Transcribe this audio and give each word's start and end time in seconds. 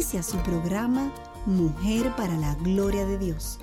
Inicia 0.00 0.22
su 0.22 0.38
programa 0.38 1.12
Mujer 1.44 2.10
para 2.16 2.32
la 2.32 2.54
Gloria 2.54 3.04
de 3.04 3.18
Dios. 3.18 3.60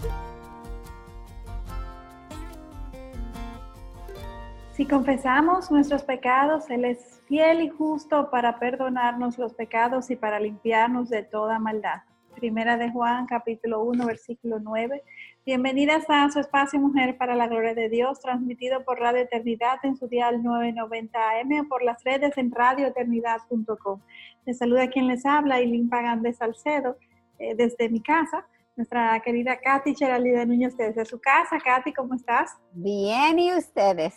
Si 4.74 4.86
confesamos 4.86 5.72
nuestros 5.72 6.04
pecados, 6.04 6.70
Él 6.70 6.86
es 6.86 7.24
fiel 7.28 7.62
y 7.62 7.70
justo 7.70 8.30
para 8.30 8.60
perdonarnos 8.60 9.40
los 9.40 9.56
pecados 9.56 10.12
y 10.12 10.16
para 10.16 10.40
limpiarnos 10.40 11.10
de 11.10 11.24
toda 11.24 11.58
maldad. 11.58 12.04
Primera 12.36 12.78
de 12.78 12.92
Juan, 12.92 13.26
capítulo 13.26 13.82
1, 13.82 14.06
versículo 14.06 14.60
9. 14.60 15.04
Bienvenidas 15.44 16.06
a 16.08 16.30
su 16.30 16.40
espacio 16.40 16.80
Mujer 16.80 17.18
para 17.18 17.34
la 17.34 17.48
Gloria 17.48 17.74
de 17.74 17.90
Dios, 17.90 18.20
transmitido 18.20 18.86
por 18.86 19.00
Radio 19.00 19.24
Eternidad 19.24 19.80
en 19.82 19.98
su 19.98 20.08
dial 20.08 20.44
990 20.44 21.18
AM 21.18 21.66
o 21.66 21.68
por 21.68 21.84
las 21.84 22.04
redes 22.04 22.38
en 22.38 22.52
radioeternidad.com. 22.52 24.02
Les 24.48 24.58
saluda 24.58 24.88
quien 24.88 25.08
les 25.08 25.26
habla, 25.26 25.62
Ilín 25.62 25.90
Pagan 25.90 26.22
de 26.22 26.32
Salcedo, 26.32 26.96
eh, 27.38 27.54
desde 27.54 27.90
mi 27.90 28.02
casa. 28.02 28.48
Nuestra 28.78 29.20
querida 29.20 29.60
Katy 29.60 29.94
Cheralida 29.94 30.46
Núñez 30.46 30.78
desde 30.78 31.04
su 31.04 31.20
casa. 31.20 31.58
Katy, 31.60 31.92
¿cómo 31.92 32.14
estás? 32.14 32.56
Bien, 32.72 33.38
¿y 33.38 33.52
ustedes? 33.52 34.16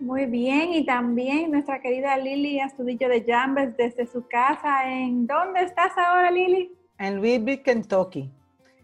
Muy 0.00 0.26
bien, 0.26 0.74
y 0.74 0.84
también 0.84 1.50
nuestra 1.50 1.80
querida 1.80 2.18
Lili 2.18 2.60
Astudillo 2.60 3.08
de 3.08 3.24
Jambes 3.24 3.74
desde 3.78 4.06
su 4.06 4.28
casa. 4.28 4.92
¿En 4.92 5.26
dónde 5.26 5.62
estás 5.62 5.92
ahora, 5.96 6.30
Lili? 6.30 6.70
en 6.98 7.16
Louisville, 7.16 7.62
Kentucky. 7.62 8.30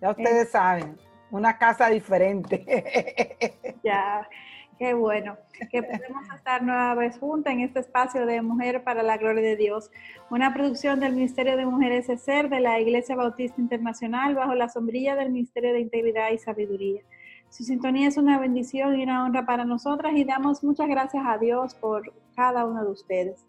Ya 0.00 0.12
ustedes 0.12 0.50
saben, 0.50 0.96
una 1.30 1.58
casa 1.58 1.90
diferente. 1.90 2.64
ya, 3.84 4.26
qué 4.78 4.94
bueno 4.94 5.36
que 5.70 5.82
podemos 5.82 6.24
estar 6.34 6.62
nueva 6.62 6.94
vez 6.94 7.18
juntas 7.18 7.52
en 7.52 7.60
este 7.60 7.80
espacio 7.80 8.26
de 8.26 8.42
Mujer 8.42 8.84
para 8.84 9.02
la 9.02 9.16
Gloria 9.16 9.42
de 9.42 9.56
Dios, 9.56 9.90
una 10.30 10.52
producción 10.52 11.00
del 11.00 11.14
Ministerio 11.14 11.56
de 11.56 11.66
Mujeres 11.66 12.08
ESER 12.08 12.48
de 12.48 12.60
la 12.60 12.80
Iglesia 12.80 13.16
Bautista 13.16 13.60
Internacional 13.60 14.34
bajo 14.34 14.54
la 14.54 14.68
sombrilla 14.68 15.16
del 15.16 15.30
Ministerio 15.30 15.72
de 15.72 15.80
Integridad 15.80 16.30
y 16.30 16.38
Sabiduría. 16.38 17.02
Su 17.50 17.62
sintonía 17.62 18.08
es 18.08 18.16
una 18.16 18.38
bendición 18.38 18.98
y 18.98 19.04
una 19.04 19.24
honra 19.24 19.46
para 19.46 19.64
nosotras 19.64 20.14
y 20.16 20.24
damos 20.24 20.64
muchas 20.64 20.88
gracias 20.88 21.22
a 21.26 21.38
Dios 21.38 21.74
por 21.74 22.12
cada 22.34 22.64
uno 22.64 22.84
de 22.84 22.90
ustedes. 22.90 23.46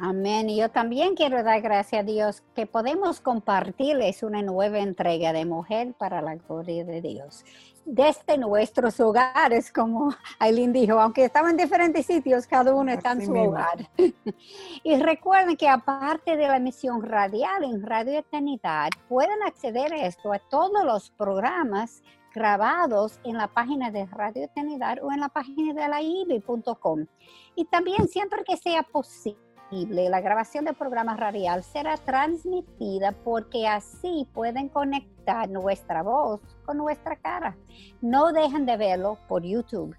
Amén. 0.00 0.48
Y 0.48 0.58
yo 0.58 0.68
también 0.68 1.14
quiero 1.14 1.42
dar 1.42 1.60
gracias 1.60 2.02
a 2.02 2.04
Dios 2.04 2.42
que 2.54 2.66
podemos 2.66 3.20
compartirles 3.20 4.22
una 4.22 4.42
nueva 4.42 4.78
entrega 4.78 5.32
de 5.32 5.44
Mujer 5.44 5.94
para 5.98 6.22
la 6.22 6.36
Gloria 6.36 6.84
de 6.84 7.00
Dios. 7.00 7.44
Desde 7.90 8.36
nuestros 8.36 9.00
hogares, 9.00 9.72
como 9.72 10.14
Aileen 10.38 10.74
dijo, 10.74 11.00
aunque 11.00 11.24
estamos 11.24 11.52
en 11.52 11.56
diferentes 11.56 12.04
sitios, 12.04 12.46
cada 12.46 12.74
uno 12.74 12.92
está 12.92 13.12
en 13.12 13.24
su 13.24 13.32
hogar. 13.32 13.88
y 14.84 14.96
recuerden 14.98 15.56
que 15.56 15.70
aparte 15.70 16.36
de 16.36 16.48
la 16.48 16.58
emisión 16.58 17.00
radial 17.00 17.64
en 17.64 17.82
Radio 17.82 18.18
Eternidad, 18.18 18.90
pueden 19.08 19.42
acceder 19.42 19.90
a 19.94 20.04
esto, 20.06 20.34
a 20.34 20.38
todos 20.38 20.84
los 20.84 21.08
programas 21.12 22.02
grabados 22.34 23.20
en 23.24 23.38
la 23.38 23.48
página 23.48 23.90
de 23.90 24.04
Radio 24.04 24.44
Eternidad 24.44 24.98
o 25.02 25.10
en 25.10 25.20
la 25.20 25.30
página 25.30 25.72
de 25.72 25.88
la 25.88 26.02
IBI.com. 26.02 27.06
Y 27.54 27.64
también 27.64 28.06
siempre 28.06 28.44
que 28.44 28.58
sea 28.58 28.82
posible 28.82 29.47
la 29.70 30.20
grabación 30.20 30.64
del 30.64 30.74
programa 30.74 31.14
radial 31.16 31.62
será 31.62 31.96
transmitida 31.98 33.12
porque 33.12 33.68
así 33.68 34.26
pueden 34.32 34.68
conectar 34.68 35.48
nuestra 35.50 36.02
voz 36.02 36.40
con 36.64 36.78
nuestra 36.78 37.16
cara. 37.16 37.56
No 38.00 38.32
dejen 38.32 38.64
de 38.64 38.78
verlo 38.78 39.18
por 39.28 39.42
YouTube. 39.42 39.94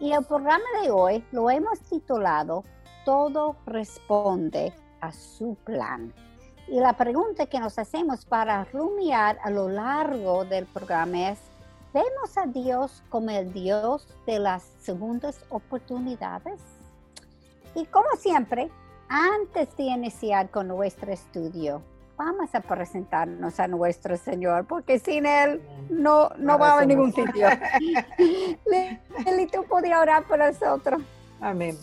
Y 0.00 0.12
el 0.12 0.24
programa 0.24 0.64
de 0.82 0.90
hoy 0.90 1.24
lo 1.30 1.50
hemos 1.50 1.80
titulado 1.82 2.64
Todo 3.04 3.56
responde 3.66 4.72
a 5.00 5.12
su 5.12 5.56
plan. 5.64 6.12
Y 6.66 6.80
la 6.80 6.94
pregunta 6.94 7.46
que 7.46 7.60
nos 7.60 7.78
hacemos 7.78 8.24
para 8.24 8.64
rumiar 8.64 9.38
a 9.44 9.50
lo 9.50 9.68
largo 9.68 10.44
del 10.44 10.66
programa 10.66 11.30
es, 11.30 11.38
¿vemos 11.92 12.36
a 12.36 12.46
Dios 12.46 13.04
como 13.08 13.30
el 13.30 13.52
Dios 13.52 14.08
de 14.26 14.40
las 14.40 14.64
segundas 14.80 15.44
oportunidades? 15.50 16.60
Y 17.74 17.84
como 17.86 18.08
siempre, 18.18 18.70
antes 19.12 19.76
de 19.76 19.82
iniciar 19.82 20.48
con 20.48 20.68
nuestro 20.68 21.12
estudio, 21.12 21.82
vamos 22.16 22.54
a 22.54 22.60
presentarnos 22.62 23.60
a 23.60 23.68
nuestro 23.68 24.16
Señor, 24.16 24.64
porque 24.66 24.98
sin 24.98 25.26
Él 25.26 25.60
no, 25.90 26.30
no 26.38 26.58
va 26.58 26.78
a 26.78 26.86
ningún 26.86 27.12
sitio. 27.12 27.46
Lili, 28.18 29.46
tú 29.48 29.64
podías 29.68 30.00
orar 30.00 30.24
por 30.24 30.38
nosotros. 30.38 31.02
Amén. 31.42 31.76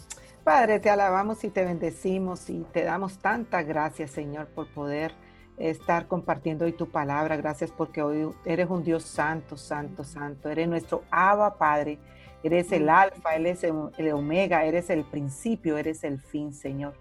Padre, 0.43 0.79
te 0.79 0.89
alabamos 0.89 1.43
y 1.43 1.51
te 1.51 1.63
bendecimos 1.63 2.49
y 2.49 2.65
te 2.73 2.83
damos 2.83 3.19
tantas 3.19 3.63
gracias, 3.63 4.09
Señor, 4.09 4.47
por 4.47 4.67
poder 4.73 5.13
estar 5.57 6.07
compartiendo 6.07 6.65
hoy 6.65 6.71
tu 6.71 6.89
palabra. 6.89 7.37
Gracias 7.37 7.69
porque 7.69 8.01
hoy 8.01 8.33
eres 8.43 8.71
un 8.71 8.83
Dios 8.83 9.03
santo, 9.03 9.55
santo, 9.55 10.03
santo. 10.03 10.49
Eres 10.49 10.67
nuestro 10.67 11.03
Abba, 11.11 11.59
Padre. 11.59 11.99
Eres 12.41 12.71
el 12.71 12.89
alfa, 12.89 13.35
eres 13.35 13.63
el 13.63 14.11
omega, 14.13 14.63
eres 14.63 14.89
el 14.89 15.03
principio, 15.03 15.77
eres 15.77 16.03
el 16.03 16.19
fin, 16.19 16.53
Señor. 16.53 16.95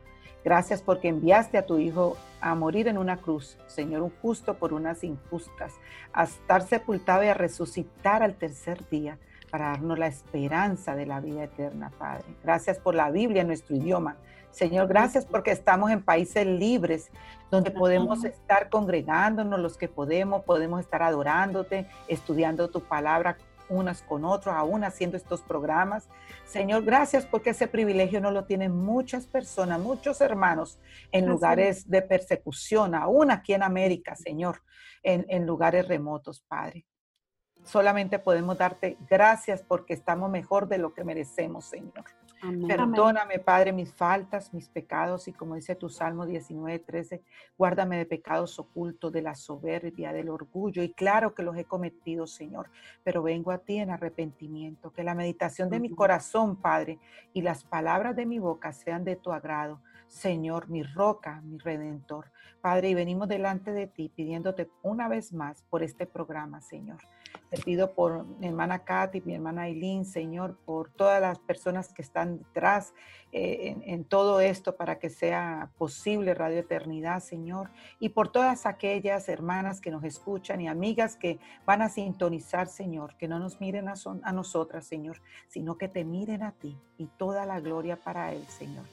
Gracias 0.44 0.82
porque 0.82 1.08
enviaste 1.08 1.58
a 1.58 1.66
tu 1.66 1.78
Hijo 1.78 2.16
a 2.40 2.54
morir 2.54 2.88
en 2.88 2.98
una 2.98 3.16
cruz, 3.16 3.58
Señor, 3.66 4.02
un 4.02 4.12
justo 4.22 4.54
por 4.54 4.72
unas 4.72 5.02
injustas, 5.02 5.74
a 6.12 6.24
estar 6.24 6.62
sepultado 6.62 7.24
y 7.24 7.28
a 7.28 7.34
resucitar 7.34 8.22
al 8.22 8.34
tercer 8.34 8.88
día 8.88 9.18
para 9.50 9.70
darnos 9.70 9.98
la 9.98 10.06
esperanza 10.06 10.94
de 10.94 11.06
la 11.06 11.20
vida 11.20 11.44
eterna, 11.44 11.90
Padre. 11.98 12.24
Gracias 12.42 12.78
por 12.78 12.94
la 12.94 13.10
Biblia 13.10 13.42
en 13.42 13.48
nuestro 13.48 13.76
idioma. 13.76 14.16
Señor, 14.50 14.88
gracias 14.88 15.26
porque 15.26 15.50
estamos 15.50 15.90
en 15.90 16.02
países 16.02 16.46
libres 16.46 17.10
donde 17.50 17.70
podemos 17.70 18.24
estar 18.24 18.68
congregándonos 18.68 19.60
los 19.60 19.76
que 19.76 19.88
podemos, 19.88 20.44
podemos 20.44 20.80
estar 20.80 21.02
adorándote, 21.02 21.86
estudiando 22.08 22.68
tu 22.68 22.80
palabra 22.80 23.38
unas 23.68 24.02
con 24.02 24.24
otros, 24.24 24.54
aún 24.54 24.84
haciendo 24.84 25.16
estos 25.16 25.42
programas. 25.42 26.08
Señor, 26.44 26.84
gracias 26.84 27.26
porque 27.26 27.50
ese 27.50 27.68
privilegio 27.68 28.20
no 28.20 28.30
lo 28.30 28.44
tienen 28.44 28.76
muchas 28.76 29.26
personas, 29.26 29.80
muchos 29.80 30.20
hermanos 30.20 30.78
en 31.12 31.26
lugares 31.26 31.88
de 31.88 32.02
persecución, 32.02 32.94
aún 32.94 33.30
aquí 33.30 33.54
en 33.54 33.62
América, 33.62 34.14
Señor, 34.14 34.62
en, 35.02 35.26
en 35.28 35.46
lugares 35.46 35.86
remotos, 35.86 36.40
Padre. 36.40 36.86
Solamente 37.64 38.18
podemos 38.18 38.56
darte 38.56 38.96
gracias 39.08 39.62
porque 39.62 39.92
estamos 39.92 40.30
mejor 40.30 40.68
de 40.68 40.78
lo 40.78 40.94
que 40.94 41.04
merecemos, 41.04 41.66
Señor. 41.66 42.04
Perdóname, 42.40 43.40
Padre, 43.40 43.72
mis 43.72 43.92
faltas, 43.92 44.54
mis 44.54 44.68
pecados 44.68 45.26
y 45.26 45.32
como 45.32 45.56
dice 45.56 45.74
tu 45.74 45.88
Salmo 45.88 46.24
19, 46.24 46.78
13, 46.78 47.22
guárdame 47.56 47.98
de 47.98 48.06
pecados 48.06 48.58
ocultos, 48.58 49.12
de 49.12 49.22
la 49.22 49.34
soberbia, 49.34 50.12
del 50.12 50.28
orgullo. 50.28 50.82
Y 50.82 50.92
claro 50.92 51.34
que 51.34 51.42
los 51.42 51.56
he 51.56 51.64
cometido, 51.64 52.26
Señor, 52.26 52.70
pero 53.02 53.22
vengo 53.22 53.50
a 53.50 53.58
ti 53.58 53.78
en 53.78 53.90
arrepentimiento. 53.90 54.92
Que 54.92 55.02
la 55.02 55.14
meditación 55.14 55.68
de 55.68 55.80
mi 55.80 55.90
corazón, 55.90 56.56
Padre, 56.56 56.98
y 57.32 57.42
las 57.42 57.64
palabras 57.64 58.14
de 58.14 58.26
mi 58.26 58.38
boca 58.38 58.72
sean 58.72 59.04
de 59.04 59.16
tu 59.16 59.32
agrado. 59.32 59.80
Señor, 60.06 60.68
mi 60.68 60.82
roca, 60.82 61.40
mi 61.42 61.58
redentor. 61.58 62.30
Padre, 62.60 62.90
y 62.90 62.94
venimos 62.94 63.28
delante 63.28 63.72
de 63.72 63.86
ti 63.86 64.10
pidiéndote 64.14 64.70
una 64.82 65.08
vez 65.08 65.32
más 65.32 65.62
por 65.64 65.82
este 65.82 66.06
programa, 66.06 66.60
Señor. 66.60 66.98
Te 67.50 67.60
pido 67.62 67.94
por 67.94 68.26
mi 68.38 68.46
hermana 68.46 68.80
Katy, 68.80 69.22
mi 69.22 69.34
hermana 69.34 69.62
Aileen, 69.62 70.04
Señor, 70.04 70.58
por 70.66 70.90
todas 70.90 71.20
las 71.20 71.38
personas 71.38 71.92
que 71.92 72.02
están 72.02 72.38
detrás 72.38 72.92
eh, 73.32 73.76
en, 73.84 74.04
todo 74.04 74.40
esto 74.40 74.76
para 74.76 74.98
que 74.98 75.10
sea 75.10 75.70
posible 75.78 76.34
Radio 76.34 76.58
Eternidad, 76.58 77.20
Señor, 77.20 77.70
y 77.98 78.10
por 78.10 78.30
todas 78.32 78.66
aquellas 78.66 79.28
hermanas 79.28 79.80
que 79.80 79.90
nos 79.90 80.04
escuchan 80.04 80.60
y 80.60 80.68
amigas 80.68 81.16
que 81.16 81.38
van 81.64 81.82
a 81.82 81.88
sintonizar, 81.88 82.68
Señor, 82.68 83.16
que 83.16 83.28
no 83.28 83.38
nos 83.38 83.60
miren 83.60 83.88
a, 83.88 83.94
a 84.22 84.32
nosotras, 84.32 84.86
Señor, 84.86 85.20
sino 85.48 85.78
que 85.78 85.88
te 85.88 86.04
miren 86.04 86.42
a 86.42 86.52
ti 86.52 86.78
y 86.98 87.06
toda 87.06 87.46
la 87.46 87.60
gloria 87.60 87.96
para 87.96 88.32
Él, 88.32 88.46
Señor. 88.46 88.84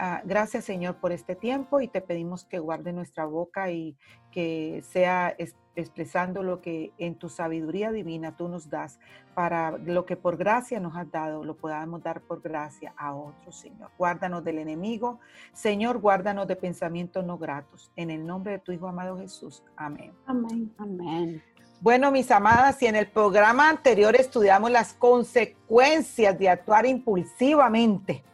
Ah, 0.00 0.22
gracias 0.24 0.64
Señor 0.64 0.96
por 0.96 1.10
este 1.10 1.34
tiempo 1.34 1.80
y 1.80 1.88
te 1.88 2.00
pedimos 2.00 2.44
que 2.44 2.60
guarde 2.60 2.92
nuestra 2.92 3.24
boca 3.24 3.72
y 3.72 3.96
que 4.30 4.84
sea 4.88 5.34
expresando 5.74 6.44
lo 6.44 6.60
que 6.60 6.92
en 6.98 7.16
tu 7.16 7.28
sabiduría 7.28 7.90
divina 7.90 8.36
tú 8.36 8.46
nos 8.46 8.70
das 8.70 9.00
para 9.34 9.76
lo 9.78 10.06
que 10.06 10.16
por 10.16 10.36
gracia 10.36 10.78
nos 10.78 10.96
has 10.96 11.10
dado, 11.10 11.42
lo 11.42 11.56
podamos 11.56 12.00
dar 12.02 12.20
por 12.20 12.40
gracia 12.40 12.94
a 12.96 13.12
otros, 13.14 13.58
Señor. 13.58 13.90
Guárdanos 13.98 14.44
del 14.44 14.58
enemigo. 14.58 15.18
Señor, 15.52 15.98
guárdanos 15.98 16.46
de 16.46 16.56
pensamientos 16.56 17.24
no 17.24 17.36
gratos. 17.36 17.90
En 17.96 18.10
el 18.10 18.24
nombre 18.26 18.52
de 18.52 18.58
tu 18.60 18.72
Hijo 18.72 18.86
amado 18.86 19.18
Jesús. 19.18 19.62
Amén. 19.76 20.12
Amén. 20.26 20.72
Amén. 20.78 21.42
Bueno, 21.80 22.10
mis 22.10 22.30
amadas, 22.32 22.76
si 22.78 22.86
en 22.86 22.96
el 22.96 23.06
programa 23.06 23.68
anterior 23.68 24.16
estudiamos 24.16 24.70
las 24.70 24.92
consecuencias 24.94 26.36
de 26.36 26.48
actuar 26.48 26.86
impulsivamente, 26.86 28.24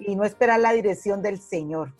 y 0.00 0.16
no 0.16 0.24
esperar 0.24 0.60
la 0.60 0.72
dirección 0.72 1.22
del 1.22 1.40
Señor. 1.40 1.92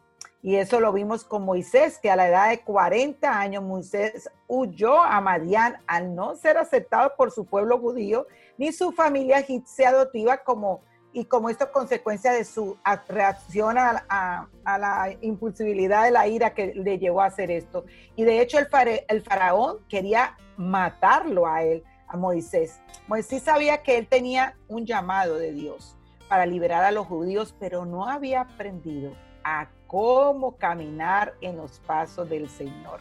Y 0.43 0.56
eso 0.56 0.81
lo 0.81 0.93
vimos 0.93 1.25
con 1.25 1.44
Moisés, 1.44 1.99
que 1.99 2.11
a 2.11 2.17
la 2.17 2.29
edad 2.29 2.49
de 2.49 2.61
40 2.61 3.38
años 3.38 3.62
Moisés 3.62 4.31
huyó 4.49 4.99
a 4.99 5.20
Madián 5.20 5.76
al 5.87 6.14
no 6.14 6.35
ser 6.35 6.56
aceptado 6.56 7.12
por 7.17 7.31
su 7.31 7.44
pueblo 7.44 7.79
judío 7.79 8.26
ni 8.56 8.73
su 8.73 8.93
familia 8.93 9.41
egipcia 9.41 9.91
adoptiva 9.91 10.38
como 10.38 10.82
y 11.12 11.25
como 11.25 11.50
esto 11.50 11.73
consecuencia 11.73 12.32
de 12.32 12.44
su 12.44 12.79
reacción 13.08 13.76
a, 13.79 14.46
la 14.64 15.17
impulsibilidad 15.20 16.05
de 16.05 16.12
la 16.12 16.29
ira 16.29 16.55
que 16.55 16.73
le 16.75 16.99
llevó 16.99 17.23
a 17.23 17.26
hacer 17.26 17.50
esto. 17.50 17.85
Y 18.14 18.23
de 18.23 18.41
hecho 18.41 18.58
el, 18.58 18.69
el 19.08 19.23
faraón 19.23 19.79
quería 19.88 20.38
matarlo 20.56 21.49
a 21.49 21.64
él, 21.64 21.82
a 22.06 22.17
Moisés. 22.17 22.81
Moisés 23.08 23.43
sabía 23.43 23.82
que 23.82 23.99
él 23.99 24.06
tenía 24.06 24.56
un 24.69 24.87
llamado 24.87 25.37
de 25.37 25.53
Dios 25.53 25.96
para 26.31 26.47
liberar 26.47 26.85
a 26.85 26.93
los 26.93 27.09
judíos, 27.09 27.56
pero 27.59 27.85
no 27.85 28.09
había 28.09 28.43
aprendido 28.43 29.12
a 29.43 29.67
cómo 29.88 30.56
caminar 30.56 31.35
en 31.41 31.56
los 31.56 31.81
pasos 31.81 32.31
del 32.31 32.49
Señor. 32.49 33.00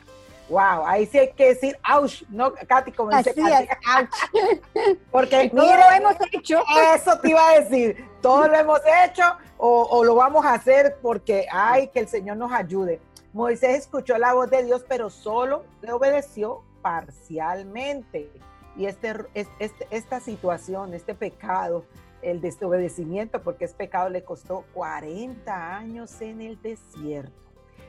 Wow, 0.50 0.84
ahí 0.88 1.06
sí 1.06 1.20
hay 1.20 1.31
que 1.34 1.50
decir 1.50 1.78
ouch, 1.94 2.24
¿no, 2.30 2.52
Katy? 2.52 2.92
Como 2.92 3.16
dice. 3.16 3.36
Porque 5.12 5.48
todo 5.52 5.76
lo 5.76 5.92
hemos 5.96 6.16
hecho. 6.31 6.64
Eso 6.96 7.20
te 7.20 7.30
iba 7.30 7.50
a 7.50 7.60
decir, 7.60 8.04
todo 8.20 8.48
lo 8.48 8.56
hemos 8.56 8.81
hecho 9.06 9.22
o, 9.60 9.84
o 9.84 10.04
lo 10.04 10.16
vamos 10.16 10.44
a 10.44 10.56
hacer 10.56 10.98
porque, 11.00 11.46
ay, 11.52 11.90
que 11.90 12.00
el 12.00 12.08
Señor 12.08 12.38
nos 12.38 12.52
ayude. 12.52 13.00
Moisés 13.31 13.78
escuchó 13.78 14.18
la 14.18 14.34
voz 14.34 14.50
de 14.50 14.64
Dios, 14.64 14.84
pero 14.90 15.12
solo 15.12 15.66
le 15.81 15.92
obedeció 15.92 16.64
parcialmente. 16.81 18.31
Y 18.76 18.88
este, 18.88 19.14
este, 19.36 19.88
esta 19.92 20.20
situación, 20.20 20.96
este 20.96 21.14
pecado, 21.14 21.86
el 22.21 22.42
desobedecimiento, 22.42 23.42
porque 23.42 23.66
es 23.66 23.74
pecado, 23.74 24.10
le 24.10 24.24
costó 24.24 24.66
40 24.74 25.77
años 25.77 26.19
en 26.21 26.42
el 26.42 26.62
desierto. 26.62 27.33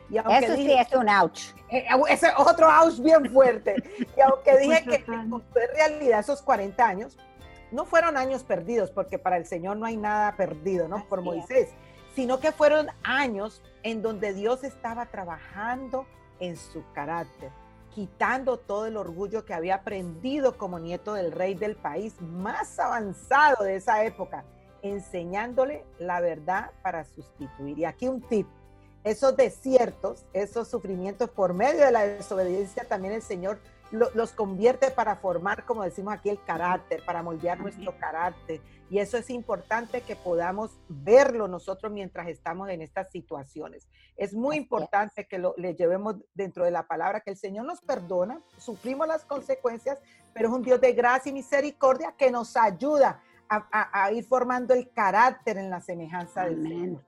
Y 0.09 0.19
Eso 0.19 0.57
sí 0.57 0.73
es 0.73 0.93
un 0.93 1.09
ouch. 1.09 1.53
Eh, 1.69 1.87
ese 2.09 2.29
otro 2.37 2.69
ouch 2.69 2.99
bien 2.99 3.31
fuerte. 3.33 3.77
Y 4.17 4.21
aunque 4.21 4.59
dije 4.59 4.83
que 4.85 5.05
en 5.07 5.43
realidad 5.75 6.21
esos 6.21 6.43
40 6.43 6.85
años 6.85 7.17
no 7.71 7.85
fueron 7.85 8.17
años 8.17 8.43
perdidos, 8.43 8.91
porque 8.91 9.19
para 9.19 9.37
el 9.37 9.47
Señor 9.47 9.77
no 9.77 9.87
hay 9.87 9.97
nada 9.97 10.37
perdido, 10.37 10.89
¿no? 10.89 11.07
Por 11.09 11.23
Moisés, 11.23 11.69
sino 12.15 12.41
que 12.41 12.51
fueron 12.51 12.89
años 13.05 13.63
en 13.85 14.03
donde 14.03 14.35
Dios 14.35 14.65
estaba 14.65 15.07
trabajando 15.07 16.07
en 16.41 16.57
su 16.57 16.83
carácter, 16.93 17.51
quitando 17.95 18.57
todo 18.57 18.87
el 18.87 18.97
orgullo 18.97 19.45
que 19.45 19.55
había 19.55 19.77
aprendido 19.77 20.57
como 20.57 20.79
nieto 20.79 21.15
del 21.15 21.33
rey 21.33 21.55
del 21.55 21.77
país 21.77 22.21
más 22.21 22.79
avanzado 22.79 23.65
de 23.65 23.77
esa 23.77 24.05
época, 24.05 24.45
enseñándole 24.83 25.85
la 25.99 26.21
verdad 26.21 26.71
para 26.83 27.05
sustituir. 27.05 27.79
Y 27.79 27.85
aquí 27.85 28.09
un 28.09 28.21
tip, 28.23 28.47
esos 29.05 29.37
desiertos, 29.37 30.25
esos 30.33 30.69
sufrimientos 30.69 31.31
por 31.31 31.55
medio 31.55 31.85
de 31.85 31.93
la 31.93 32.07
desobediencia, 32.07 32.85
también 32.85 33.15
el 33.15 33.23
Señor 33.23 33.59
los 33.91 34.31
convierte 34.33 34.91
para 34.93 35.17
formar, 35.17 35.65
como 35.65 35.83
decimos 35.83 36.15
aquí, 36.15 36.29
el 36.31 36.43
carácter, 36.45 37.05
para 37.05 37.23
moldear 37.23 37.59
nuestro 37.59 37.97
carácter. 37.99 38.61
Y 38.91 38.99
eso 38.99 39.17
es 39.17 39.31
importante 39.31 40.01
que 40.01 40.17
podamos 40.17 40.73
verlo 40.89 41.47
nosotros 41.47 41.93
mientras 41.93 42.27
estamos 42.27 42.69
en 42.71 42.83
estas 42.83 43.09
situaciones. 43.11 43.87
Es 44.17 44.35
muy 44.35 44.57
importante 44.57 45.27
que 45.27 45.39
lo, 45.39 45.55
le 45.57 45.77
llevemos 45.77 46.17
dentro 46.35 46.65
de 46.65 46.73
la 46.73 46.89
palabra 46.89 47.21
que 47.21 47.31
el 47.31 47.37
Señor 47.37 47.67
nos 47.67 47.81
perdona, 47.81 48.43
sufrimos 48.59 49.07
las 49.07 49.25
consecuencias, 49.25 50.01
pero 50.35 50.49
es 50.49 50.55
un 50.55 50.63
Dios 50.63 50.81
de 50.81 50.93
gracia 50.93 51.31
y 51.31 51.33
misericordia 51.33 52.15
que 52.19 52.33
nos 52.33 52.57
ayuda 52.57 53.23
a, 53.49 54.13
ir 54.13 54.25
formando 54.25 54.75
el 54.75 54.91
carácter 54.91 55.57
en 55.59 55.71
la 55.71 55.81
semejanza 55.81 56.45
del 56.45 56.63
Señor. 56.63 57.05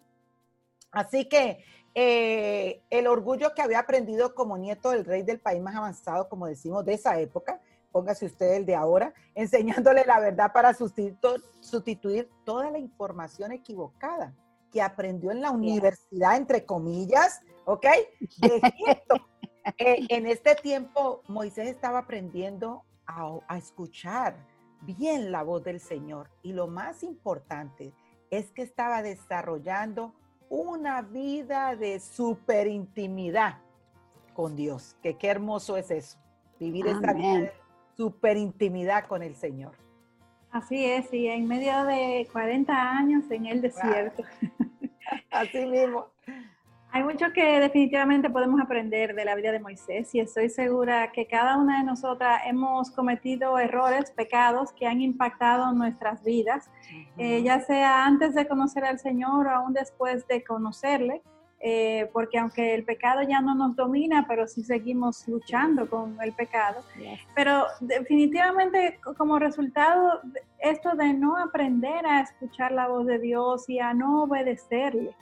Así 0.91 1.29
que 1.29 1.65
eh, 1.95 2.83
el 2.91 3.07
orgullo 3.07 3.55
que 3.55 3.63
había 3.63 3.81
aprendido 3.81 4.35
como 4.35 4.57
nieto 4.57 4.91
del 4.91 5.05
rey 5.05 5.23
del 5.23 5.41
país 5.41 5.61
más 5.61 5.77
avanzado, 5.77 6.29
como 6.29 6.47
decimos, 6.47 6.85
de 6.85 6.95
esa 6.95 7.19
época, 7.21 7.61
póngase 7.93 8.27
usted 8.27 8.55
el 8.55 8.67
de 8.67 8.75
ahora, 8.75 9.13
enseñándole 9.35 10.05
la 10.05 10.19
verdad 10.19 10.53
para 10.53 10.75
sustituir, 10.75 12.31
toda 12.45 12.71
la 12.71 12.79
información 12.79 13.53
equivocada 13.53 14.35
que 14.73 14.81
aprendió 14.81 15.31
en 15.31 15.43
la 15.43 15.51
universidad, 15.51 16.37
entre 16.37 16.65
comillas, 16.65 17.43
¿ok? 17.67 17.87
De 18.39 18.61
eh, 19.79 20.07
en 20.09 20.27
este 20.27 20.55
tiempo, 20.55 21.23
Moisés 21.29 21.69
estaba 21.69 22.01
aprendiendo 22.01 22.83
a, 23.07 23.39
a 23.49 23.59
escuchar 23.59 24.35
bien 24.81 25.31
la 25.31 25.43
voz 25.43 25.63
del 25.63 25.79
Señor. 25.79 26.31
Y 26.43 26.55
lo 26.55 26.69
más 26.69 27.03
importante 27.03 27.93
es 28.31 28.51
que 28.51 28.63
estaba 28.63 29.03
desarrollando 29.03 30.15
una 30.49 31.03
vida 31.03 31.77
de 31.77 32.01
super 32.01 32.67
intimidad 32.67 33.59
con 34.35 34.57
Dios. 34.57 34.97
Que 35.03 35.17
qué 35.17 35.29
hermoso 35.29 35.77
es 35.77 35.91
eso, 35.91 36.19
vivir 36.59 36.87
esta 36.87 37.13
vida 37.13 37.53
super 37.97 38.37
intimidad 38.37 39.07
con 39.07 39.23
el 39.23 39.35
Señor. 39.35 39.73
Así 40.51 40.85
es, 40.85 41.13
y 41.13 41.29
en 41.29 41.49
medio 41.49 41.85
de 41.85 42.29
40 42.31 42.73
años 42.73 43.25
en 43.31 43.47
el 43.47 43.63
desierto. 43.63 44.23
Así 45.31 45.65
mismo. 45.67 46.07
Hay 46.95 47.03
mucho 47.05 47.33
que 47.33 47.59
definitivamente 47.59 48.29
podemos 48.29 48.61
aprender 48.61 49.15
de 49.15 49.25
la 49.25 49.35
vida 49.35 49.51
de 49.51 49.61
Moisés 49.61 50.15
y 50.15 50.21
estoy 50.21 50.51
segura 50.51 51.11
que 51.11 51.27
cada 51.27 51.57
una 51.57 51.79
de 51.79 51.85
nosotras 51.85 52.43
hemos 52.45 52.91
cometido 52.91 53.59
errores, 53.59 54.11
pecados 54.11 54.75
que 54.75 54.87
han 54.87 55.01
impactado 55.01 55.73
nuestras 55.73 56.23
vidas, 56.23 56.71
eh, 57.17 57.43
ya 57.43 57.61
sea 57.61 58.05
antes 58.05 58.35
de 58.35 58.47
conocer 58.47 58.85
al 58.85 58.99
Señor 58.99 59.47
o 59.47 59.51
aún 59.51 59.73
después 59.73 60.29
de 60.29 60.45
conocerle, 60.45 61.23
eh, 61.63 62.11
porque 62.13 62.39
aunque 62.39 62.75
el 62.75 62.85
pecado 62.85 63.23
ya 63.23 63.41
no 63.41 63.55
nos 63.55 63.77
domina, 63.77 64.27
pero 64.29 64.47
sí 64.49 64.65
seguimos 64.65 65.27
luchando 65.29 65.89
con 65.89 66.19
el 66.21 66.33
pecado. 66.33 66.83
Pero 67.35 67.67
definitivamente 67.81 68.99
como 69.17 69.39
resultado, 69.39 70.21
esto 70.59 70.95
de 70.97 71.13
no 71.13 71.37
aprender 71.37 72.05
a 72.05 72.21
escuchar 72.21 72.73
la 72.73 72.89
voz 72.89 73.07
de 73.07 73.19
Dios 73.19 73.69
y 73.69 73.79
a 73.79 73.95
no 73.95 74.25
obedecerle 74.25 75.15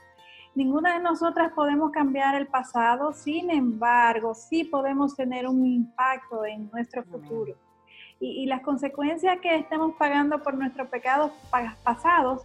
Ninguna 0.54 0.94
de 0.94 1.00
nosotras 1.00 1.52
podemos 1.52 1.92
cambiar 1.92 2.34
el 2.34 2.48
pasado, 2.48 3.12
sin 3.12 3.50
embargo, 3.50 4.34
sí 4.34 4.64
podemos 4.64 5.14
tener 5.14 5.46
un 5.46 5.64
impacto 5.64 6.44
en 6.44 6.68
nuestro 6.72 7.04
futuro. 7.04 7.54
Y, 8.18 8.44
las 8.46 8.60
consecuencias 8.60 9.38
que 9.40 9.54
estemos 9.54 9.94
pagando 9.96 10.42
por 10.42 10.54
nuestros 10.54 10.88
pecados 10.88 11.32
pasados 11.82 12.42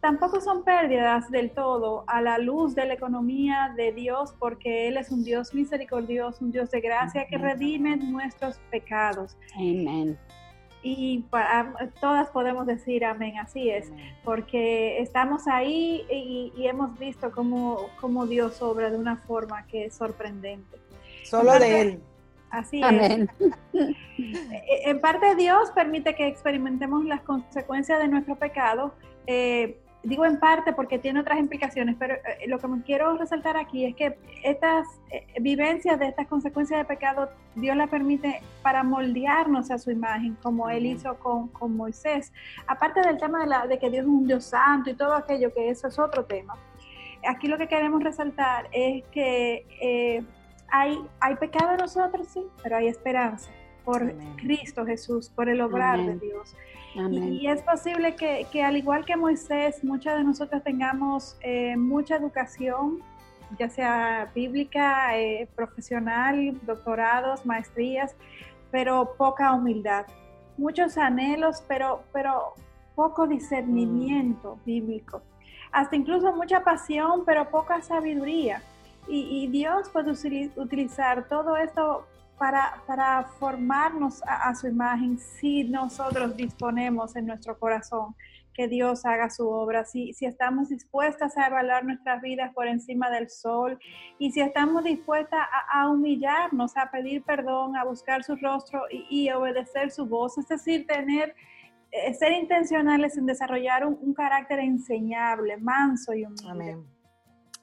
tampoco 0.00 0.40
son 0.40 0.64
pérdidas 0.64 1.30
del 1.30 1.50
todo 1.50 2.04
a 2.06 2.20
la 2.20 2.38
luz 2.38 2.74
de 2.74 2.86
la 2.86 2.94
economía 2.94 3.72
de 3.76 3.92
Dios, 3.92 4.34
porque 4.38 4.88
Él 4.88 4.96
es 4.96 5.10
un 5.10 5.24
Dios 5.24 5.54
misericordioso, 5.54 6.44
un 6.44 6.52
Dios 6.52 6.70
de 6.70 6.80
gracia 6.80 7.26
que 7.26 7.38
redime 7.38 7.96
nuestros 7.96 8.58
pecados. 8.70 9.36
Amén 9.54 10.18
y 10.82 11.24
para, 11.30 11.74
todas 12.00 12.30
podemos 12.30 12.66
decir 12.66 13.04
amén, 13.04 13.38
así 13.38 13.70
es, 13.70 13.90
porque 14.24 15.00
estamos 15.00 15.46
ahí 15.48 16.04
y, 16.10 16.66
hemos 16.66 16.98
visto 16.98 17.30
cómo, 17.32 17.88
cómo, 18.00 18.26
Dios 18.26 18.62
obra 18.62 18.90
de 18.90 18.96
una 18.96 19.16
forma 19.16 19.66
que 19.66 19.86
es 19.86 19.94
sorprendente. 19.94 20.78
Solo 21.24 21.58
de 21.58 21.80
Él. 21.80 22.00
Así 22.50 22.80
es. 22.82 23.28
En 24.84 25.00
parte 25.00 25.34
Dios 25.36 25.70
permite 25.74 26.14
que 26.14 26.26
experimentemos 26.26 27.04
las 27.04 27.20
consecuencias 27.20 27.98
de 27.98 28.08
nuestro 28.08 28.36
pecado. 28.36 28.94
Eh, 29.26 29.78
digo 30.02 30.24
en 30.24 30.38
parte 30.38 30.72
porque 30.72 30.98
tiene 30.98 31.20
otras 31.20 31.38
implicaciones, 31.38 31.96
pero 31.98 32.14
eh, 32.14 32.46
lo 32.46 32.58
que 32.58 32.68
me 32.68 32.82
quiero 32.82 33.16
resaltar 33.16 33.56
aquí 33.56 33.84
es 33.84 33.94
que 33.96 34.18
estas 34.44 34.86
eh, 35.10 35.26
vivencias 35.40 35.98
de 35.98 36.06
estas 36.06 36.26
consecuencias 36.26 36.78
de 36.78 36.84
pecado, 36.84 37.30
Dios 37.54 37.76
la 37.76 37.88
permite 37.88 38.40
para 38.62 38.82
moldearnos 38.82 39.70
a 39.70 39.78
su 39.78 39.90
imagen, 39.90 40.36
como 40.42 40.70
Él 40.70 40.86
hizo 40.86 41.18
con, 41.18 41.50
Moisés. 41.76 42.32
Aparte 42.66 43.00
del 43.00 43.18
tema 43.18 43.40
de, 43.40 43.46
la, 43.46 43.66
de 43.66 43.78
que 43.78 43.90
Dios 43.90 44.04
es 44.04 44.08
un 44.08 44.26
Dios 44.26 44.44
santo 44.44 44.90
y 44.90 44.94
todo 44.94 45.14
aquello, 45.14 45.52
que 45.52 45.68
eso 45.68 45.88
es 45.88 45.98
otro 45.98 46.24
tema. 46.24 46.54
Aquí 47.28 47.48
lo 47.48 47.58
que 47.58 47.66
queremos 47.66 48.02
resaltar 48.02 48.68
es 48.72 49.04
que 49.06 49.66
eh, 49.82 50.22
hay, 50.70 50.98
hay 51.20 51.34
pecado 51.36 51.72
en 51.72 51.78
nosotros, 51.78 52.28
sí, 52.28 52.44
pero 52.62 52.76
hay 52.76 52.88
esperanza 52.88 53.50
por 53.88 54.12
Cristo 54.36 54.84
Jesús, 54.84 55.30
por 55.30 55.48
el 55.48 55.62
obrar 55.62 55.98
de 55.98 56.18
Dios. 56.18 56.54
Y, 57.10 57.46
es 57.46 57.62
posible 57.62 58.16
que, 58.16 58.62
al 58.62 58.76
igual 58.76 59.06
que 59.06 59.16
Moisés, 59.16 59.82
muchas 59.82 60.18
de 60.18 60.24
nosotras 60.24 60.62
tengamos 60.62 61.38
eh, 61.40 61.74
mucha 61.74 62.16
educación, 62.16 62.98
ya 63.58 63.70
sea 63.70 64.30
bíblica, 64.34 65.16
eh, 65.16 65.48
profesional, 65.54 66.58
doctorados, 66.66 67.46
maestrías, 67.46 68.14
pero 68.70 69.14
poca 69.16 69.54
humildad. 69.54 70.04
Muchos 70.58 70.98
anhelos, 70.98 71.64
pero, 71.66 72.02
pero 72.12 72.52
poco 72.94 73.26
discernimiento 73.26 74.56
mm. 74.56 74.64
bíblico. 74.66 75.22
Hasta 75.72 75.96
incluso 75.96 76.30
mucha 76.34 76.62
pasión, 76.62 77.22
pero 77.24 77.48
poca 77.48 77.80
sabiduría. 77.80 78.60
Y, 79.10 79.46
Dios 79.46 79.88
puede 79.88 80.12
utilizar 80.56 81.26
todo 81.28 81.56
esto 81.56 82.04
para, 82.38 82.82
para 82.86 83.24
formarnos 83.38 84.22
a, 84.26 84.54
su 84.54 84.68
imagen 84.68 85.18
si 85.18 85.64
nosotros 85.64 86.36
disponemos 86.36 87.16
en 87.16 87.26
nuestro 87.26 87.58
corazón 87.58 88.14
que 88.54 88.66
Dios 88.66 89.06
haga 89.06 89.30
su 89.30 89.48
obra, 89.48 89.84
si, 89.84 90.12
si 90.14 90.26
estamos 90.26 90.68
dispuestas 90.68 91.36
a 91.36 91.46
evaluar 91.46 91.84
nuestras 91.84 92.20
vidas 92.20 92.52
por 92.54 92.66
encima 92.66 93.08
del 93.08 93.30
sol 93.30 93.78
y 94.18 94.32
si 94.32 94.40
estamos 94.40 94.82
dispuestas 94.82 95.40
a, 95.72 95.88
humillarnos, 95.88 96.76
a 96.76 96.90
pedir 96.90 97.22
perdón, 97.22 97.76
a 97.76 97.84
buscar 97.84 98.24
su 98.24 98.34
rostro 98.34 98.82
y, 98.90 99.30
obedecer 99.30 99.92
su 99.92 100.06
voz, 100.06 100.38
es 100.38 100.48
decir, 100.48 100.86
tener, 100.88 101.36
eh, 101.92 102.12
ser 102.14 102.32
intencionales 102.32 103.16
en 103.16 103.26
desarrollar 103.26 103.86
un, 103.86 104.12
carácter 104.12 104.58
enseñable, 104.58 105.56
manso 105.58 106.12
y 106.12 106.24
humilde. 106.24 106.78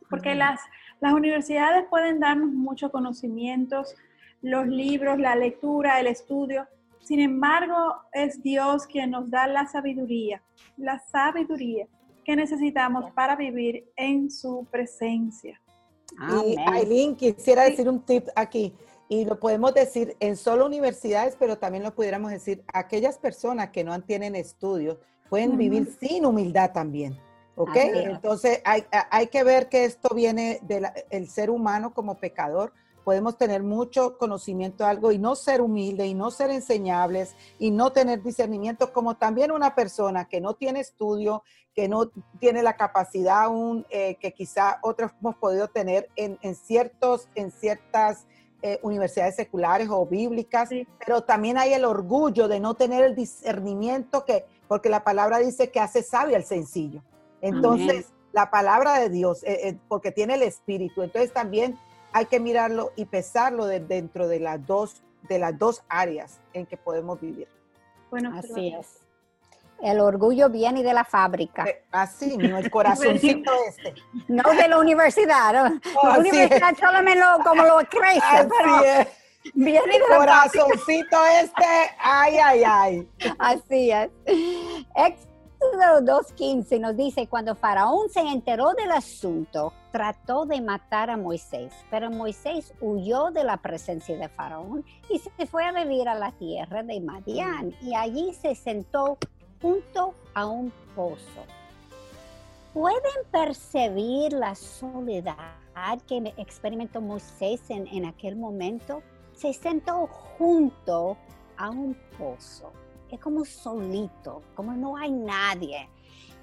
Porque 0.09 0.33
Las, 0.33 0.61
las 1.01 1.11
universidades 1.11 1.85
pueden 1.89 2.21
darnos 2.21 2.51
muchos 2.51 2.89
conocimientos, 2.91 3.95
los 4.41 4.67
libros, 4.67 5.19
la 5.19 5.35
lectura, 5.35 5.99
el 5.99 6.07
estudio. 6.07 6.67
Sin 7.01 7.19
embargo, 7.19 7.95
es 8.13 8.41
Dios 8.41 8.87
quien 8.87 9.11
nos 9.11 9.29
da 9.29 9.47
la 9.47 9.67
sabiduría, 9.67 10.41
la 10.77 10.99
sabiduría 10.99 11.87
que 12.23 12.35
necesitamos 12.35 13.11
para 13.11 13.35
vivir 13.35 13.85
en 13.95 14.31
su 14.31 14.67
presencia. 14.71 15.61
Y 16.43 16.55
Aileen, 16.67 17.15
quisiera 17.15 17.63
decir 17.63 17.87
un 17.87 18.01
tip 18.01 18.27
aquí, 18.35 18.73
y 19.07 19.25
lo 19.25 19.39
podemos 19.39 19.73
decir 19.73 20.15
en 20.19 20.35
solo 20.35 20.65
universidades, 20.65 21.35
pero 21.37 21.57
también 21.57 21.83
lo 21.83 21.93
pudiéramos 21.93 22.31
decir, 22.31 22.63
aquellas 22.73 23.17
personas 23.17 23.69
que 23.69 23.83
no 23.83 23.99
tienen 24.01 24.35
estudios 24.35 24.97
pueden 25.29 25.57
vivir 25.57 25.95
sin 25.99 26.25
humildad 26.25 26.71
también. 26.71 27.17
¿Ok? 27.55 27.75
Entonces 27.75 28.61
hay, 28.65 28.83
hay, 29.11 29.27
que 29.27 29.43
ver 29.43 29.69
que 29.69 29.85
esto 29.85 30.13
viene 30.13 30.59
del 30.63 31.29
ser 31.29 31.49
humano 31.49 31.93
como 31.93 32.17
pecador, 32.17 32.73
podemos 33.05 33.37
tener 33.37 33.61
mucho 33.61 34.17
conocimiento 34.17 34.83
de 34.83 34.89
algo 34.89 35.11
y 35.11 35.19
no 35.19 35.35
ser 35.35 35.61
humilde 35.61 36.07
y 36.07 36.15
no 36.15 36.31
ser 36.31 36.49
enseñables 36.49 37.35
y 37.59 37.69
no 37.69 37.91
tener 37.91 38.23
discernimiento, 38.23 38.91
como 38.91 39.15
también 39.15 39.51
una 39.51 39.75
persona 39.75 40.25
que 40.25 40.41
no 40.41 40.55
tiene 40.55 40.79
estudio, 40.79 41.43
que 41.75 41.87
no 41.87 42.09
tiene 42.39 42.63
la 42.63 42.75
capacidad 42.75 43.43
aún 43.43 43.85
eh, 43.91 44.15
que 44.15 44.33
quizá 44.33 44.79
otros 44.81 45.11
hemos 45.21 45.35
podido 45.35 45.67
tener 45.67 46.09
en, 46.15 46.55
ciertos, 46.55 47.29
en 47.35 47.51
ciertas 47.51 48.25
eh, 48.63 48.79
universidades 48.81 49.35
seculares 49.35 49.87
o 49.91 50.03
bíblicas, 50.07 50.69
pero 51.05 51.21
también 51.21 51.59
hay 51.59 51.73
el 51.73 51.85
orgullo 51.85 52.47
de 52.47 52.59
no 52.59 52.73
tener 52.73 53.03
el 53.03 53.13
discernimiento 53.13 54.25
que, 54.25 54.45
porque 54.67 54.89
la 54.89 55.03
palabra 55.03 55.37
dice 55.37 55.69
que 55.69 55.79
hace 55.79 56.01
sabio 56.01 56.37
al 56.37 56.43
sencillo. 56.43 57.03
Entonces, 57.41 58.07
la 58.31 58.49
palabra 58.49 58.97
de 58.97 59.09
Dios, 59.09 59.43
eh, 59.43 59.77
porque 59.87 60.11
tiene 60.11 60.33
el 60.33 60.41
espíritu, 60.41 61.03
entonces 61.03 61.31
también 61.31 61.77
hay 62.15 62.27
que 62.27 62.39
mirarlo 62.39 62.93
y 62.95 63.03
pesarlo 63.03 63.65
dentro 63.65 64.29
de 64.29 64.39
las 64.39 64.65
dos 64.65 65.03
de 65.23 65.37
las 65.37 65.59
dos 65.59 65.83
áreas 65.89 66.39
en 66.53 66.65
que 66.65 66.77
podemos 66.77 67.19
vivir. 67.19 67.49
Bueno, 68.09 68.31
así 68.37 68.73
es. 68.73 69.01
El 69.81 69.99
orgullo 69.99 70.49
viene 70.49 70.81
de 70.81 70.93
la 70.93 71.03
fábrica. 71.03 71.65
Eh, 71.65 71.83
así, 71.91 72.37
no 72.37 72.57
el 72.57 72.71
corazoncito 72.71 73.51
este. 73.67 73.95
No 74.29 74.43
de 74.53 74.67
la 74.69 74.79
universidad. 74.79 75.53
la 75.53 76.17
universidad 76.17 76.73
solamente 76.79 77.19
lo, 77.19 77.43
como 77.43 77.63
lo 77.63 77.77
crece, 77.89 78.21
así 78.21 78.47
pero 78.57 78.83
es. 78.85 79.07
viene 79.53 79.93
de 79.93 79.99
la 80.09 80.17
corazoncito 80.17 81.17
este, 81.41 81.65
ay, 81.99 82.37
ay, 82.37 82.63
ay. 82.65 83.09
Así 83.39 83.91
es. 83.91 84.09
Éxodo 85.75 86.21
2.15 86.21 86.79
nos 86.79 86.95
dice, 86.95 87.27
cuando 87.27 87.53
Faraón 87.53 88.09
se 88.09 88.21
enteró 88.21 88.71
del 88.75 88.91
asunto, 88.91 89.73
trató 89.91 90.45
de 90.45 90.61
matar 90.61 91.09
a 91.09 91.17
Moisés, 91.17 91.73
pero 91.91 92.09
Moisés 92.09 92.73
huyó 92.79 93.29
de 93.31 93.43
la 93.43 93.57
presencia 93.57 94.17
de 94.17 94.29
Faraón 94.29 94.85
y 95.09 95.19
se 95.19 95.45
fue 95.45 95.65
a 95.65 95.73
vivir 95.73 96.07
a 96.07 96.15
la 96.15 96.31
tierra 96.31 96.81
de 96.81 97.01
Madián 97.01 97.75
y 97.81 97.93
allí 97.93 98.33
se 98.33 98.55
sentó 98.55 99.17
junto 99.61 100.13
a 100.33 100.45
un 100.45 100.71
pozo. 100.95 101.43
¿Pueden 102.73 103.25
percibir 103.29 104.31
la 104.31 104.55
soledad 104.55 105.35
que 106.07 106.33
experimentó 106.37 107.01
Moisés 107.01 107.69
en, 107.69 107.85
en 107.87 108.05
aquel 108.05 108.37
momento? 108.37 109.03
Se 109.33 109.51
sentó 109.51 110.07
junto 110.07 111.17
a 111.57 111.69
un 111.69 111.97
pozo. 112.17 112.71
Es 113.11 113.19
como 113.19 113.45
solito, 113.45 114.41
como 114.55 114.73
no 114.73 114.97
hay 114.97 115.11
nadie. 115.11 115.89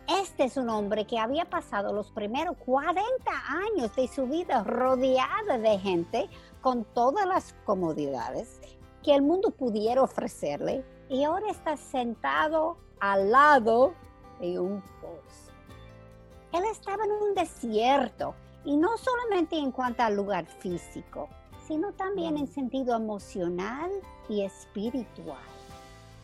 Este 0.09 0.45
es 0.45 0.57
un 0.57 0.69
hombre 0.69 1.07
que 1.07 1.19
había 1.19 1.45
pasado 1.45 1.93
los 1.93 2.11
primeros 2.11 2.57
40 2.59 3.03
años 3.49 3.95
de 3.97 4.09
su 4.09 4.27
vida 4.27 4.63
rodeado 4.65 5.59
de 5.59 5.79
gente 5.79 6.29
con 6.61 6.85
todas 6.85 7.27
las 7.27 7.55
comodidades 7.65 8.61
que 9.03 9.15
el 9.15 9.23
mundo 9.23 9.51
pudiera 9.51 10.03
ofrecerle 10.03 10.85
y 11.09 11.25
ahora 11.25 11.51
está 11.51 11.77
sentado 11.77 12.77
al 13.01 13.31
lado 13.31 13.95
de 14.41 14.59
un 14.59 14.83
pozo. 15.01 15.53
Él 16.53 16.65
estaba 16.71 17.05
en 17.05 17.13
un 17.13 17.35
desierto 17.35 18.35
y 18.65 18.77
no 18.77 18.97
solamente 18.97 19.57
en 19.57 19.73
cuanto 19.73 20.03
al 20.03 20.17
lugar 20.17 20.47
físico, 20.47 21.29
sino 21.67 21.93
también 21.93 22.37
en 22.37 22.47
sentido 22.47 22.97
emocional 22.97 23.91
y 24.29 24.43
espiritual 24.43 25.52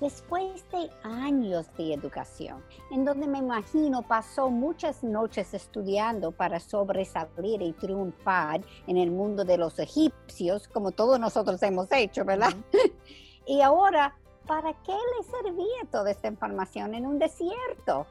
después 0.00 0.64
de 0.70 0.90
años 1.02 1.66
de 1.76 1.94
educación, 1.94 2.62
en 2.90 3.04
donde 3.04 3.26
me 3.26 3.38
imagino 3.38 4.02
pasó 4.02 4.50
muchas 4.50 5.02
noches 5.02 5.54
estudiando 5.54 6.30
para 6.32 6.60
sobresalir 6.60 7.62
y 7.62 7.72
triunfar 7.72 8.60
en 8.86 8.96
el 8.96 9.10
mundo 9.10 9.44
de 9.44 9.58
los 9.58 9.78
egipcios, 9.78 10.68
como 10.68 10.92
todos 10.92 11.18
nosotros 11.18 11.62
hemos 11.62 11.90
hecho, 11.90 12.24
¿verdad? 12.24 12.54
y 13.46 13.60
ahora, 13.60 14.16
¿para 14.46 14.72
qué 14.82 14.92
le 14.92 15.24
servía 15.24 15.90
toda 15.90 16.10
esta 16.10 16.28
información 16.28 16.94
en 16.94 17.06
un 17.06 17.18
desierto? 17.18 18.06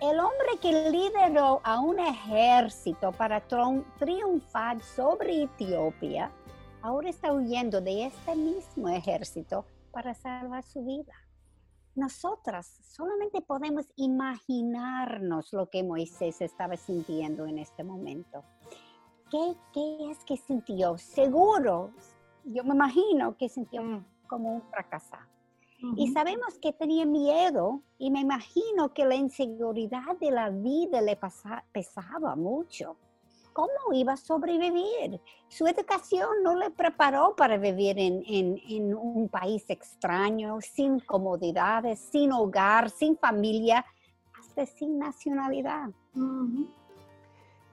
El 0.00 0.20
hombre 0.20 0.58
que 0.60 0.90
lideró 0.90 1.60
a 1.64 1.80
un 1.80 1.98
ejército 1.98 3.12
para 3.12 3.42
triunfar 3.98 4.82
sobre 4.82 5.44
Etiopía, 5.44 6.30
ahora 6.82 7.08
está 7.08 7.32
huyendo 7.32 7.80
de 7.80 8.04
este 8.04 8.36
mismo 8.36 8.90
ejército 8.90 9.64
para 9.96 10.12
salvar 10.12 10.62
su 10.62 10.84
vida. 10.84 11.14
Nosotras 11.94 12.66
solamente 12.82 13.40
podemos 13.40 13.86
imaginarnos 13.96 15.54
lo 15.54 15.70
que 15.70 15.82
Moisés 15.82 16.42
estaba 16.42 16.76
sintiendo 16.76 17.46
en 17.46 17.56
este 17.56 17.82
momento. 17.82 18.44
¿Qué, 19.30 19.56
qué 19.72 20.10
es 20.10 20.22
que 20.26 20.36
sintió? 20.36 20.98
Seguro, 20.98 21.92
yo 22.44 22.62
me 22.64 22.74
imagino 22.74 23.38
que 23.38 23.48
sintió 23.48 23.82
mm. 23.82 24.04
como 24.26 24.56
un 24.56 24.62
fracasado. 24.68 25.24
Y 25.96 26.08
sabemos 26.12 26.58
que 26.58 26.74
tenía 26.74 27.06
miedo 27.06 27.80
y 27.96 28.10
me 28.10 28.20
imagino 28.20 28.92
que 28.92 29.06
la 29.06 29.14
inseguridad 29.14 30.18
de 30.20 30.30
la 30.30 30.50
vida 30.50 31.00
le 31.00 31.18
pesaba 31.72 32.36
mucho. 32.36 32.98
¿Cómo 33.56 33.94
iba 33.94 34.12
a 34.12 34.16
sobrevivir? 34.18 35.18
Su 35.48 35.66
educación 35.66 36.42
no 36.42 36.54
le 36.56 36.68
preparó 36.68 37.34
para 37.34 37.56
vivir 37.56 37.96
en, 37.98 38.94
un 38.94 39.30
país 39.30 39.64
extraño, 39.68 40.60
sin 40.60 41.00
comodidades, 41.00 41.98
sin 42.12 42.32
hogar, 42.32 42.90
sin 42.90 43.16
familia, 43.16 43.82
hasta 44.38 44.66
sin 44.66 44.98
nacionalidad. 44.98 45.88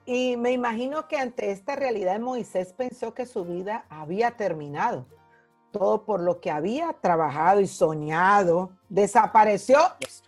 Y 0.06 0.38
me 0.38 0.52
imagino 0.52 1.06
que 1.06 1.18
ante 1.18 1.50
esta 1.50 1.76
realidad 1.76 2.18
Moisés 2.18 2.72
pensó 2.72 3.12
que 3.12 3.26
su 3.26 3.44
vida 3.44 3.84
había 3.90 4.30
terminado. 4.38 5.06
Todo 5.70 6.06
por 6.06 6.20
lo 6.20 6.40
que 6.40 6.50
había 6.50 6.94
trabajado 6.94 7.60
y 7.60 7.66
soñado 7.66 8.70
desapareció 8.88 9.80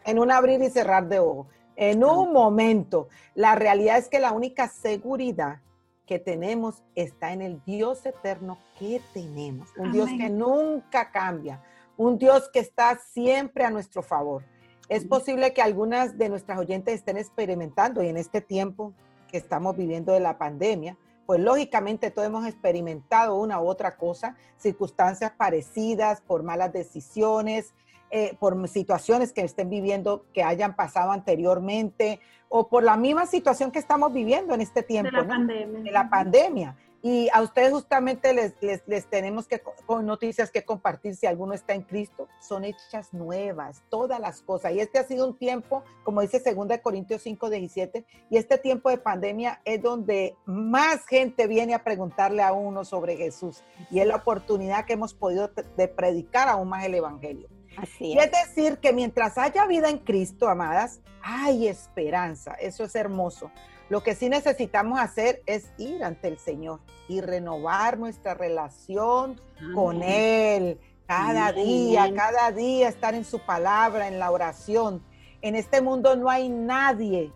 en 0.04 0.18
un 0.18 0.30
abrir 0.30 0.60
y 0.60 0.68
cerrar 0.68 1.08
de 1.08 1.20
ojos 1.20 1.46
en 1.76 2.02
un 2.02 2.32
momento. 2.32 3.08
La 3.34 3.54
realidad 3.54 3.98
es 3.98 4.08
que 4.08 4.18
la 4.18 4.32
única 4.32 4.68
seguridad 4.68 5.60
que 6.06 6.18
tenemos 6.18 6.82
está 6.94 7.32
en 7.32 7.42
el 7.42 7.62
Dios 7.64 8.06
eterno 8.06 8.58
que 8.78 9.00
tenemos, 9.12 9.68
un 9.76 9.92
Dios 9.92 10.08
que 10.08 10.30
nunca 10.30 11.10
cambia, 11.10 11.62
un 11.96 12.18
Dios 12.18 12.48
que 12.52 12.60
está 12.60 12.96
siempre 12.98 13.64
a 13.64 13.70
nuestro 13.70 14.02
favor. 14.02 14.44
Es 14.88 15.04
posible 15.04 15.52
que 15.52 15.62
algunas 15.62 16.16
de 16.16 16.28
nuestras 16.28 16.58
oyentes 16.58 16.94
estén 16.94 17.16
experimentando 17.16 18.02
y 18.02 18.08
en 18.08 18.16
este 18.16 18.40
tiempo 18.40 18.92
que 19.28 19.36
estamos 19.36 19.76
viviendo 19.76 20.12
de 20.12 20.20
la 20.20 20.38
pandemia, 20.38 20.96
pues 21.26 21.40
lógicamente 21.40 22.12
todos 22.12 22.28
hemos 22.28 22.46
experimentado 22.46 23.34
una 23.34 23.60
u 23.60 23.66
otra 23.66 23.96
cosa, 23.96 24.36
circunstancias 24.58 25.32
parecidas, 25.36 26.20
por 26.20 26.44
malas 26.44 26.72
decisiones, 26.72 27.74
eh, 28.10 28.36
por 28.38 28.68
situaciones 28.68 29.32
que 29.32 29.42
estén 29.42 29.68
viviendo 29.68 30.26
que 30.32 30.42
hayan 30.42 30.76
pasado 30.76 31.12
anteriormente 31.12 32.20
o 32.48 32.68
por 32.68 32.82
la 32.82 32.96
misma 32.96 33.26
situación 33.26 33.70
que 33.70 33.78
estamos 33.78 34.12
viviendo 34.12 34.54
en 34.54 34.60
este 34.60 34.82
tiempo, 34.82 35.10
de 35.10 35.22
la 35.22 35.28
pandemia. 35.28 35.80
De 35.80 35.90
la 35.90 36.10
pandemia. 36.10 36.76
Y 37.02 37.28
a 37.32 37.40
ustedes 37.40 37.70
justamente 37.72 38.34
les, 38.34 38.54
les, 38.86 39.06
tenemos 39.06 39.46
que, 39.46 39.62
con 39.86 40.04
noticias 40.06 40.50
que 40.50 40.64
compartir 40.64 41.14
si 41.14 41.26
alguno 41.26 41.52
está 41.54 41.72
en 41.72 41.82
Cristo, 41.82 42.26
son 42.40 42.64
hechas 42.64 43.12
nuevas, 43.12 43.84
todas 43.90 44.18
las 44.18 44.42
cosas. 44.42 44.72
Y 44.72 44.80
este 44.80 44.98
ha 44.98 45.04
sido 45.04 45.28
un 45.28 45.38
tiempo, 45.38 45.84
como 46.02 46.20
dice 46.20 46.42
2 46.44 46.78
Corintios 46.82 47.22
5, 47.22 47.48
17, 47.48 48.04
y 48.28 48.36
este 48.38 48.58
tiempo 48.58 48.90
de 48.90 48.98
pandemia 48.98 49.60
es 49.64 49.80
donde 49.80 50.34
más 50.46 51.06
gente 51.06 51.46
viene 51.46 51.74
a 51.74 51.84
preguntarle 51.84 52.42
a 52.42 52.52
uno 52.52 52.84
sobre 52.84 53.16
Jesús. 53.16 53.62
Y 53.90 54.00
es 54.00 54.06
la 54.08 54.16
oportunidad 54.16 54.84
que 54.84 54.94
hemos 54.94 55.14
podido 55.14 55.48
de 55.76 55.86
predicar 55.86 56.48
aún 56.48 56.68
más 56.68 56.84
el 56.84 56.94
Evangelio. 56.94 57.48
Así 57.76 58.16
es. 58.16 58.24
es 58.24 58.30
decir, 58.30 58.78
que 58.78 58.92
mientras 58.92 59.38
haya 59.38 59.66
vida 59.66 59.88
en 59.88 59.98
Cristo, 59.98 60.48
amadas, 60.48 61.00
hay 61.22 61.68
esperanza. 61.68 62.52
Eso 62.54 62.84
es 62.84 62.94
hermoso. 62.94 63.50
Lo 63.88 64.02
que 64.02 64.14
sí 64.14 64.28
necesitamos 64.28 64.98
hacer 64.98 65.42
es 65.46 65.70
ir 65.78 66.02
ante 66.02 66.28
el 66.28 66.38
Señor 66.38 66.80
y 67.08 67.20
renovar 67.20 67.98
nuestra 67.98 68.34
relación 68.34 69.40
con 69.74 70.02
Él. 70.02 70.80
Cada 71.06 71.52
día, 71.52 72.12
cada 72.14 72.50
día 72.50 72.88
estar 72.88 73.14
en 73.14 73.24
su 73.24 73.38
palabra, 73.38 74.08
en 74.08 74.18
la 74.18 74.30
oración. 74.32 75.04
En 75.40 75.54
este 75.54 75.80
mundo 75.80 76.16
no 76.16 76.28
hay 76.28 76.48
nadie 76.48 77.32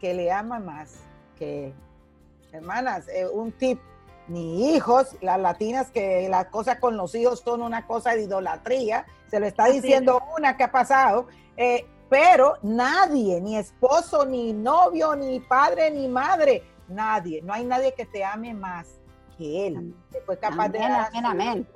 que 0.00 0.14
le 0.14 0.32
ama 0.32 0.58
más 0.58 1.00
que 1.38 1.66
Él. 1.66 1.74
Hermanas, 2.52 3.08
eh, 3.08 3.26
un 3.26 3.52
tip, 3.52 3.80
ni 4.28 4.74
hijos, 4.74 5.16
las 5.20 5.38
latinas 5.38 5.90
que 5.90 6.28
la 6.28 6.50
cosa 6.50 6.80
con 6.80 6.96
los 6.96 7.14
hijos 7.14 7.40
son 7.40 7.62
una 7.62 7.86
cosa 7.86 8.14
de 8.14 8.22
idolatría, 8.22 9.06
se 9.28 9.40
lo 9.40 9.46
está 9.46 9.66
diciendo 9.66 10.22
una 10.36 10.56
que 10.56 10.64
ha 10.64 10.72
pasado, 10.72 11.26
eh, 11.56 11.86
pero 12.08 12.54
nadie, 12.62 13.40
ni 13.40 13.56
esposo, 13.56 14.24
ni 14.24 14.52
novio, 14.52 15.14
ni 15.16 15.40
padre, 15.40 15.90
ni 15.90 16.08
madre, 16.08 16.62
nadie, 16.88 17.42
no 17.42 17.52
hay 17.52 17.64
nadie 17.64 17.94
que 17.94 18.06
te 18.06 18.24
ame 18.24 18.54
más 18.54 19.00
que 19.36 19.66
Él, 19.66 19.94
que 20.12 20.20
fue 20.20 20.38
capaz 20.38 20.68
de 20.68 20.78
dar 20.78 21.10
amén, 21.24 21.66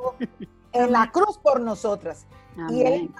en 0.73 0.93
la 0.93 1.11
cruz 1.11 1.38
por 1.38 1.61
nosotras. 1.61 2.26
Y 2.71 2.83
Él 2.83 3.11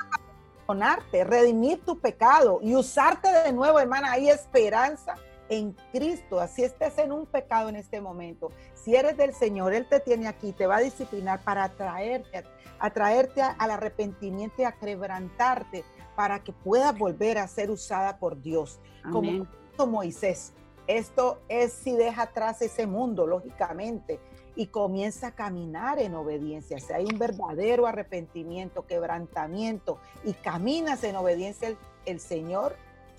perdonarte, 0.69 1.25
redimir 1.25 1.81
tu 1.85 1.99
pecado 1.99 2.61
y 2.63 2.75
usarte 2.75 3.29
de 3.29 3.53
nuevo, 3.53 3.81
hermana. 3.81 4.13
Hay 4.13 4.29
esperanza 4.29 5.15
en 5.49 5.75
Cristo, 5.93 6.41
así 6.41 6.63
estés 6.63 6.99
en 6.99 7.11
un 7.11 7.27
pecado 7.27 7.69
en 7.69 7.77
este 7.77 8.01
momento. 8.01 8.51
Si 8.89 8.97
eres 8.97 9.19
del 9.19 9.35
Señor, 9.35 9.75
Él 9.75 9.87
te 9.87 10.01
tiene 10.01 10.29
aquí, 10.29 10.53
te 10.53 10.67
va 10.67 10.77
a 10.77 10.81
disciplinar 10.81 11.45
para 11.45 11.65
atraerte, 11.65 12.45
atraerte 12.79 13.43
al 13.43 13.71
arrepentimiento 13.71 14.63
y 14.63 14.65
a 14.65 14.73
quebrantarte 14.73 15.85
para 16.17 16.43
que 16.43 16.55
puedas 16.55 16.97
volver 16.97 17.37
a 17.37 17.47
ser 17.49 17.71
usada 17.71 18.17
por 18.17 18.41
Dios. 18.41 18.81
Como 19.13 19.47
Moisés, 19.87 20.55
esto 20.87 21.43
es 21.51 21.75
si 21.75 21.97
deja 21.97 22.23
atrás 22.23 22.63
ese 22.63 22.87
mundo, 22.87 23.27
lógicamente, 23.27 24.21
y 24.57 24.69
comienza 24.69 25.27
a 25.27 25.35
caminar 25.35 25.99
en 25.99 26.15
obediencia. 26.15 26.81
Si 26.81 26.91
hay 26.91 27.05
un 27.05 27.19
verdadero 27.19 27.87
arrepentimiento, 27.87 28.87
quebrantamiento 28.87 29.99
y 30.25 30.33
caminas 30.33 31.05
en 31.05 31.15
obediencia 31.17 31.77
el, 32.07 32.21
Señor, 32.21 32.75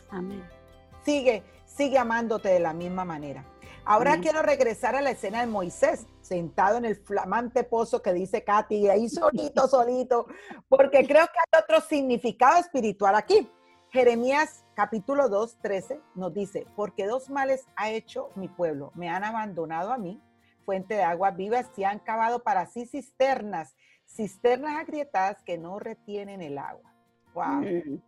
Amén. 0.09 0.43
Sigue, 1.05 1.43
sigue 1.67 1.99
amándote 1.99 2.49
de 2.49 2.59
la 2.59 2.73
misma 2.73 3.05
manera. 3.05 3.45
Ahora 3.85 4.19
quiero 4.19 4.41
regresar 4.41 4.95
a 4.95 5.01
la 5.01 5.11
escena 5.11 5.41
de 5.41 5.47
Moisés, 5.47 6.05
sentado 6.21 6.77
en 6.77 6.85
el 6.85 6.95
flamante 6.95 7.63
pozo 7.63 8.01
que 8.01 8.13
dice 8.13 8.43
Katy, 8.43 8.89
ahí 8.89 9.09
solito, 9.09 9.67
solito, 9.67 10.27
porque 10.67 11.05
creo 11.07 11.25
que 11.25 11.39
hay 11.39 11.61
otro 11.63 11.81
significado 11.81 12.59
espiritual 12.59 13.15
aquí. 13.15 13.49
Jeremías 13.91 14.63
capítulo 14.75 15.29
2, 15.29 15.57
13 15.61 15.99
nos 16.13 16.33
dice, 16.33 16.67
porque 16.75 17.07
dos 17.07 17.29
males 17.29 17.65
ha 17.75 17.89
hecho 17.89 18.29
mi 18.35 18.47
pueblo, 18.47 18.91
me 18.93 19.09
han 19.09 19.23
abandonado 19.23 19.91
a 19.91 19.97
mí, 19.97 20.21
fuente 20.63 20.93
de 20.93 21.03
agua 21.03 21.31
viva, 21.31 21.61
y 21.75 21.83
han 21.83 21.99
cavado 21.99 22.43
para 22.43 22.67
sí 22.67 22.85
cisternas, 22.85 23.75
cisternas 24.05 24.77
agrietadas 24.77 25.41
que 25.43 25.57
no 25.57 25.79
retienen 25.79 26.41
el 26.43 26.59
agua. 26.59 26.93
Wow. 27.33 28.01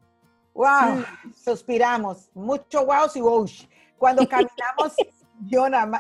Wow, 0.54 0.98
mm. 0.98 1.34
suspiramos, 1.34 2.30
mucho 2.34 2.86
wow 2.86 3.08
y 3.16 3.22
wow. 3.22 3.46
Cuando 3.98 4.28
caminamos 4.30 4.96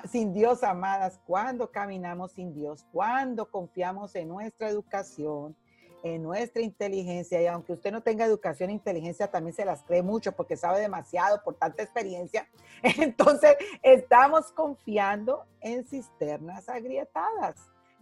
sin 0.10 0.34
Dios, 0.34 0.64
amadas, 0.64 1.20
cuando 1.26 1.72
caminamos 1.72 2.34
sin 2.34 2.54
Dios, 2.54 2.86
cuando 2.92 3.50
confiamos 3.50 4.16
en 4.16 4.28
nuestra 4.28 4.70
educación, 4.70 5.56
en 6.04 6.24
nuestra 6.24 6.62
inteligencia 6.62 7.42
y 7.42 7.48
aunque 7.48 7.74
usted 7.74 7.92
no 7.92 8.02
tenga 8.02 8.26
educación 8.26 8.70
e 8.70 8.74
inteligencia, 8.74 9.30
también 9.30 9.56
se 9.56 9.66
las 9.66 9.84
cree 9.84 10.02
mucho 10.02 10.32
porque 10.32 10.58
sabe 10.58 10.80
demasiado 10.80 11.42
por 11.44 11.56
tanta 11.56 11.84
experiencia. 11.84 12.48
Entonces, 12.84 13.56
estamos 13.82 14.52
confiando 14.52 15.46
en 15.60 15.86
cisternas 15.86 16.70
agrietadas. 16.70 17.56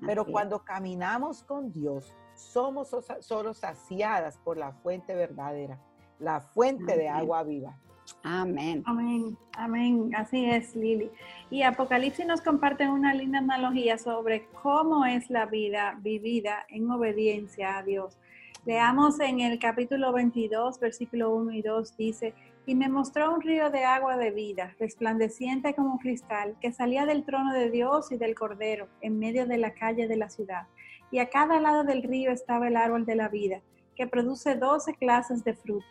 Pero 0.06 0.26
cuando 0.26 0.64
caminamos 0.64 1.44
con 1.44 1.74
Dios, 1.74 2.16
somos 2.34 2.96
solo 3.20 3.54
saciadas 3.54 4.38
por 4.38 4.58
la 4.58 4.72
fuente 4.72 5.14
verdadera, 5.14 5.78
la 6.20 6.40
fuente 6.40 6.96
de 6.96 7.10
agua 7.10 7.44
viva. 7.44 7.78
Amén. 8.24 8.84
Amén, 8.86 9.38
amén. 9.54 10.12
Así 10.16 10.46
es, 10.46 10.76
Lili. 10.76 11.10
Y 11.50 11.64
Apocalipsis 11.64 12.26
nos 12.26 12.42
comparte 12.42 12.90
una 12.90 13.14
linda 13.14 13.40
analogía 13.40 13.98
sobre 13.98 14.46
cómo 14.62 15.06
es 15.06 15.30
la 15.30 15.46
vida 15.46 15.98
vivida 16.02 16.66
en 16.70 16.90
obediencia 16.90 17.78
a 17.78 17.84
Dios. 17.84 18.18
Leamos 18.66 19.20
en 19.20 19.40
el 19.40 19.58
capítulo 19.58 20.12
22, 20.12 20.80
versículo 20.80 21.34
1 21.34 21.54
y 21.54 21.62
2, 21.62 21.98
dice, 21.98 22.34
y 22.66 22.76
me 22.76 22.90
mostró 22.90 23.34
un 23.34 23.42
río 23.42 23.70
de 23.70 23.86
agua 23.86 24.18
de 24.18 24.32
vida, 24.32 24.76
resplandeciente 24.80 25.74
como 25.74 25.98
cristal, 25.98 26.56
que 26.62 26.72
salía 26.72 27.06
del 27.06 27.24
trono 27.24 27.54
de 27.54 27.72
Dios 27.72 28.12
y 28.12 28.18
del 28.18 28.36
Cordero, 28.36 28.88
en 29.02 29.18
medio 29.18 29.48
de 29.48 29.58
la 29.58 29.74
calle 29.74 30.08
de 30.08 30.18
la 30.18 30.30
ciudad. 30.30 30.68
Y 31.10 31.20
a 31.20 31.30
cada 31.30 31.60
lado 31.60 31.84
del 31.84 32.04
río 32.04 32.32
estaba 32.32 32.68
el 32.68 32.76
árbol 32.76 33.06
de 33.06 33.16
la 33.16 33.30
vida, 33.30 33.62
que 33.96 34.08
produce 34.08 34.56
doce 34.56 34.94
clases 34.94 35.44
de 35.44 35.56
fruto, 35.56 35.88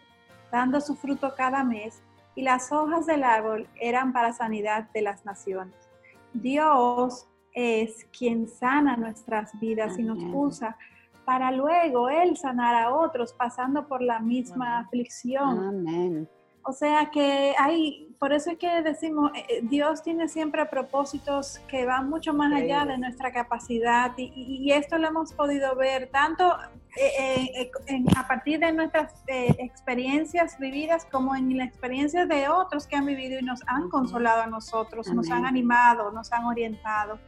dando 0.52 0.81
su 0.81 0.94
fruto 0.94 1.35
cada 1.35 1.64
mes, 1.64 2.02
y 2.38 2.42
las 2.42 2.70
hojas 2.70 3.05
del 3.05 3.24
árbol 3.24 3.66
eran 3.81 4.12
para 4.12 4.33
sanidad 4.33 4.88
de 4.94 5.03
las 5.03 5.24
naciones. 5.24 5.74
Dios 6.33 7.27
es 7.53 8.07
quien 8.16 8.46
sana 8.46 8.96
nuestras 8.96 9.59
vidas 9.59 9.98
y 9.98 10.05
nos 10.05 10.20
usa 10.33 10.77
para 11.24 11.51
luego 11.51 12.09
Él 12.09 12.37
sanar 12.37 12.77
a 12.77 12.94
otros 12.94 13.33
pasando 13.33 13.88
por 13.88 14.03
la 14.03 14.20
misma 14.20 14.79
aflicción. 14.79 15.59
Amén. 15.59 16.29
O 16.62 16.72
sea 16.72 17.11
que 17.11 17.55
hay, 17.59 18.14
por 18.20 18.33
eso 18.33 18.51
es 18.53 18.59
que 18.59 18.83
decimos, 18.83 19.33
eh, 19.35 19.44
eh, 19.48 19.61
Dios 19.62 20.03
tiene 20.05 20.29
siempre 20.29 20.64
propósitos 20.66 21.59
que 21.66 21.87
van 21.87 22.09
mucho 22.09 22.35
más 22.35 22.53
allá 22.53 22.85
de 22.85 22.98
nuestra 22.98 23.33
capacidad 23.33 24.12
y, 24.16 24.70
esto 24.70 24.96
lo 24.96 25.09
hemos 25.09 25.33
podido 25.33 25.74
ver 25.74 26.09
tanto 26.12 26.57
eh, 27.00 27.70
a 28.16 28.26
partir 28.26 28.58
de 28.61 28.72
nuestras 28.72 29.12
experiencias 29.26 30.58
vividas 30.58 31.06
como 31.11 31.37
en 31.37 31.56
la 31.56 31.64
experiencia 31.64 32.26
de 32.26 32.48
otros 32.48 32.87
que 32.87 32.96
han 32.96 33.06
vivido 33.06 33.38
y 33.38 33.42
nos 33.42 33.61
han 33.66 33.88
consolado 33.88 34.42
a 34.42 34.46
nosotros, 34.46 35.08
nos 35.12 35.30
han 35.30 35.46
animado, 35.46 36.11
nos 36.12 36.32
han 36.32 36.44
orientado. 36.44 37.18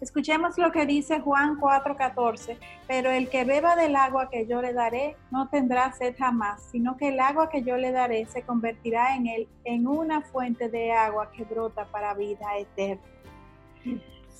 Escuchemos 0.00 0.56
lo 0.56 0.72
que 0.72 0.86
dice 0.86 1.20
Juan 1.20 1.58
4:14, 1.60 2.58
pero 2.88 3.10
el 3.10 3.28
que 3.28 3.44
beba 3.44 3.76
del 3.76 3.94
agua 3.96 4.30
que 4.30 4.46
yo 4.46 4.62
le 4.62 4.72
daré 4.72 5.16
no 5.30 5.50
tendrá 5.50 5.92
sed 5.92 6.14
jamás, 6.18 6.62
sino 6.70 6.96
que 6.96 7.08
el 7.08 7.20
agua 7.20 7.50
que 7.50 7.62
yo 7.62 7.76
le 7.76 7.92
daré 7.92 8.24
se 8.26 8.42
convertirá 8.42 9.14
en 9.14 9.26
él 9.26 9.48
en 9.64 9.86
una 9.86 10.22
fuente 10.22 10.70
de 10.70 10.92
agua 10.92 11.30
que 11.32 11.44
brota 11.44 11.84
para 11.84 12.14
vida 12.14 12.56
eterna. 12.56 13.02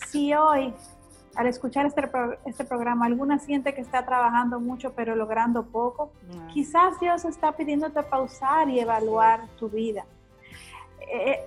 Si 0.06 0.32
hoy 0.32 0.72
al 1.36 1.46
escuchar 1.46 1.86
este, 1.86 2.08
este 2.44 2.64
programa, 2.64 3.06
alguna 3.06 3.38
siente 3.38 3.74
que 3.74 3.80
está 3.80 4.04
trabajando 4.04 4.60
mucho 4.60 4.92
pero 4.94 5.14
logrando 5.14 5.64
poco, 5.64 6.12
quizás 6.52 6.98
Dios 7.00 7.24
está 7.24 7.52
pidiéndote 7.52 8.02
pausar 8.02 8.68
y 8.68 8.80
evaluar 8.80 9.48
tu 9.58 9.68
vida. 9.68 10.04
Eh, 11.12 11.44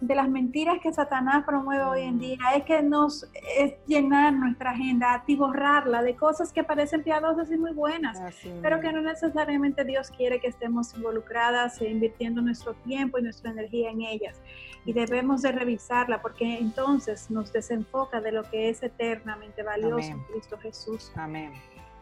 de 0.00 0.14
las 0.14 0.28
mentiras 0.28 0.78
que 0.80 0.92
Satanás 0.92 1.44
promueve 1.44 1.82
hoy 1.82 2.02
en 2.02 2.20
día 2.20 2.38
es 2.54 2.62
que 2.62 2.82
nos 2.82 3.28
es 3.58 3.74
llenar 3.86 4.32
nuestra 4.32 4.70
agenda, 4.70 5.14
atiborrarla 5.14 6.02
de 6.02 6.14
cosas 6.14 6.52
que 6.52 6.62
parecen 6.62 7.02
piadosas 7.02 7.50
y 7.50 7.56
muy 7.56 7.72
buenas, 7.72 8.20
pero 8.60 8.80
que 8.80 8.92
no 8.92 9.00
necesariamente 9.00 9.84
Dios 9.84 10.10
quiere 10.10 10.40
que 10.40 10.46
estemos 10.46 10.94
involucradas 10.94 11.80
e 11.80 11.90
invirtiendo 11.90 12.42
nuestro 12.42 12.74
tiempo 12.74 13.18
y 13.18 13.22
nuestra 13.22 13.50
energía 13.50 13.90
en 13.90 14.02
ellas. 14.02 14.40
Y 14.84 14.92
debemos 14.92 15.42
de 15.42 15.52
revisarla 15.52 16.20
porque 16.20 16.58
entonces 16.58 17.30
nos 17.30 17.52
desenfoca 17.52 18.20
de 18.20 18.32
lo 18.32 18.42
que 18.44 18.68
es 18.68 18.82
eternamente 18.82 19.62
valioso 19.62 20.10
en 20.10 20.22
Cristo 20.24 20.58
Jesús. 20.58 21.12
Amén. 21.14 21.52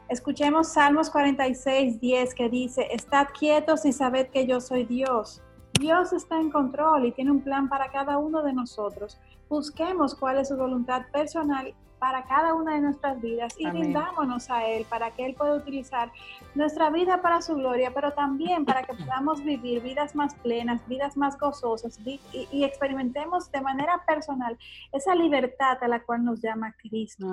Escuchemos 0.08 0.72
Salmos 0.72 1.10
46, 1.10 2.00
10 2.00 2.34
que 2.34 2.48
dice, 2.48 2.88
Estad 2.90 3.28
quietos 3.38 3.84
y 3.84 3.92
sabed 3.92 4.28
que 4.28 4.46
yo 4.46 4.60
soy 4.60 4.84
Dios 4.84 5.42
Dios 5.80 6.12
está 6.12 6.38
en 6.38 6.50
control 6.50 7.06
y 7.06 7.12
tiene 7.12 7.30
un 7.30 7.40
plan 7.40 7.70
para 7.70 7.90
cada 7.90 8.18
uno 8.18 8.42
de 8.42 8.52
nosotros. 8.52 9.18
busquemos 9.48 10.14
cuál 10.14 10.38
es 10.38 10.48
su 10.48 10.56
voluntad 10.56 11.02
personal 11.10 11.74
para 12.00 12.24
cada 12.24 12.54
una 12.54 12.74
de 12.74 12.80
nuestras 12.80 13.20
vidas 13.20 13.54
y 13.58 13.68
rindámonos 13.70 14.50
a 14.50 14.66
Él 14.66 14.86
para 14.88 15.10
que 15.10 15.26
Él 15.26 15.34
pueda 15.34 15.54
utilizar 15.54 16.10
nuestra 16.54 16.90
vida 16.90 17.20
para 17.20 17.42
su 17.42 17.54
gloria, 17.54 17.92
pero 17.94 18.12
también 18.12 18.64
para 18.64 18.82
que 18.82 18.94
podamos 18.94 19.44
vivir 19.44 19.82
vidas 19.82 20.16
más 20.16 20.34
plenas, 20.36 20.80
vidas 20.88 21.16
más 21.16 21.38
gozosas 21.38 21.98
y, 22.04 22.18
experimentemos 22.64 23.52
de 23.52 23.60
manera 23.60 24.02
personal 24.06 24.58
esa 24.92 25.14
libertad 25.14 25.76
a 25.82 25.88
la 25.88 26.00
cual 26.00 26.24
nos 26.24 26.40
llama 26.40 26.74
Cristo. 26.78 27.26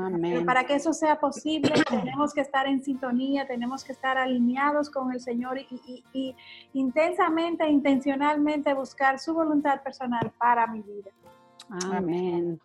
para 0.45 0.65
que 0.65 0.75
eso 0.75 0.91
sea 0.91 1.19
posible, 1.19 1.71
tenemos 1.89 2.33
que 2.33 2.41
estar 2.41 2.67
en 2.67 2.83
sintonía, 2.83 3.47
tenemos 3.47 3.83
que 3.85 3.93
estar 3.93 4.17
alineados 4.17 4.89
con 4.89 5.13
el 5.13 5.21
Señor 5.21 5.57
y, 5.59 6.03
y 6.13 6.35
intensamente, 6.73 7.67
intencionalmente 7.69 8.73
buscar 8.73 9.17
su 9.19 9.33
voluntad 9.33 9.81
personal 9.81 10.31
para 10.37 10.67
mi 10.67 10.81
vida. 10.81 11.11
Amén. 11.69 12.59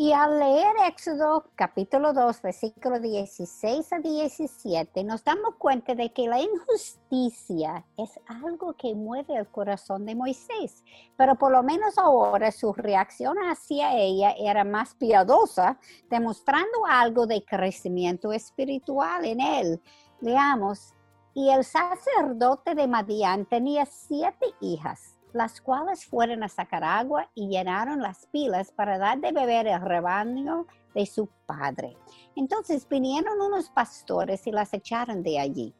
Y 0.00 0.12
al 0.12 0.38
leer 0.38 0.76
Éxodo 0.86 1.50
capítulo 1.56 2.12
2, 2.12 2.40
versículos 2.40 3.02
16 3.02 3.92
a 3.92 3.98
17, 3.98 5.02
nos 5.02 5.24
damos 5.24 5.56
cuenta 5.56 5.96
de 5.96 6.12
que 6.12 6.28
la 6.28 6.40
injusticia 6.40 7.84
es 7.96 8.20
algo 8.28 8.74
que 8.74 8.94
mueve 8.94 9.34
el 9.36 9.48
corazón 9.48 10.06
de 10.06 10.14
Moisés, 10.14 10.84
pero 11.16 11.34
por 11.34 11.50
lo 11.50 11.64
menos 11.64 11.98
ahora 11.98 12.52
su 12.52 12.72
reacción 12.72 13.38
hacia 13.38 13.98
ella 13.98 14.36
era 14.38 14.62
más 14.62 14.94
piadosa, 14.94 15.80
demostrando 16.08 16.86
algo 16.88 17.26
de 17.26 17.44
crecimiento 17.44 18.32
espiritual 18.32 19.24
en 19.24 19.40
él. 19.40 19.82
Leamos, 20.20 20.94
y 21.34 21.50
el 21.50 21.64
sacerdote 21.64 22.76
de 22.76 22.86
Madián 22.86 23.46
tenía 23.46 23.84
siete 23.84 24.46
hijas 24.60 25.17
las 25.38 25.60
cuales 25.60 26.04
fueron 26.04 26.42
a 26.42 26.48
sacar 26.48 26.82
agua 26.82 27.30
y 27.32 27.48
llenaron 27.48 28.02
las 28.02 28.26
pilas 28.26 28.72
para 28.72 28.98
dar 28.98 29.20
de 29.20 29.30
beber 29.30 29.68
el 29.68 29.80
rebaño 29.80 30.66
de 30.96 31.06
su 31.06 31.28
padre. 31.46 31.96
Entonces 32.34 32.88
vinieron 32.88 33.40
unos 33.40 33.70
pastores 33.70 34.48
y 34.48 34.50
las 34.50 34.74
echaron 34.74 35.22
de 35.22 35.38
allí. 35.38 35.72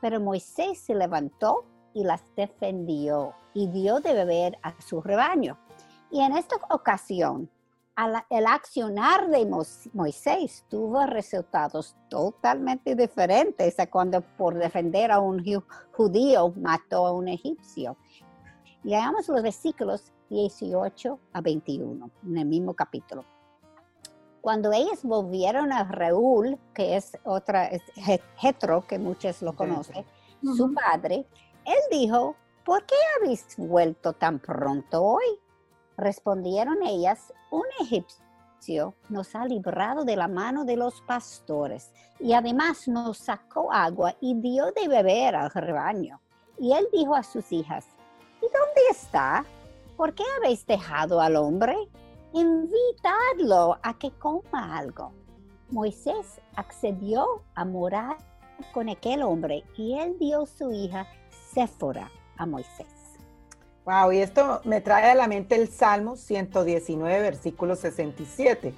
Pero 0.00 0.18
Moisés 0.18 0.80
se 0.80 0.96
levantó 0.96 1.64
y 1.94 2.02
las 2.02 2.22
defendió 2.34 3.34
y 3.54 3.68
dio 3.68 4.00
de 4.00 4.14
beber 4.14 4.58
a 4.62 4.74
su 4.80 5.00
rebaño. 5.00 5.56
Y 6.10 6.20
en 6.20 6.36
esta 6.36 6.56
ocasión, 6.70 7.48
el 8.30 8.46
accionar 8.46 9.30
de 9.30 9.48
Moisés 9.92 10.64
tuvo 10.68 11.06
resultados 11.06 11.94
totalmente 12.08 12.96
diferentes 12.96 13.78
a 13.78 13.88
cuando 13.88 14.20
por 14.20 14.54
defender 14.54 15.12
a 15.12 15.20
un 15.20 15.40
judío 15.92 16.52
mató 16.56 17.06
a 17.06 17.12
un 17.12 17.28
egipcio. 17.28 17.96
Leamos 18.84 19.26
los 19.28 19.42
versículos 19.42 20.12
18 20.28 21.18
a 21.32 21.40
21 21.40 22.10
en 22.22 22.36
el 22.36 22.44
mismo 22.44 22.74
capítulo. 22.74 23.24
Cuando 24.42 24.72
ellos 24.74 25.02
volvieron 25.04 25.72
a 25.72 25.84
Reúl, 25.84 26.58
que 26.74 26.94
es 26.94 27.16
otra, 27.24 27.64
es 27.68 27.82
Jetro, 28.36 28.86
que 28.86 28.98
muchos 28.98 29.40
lo 29.40 29.56
conocen, 29.56 30.04
su 30.42 30.74
padre, 30.74 31.26
él 31.64 31.78
dijo, 31.90 32.36
¿por 32.62 32.84
qué 32.84 32.94
habéis 33.18 33.46
vuelto 33.56 34.12
tan 34.12 34.38
pronto 34.38 35.02
hoy? 35.02 35.40
Respondieron 35.96 36.82
ellas, 36.82 37.32
un 37.50 37.64
egipcio 37.80 38.94
nos 39.08 39.34
ha 39.34 39.46
librado 39.46 40.04
de 40.04 40.16
la 40.16 40.28
mano 40.28 40.66
de 40.66 40.76
los 40.76 41.00
pastores 41.02 41.90
y 42.20 42.34
además 42.34 42.86
nos 42.86 43.16
sacó 43.16 43.72
agua 43.72 44.14
y 44.20 44.34
dio 44.34 44.72
de 44.72 44.88
beber 44.88 45.36
al 45.36 45.50
rebaño. 45.50 46.20
Y 46.58 46.72
él 46.74 46.86
dijo 46.92 47.14
a 47.14 47.22
sus 47.22 47.50
hijas, 47.50 47.86
¿Y 47.86 47.93
dónde 48.54 48.80
está? 48.90 49.44
¿Por 49.96 50.14
qué 50.14 50.24
habéis 50.38 50.66
dejado 50.66 51.20
al 51.20 51.36
hombre? 51.36 51.76
Invitadlo 52.32 53.78
a 53.82 53.98
que 53.98 54.10
coma 54.12 54.76
algo. 54.76 55.12
Moisés 55.70 56.40
accedió 56.56 57.42
a 57.54 57.64
morar 57.64 58.16
con 58.72 58.88
aquel 58.88 59.22
hombre 59.22 59.64
y 59.76 59.98
él 59.98 60.16
dio 60.18 60.46
su 60.46 60.72
hija 60.72 61.06
Séfora 61.52 62.10
a 62.36 62.46
Moisés. 62.46 62.86
Wow, 63.84 64.12
y 64.12 64.18
esto 64.18 64.60
me 64.64 64.80
trae 64.80 65.10
a 65.10 65.14
la 65.14 65.28
mente 65.28 65.56
el 65.56 65.68
Salmo 65.68 66.16
119, 66.16 67.20
versículo 67.20 67.76
67, 67.76 68.72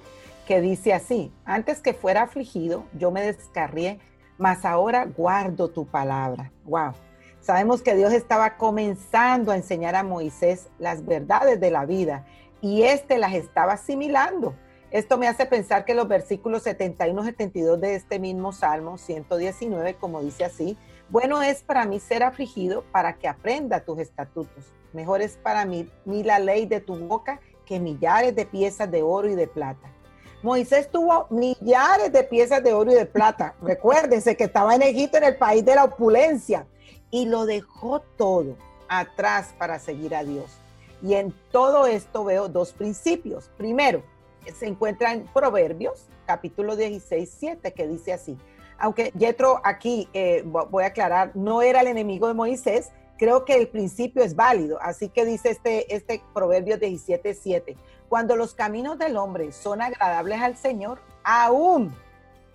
que 0.45 0.61
dice 0.61 0.93
así, 0.93 1.31
antes 1.45 1.79
que 1.79 1.93
fuera 1.93 2.23
afligido, 2.23 2.83
yo 2.93 3.09
me 3.11 3.21
descarrié, 3.21 3.99
mas 4.37 4.65
ahora 4.65 5.05
guardo 5.05 5.69
tu 5.69 5.85
palabra. 5.85 6.51
Wow. 6.65 6.93
Sabemos 7.47 7.81
que 7.81 7.95
Dios 7.95 8.11
estaba 8.11 8.57
comenzando 8.57 9.53
a 9.53 9.55
enseñar 9.55 9.95
a 9.95 10.03
Moisés 10.03 10.67
las 10.79 11.05
verdades 11.05 11.61
de 11.61 11.71
la 11.71 11.85
vida 11.85 12.25
y 12.59 12.83
éste 12.83 13.17
las 13.17 13.33
estaba 13.35 13.71
asimilando. 13.71 14.53
Esto 14.91 15.17
me 15.17 15.29
hace 15.29 15.45
pensar 15.45 15.85
que 15.85 15.93
los 15.93 16.09
versículos 16.09 16.63
71 16.63 17.23
72 17.23 17.79
de 17.79 17.95
este 17.95 18.19
mismo 18.19 18.51
Salmo 18.51 18.97
119, 18.97 19.93
como 19.93 20.21
dice 20.21 20.43
así, 20.43 20.77
bueno 21.07 21.41
es 21.41 21.63
para 21.63 21.85
mí 21.85 22.01
ser 22.01 22.21
afligido 22.23 22.83
para 22.91 23.13
que 23.13 23.29
aprenda 23.29 23.79
tus 23.79 23.99
estatutos. 23.99 24.65
Mejor 24.91 25.21
es 25.21 25.37
para 25.37 25.63
mí, 25.63 25.89
mí 26.03 26.23
la 26.23 26.39
ley 26.39 26.65
de 26.65 26.81
tu 26.81 26.97
boca 26.97 27.39
que 27.65 27.79
millares 27.79 28.35
de 28.35 28.45
piezas 28.45 28.91
de 28.91 29.03
oro 29.03 29.29
y 29.29 29.35
de 29.35 29.47
plata. 29.47 29.87
Moisés 30.43 30.91
tuvo 30.91 31.27
millares 31.29 32.11
de 32.11 32.25
piezas 32.25 32.61
de 32.61 32.73
oro 32.73 32.91
y 32.91 32.95
de 32.95 33.05
plata. 33.05 33.55
Recuérdense 33.61 34.35
que 34.35 34.43
estaba 34.43 34.75
en 34.75 34.81
Egipto, 34.81 35.15
en 35.15 35.23
el 35.23 35.37
país 35.37 35.63
de 35.63 35.75
la 35.75 35.85
opulencia 35.85 36.67
y 37.11 37.25
lo 37.25 37.45
dejó 37.45 38.01
todo 38.17 38.55
atrás 38.89 39.53
para 39.57 39.79
seguir 39.79 40.15
a 40.15 40.23
Dios. 40.23 40.57
Y 41.01 41.13
en 41.13 41.33
todo 41.51 41.85
esto 41.85 42.23
veo 42.23 42.49
dos 42.49 42.73
principios. 42.73 43.49
Primero, 43.57 44.03
se 44.53 44.67
encuentra 44.67 45.13
en 45.13 45.25
Proverbios, 45.27 46.05
capítulo 46.25 46.75
16, 46.75 47.35
7, 47.37 47.73
que 47.73 47.87
dice 47.87 48.13
así. 48.13 48.37
Aunque 48.79 49.11
Yetro 49.17 49.59
aquí, 49.63 50.07
eh, 50.13 50.43
voy 50.45 50.83
a 50.83 50.87
aclarar, 50.87 51.31
no 51.35 51.61
era 51.61 51.81
el 51.81 51.87
enemigo 51.87 52.27
de 52.27 52.33
Moisés, 52.33 52.91
creo 53.17 53.45
que 53.45 53.55
el 53.55 53.67
principio 53.67 54.23
es 54.23 54.35
válido. 54.35 54.79
Así 54.81 55.09
que 55.09 55.25
dice 55.25 55.49
este, 55.49 55.93
este 55.95 56.21
Proverbios 56.33 56.79
17, 56.79 57.33
7. 57.33 57.77
Cuando 58.09 58.35
los 58.35 58.53
caminos 58.53 58.97
del 58.97 59.17
hombre 59.17 59.51
son 59.51 59.81
agradables 59.81 60.41
al 60.41 60.57
Señor, 60.57 60.99
aún 61.23 61.93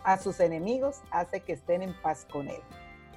a 0.04 0.18
sus 0.18 0.40
enemigos 0.40 1.00
hace 1.10 1.40
que 1.40 1.52
estén 1.52 1.82
en 1.82 1.94
paz 2.00 2.26
con 2.30 2.48
él. 2.48 2.60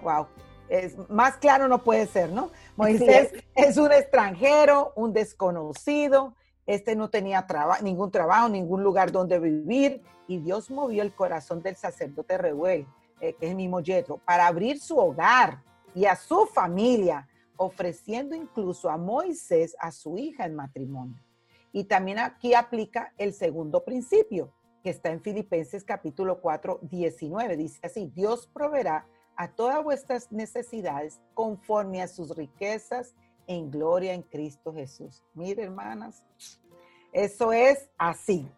Wow, 0.01 0.27
es, 0.69 0.97
más 1.09 1.37
claro 1.37 1.67
no 1.67 1.83
puede 1.83 2.07
ser, 2.07 2.31
¿no? 2.31 2.51
Moisés 2.75 3.31
es. 3.55 3.77
un 3.77 3.91
extranjero, 3.91 4.93
un 4.95 5.13
desconocido, 5.13 6.35
este 6.65 6.95
no 6.95 7.09
tenía 7.09 7.45
ningún 7.81 8.11
trabajo, 8.11 8.49
ningún 8.49 8.83
lugar 8.83 9.11
donde 9.11 9.39
vivir, 9.39 10.01
y 10.27 10.39
Dios 10.39 10.71
movió 10.71 11.03
el 11.03 11.13
corazón 11.13 11.61
del 11.61 11.75
sacerdote 11.75 12.37
Reuel, 12.37 12.87
eh, 13.21 13.33
que 13.33 13.45
es 13.45 13.51
el 13.51 13.57
mismo 13.57 13.79
Yetro, 13.79 14.17
para 14.17 14.47
abrir 14.47 14.79
su 14.79 14.97
hogar 14.97 15.61
y 15.93 16.05
a 16.05 16.15
su 16.15 16.47
familia, 16.47 17.27
ofreciendo 17.57 18.35
incluso 18.35 18.89
a 18.89 18.97
Moisés 18.97 19.75
a 19.79 19.91
su 19.91 20.17
hija 20.17 20.45
en 20.45 20.55
matrimonio. 20.55 21.21
Y 21.71 21.85
también 21.85 22.19
aquí 22.19 22.53
aplica 22.53 23.13
el 23.17 23.33
segundo 23.33 23.83
principio, 23.83 24.51
que 24.83 24.89
está 24.89 25.09
en 25.11 25.21
Filipenses 25.21 25.83
capítulo 25.83 26.41
4, 26.41 26.79
19. 26.81 27.57
Dice 27.57 27.79
así, 27.83 28.11
Dios 28.13 28.47
proveerá 28.47 29.07
a 29.37 29.47
todas 29.49 29.83
vuestras 29.83 30.31
necesidades 30.31 31.21
conforme 31.33 32.01
a 32.01 32.07
sus 32.07 32.35
riquezas 32.35 33.13
en 33.47 33.69
gloria 33.69 34.13
en 34.13 34.23
Cristo 34.23 34.73
Jesús. 34.73 35.23
Mire, 35.33 35.63
hermanas, 35.63 36.23
eso 37.11 37.53
es 37.53 37.89
así. 37.97 38.49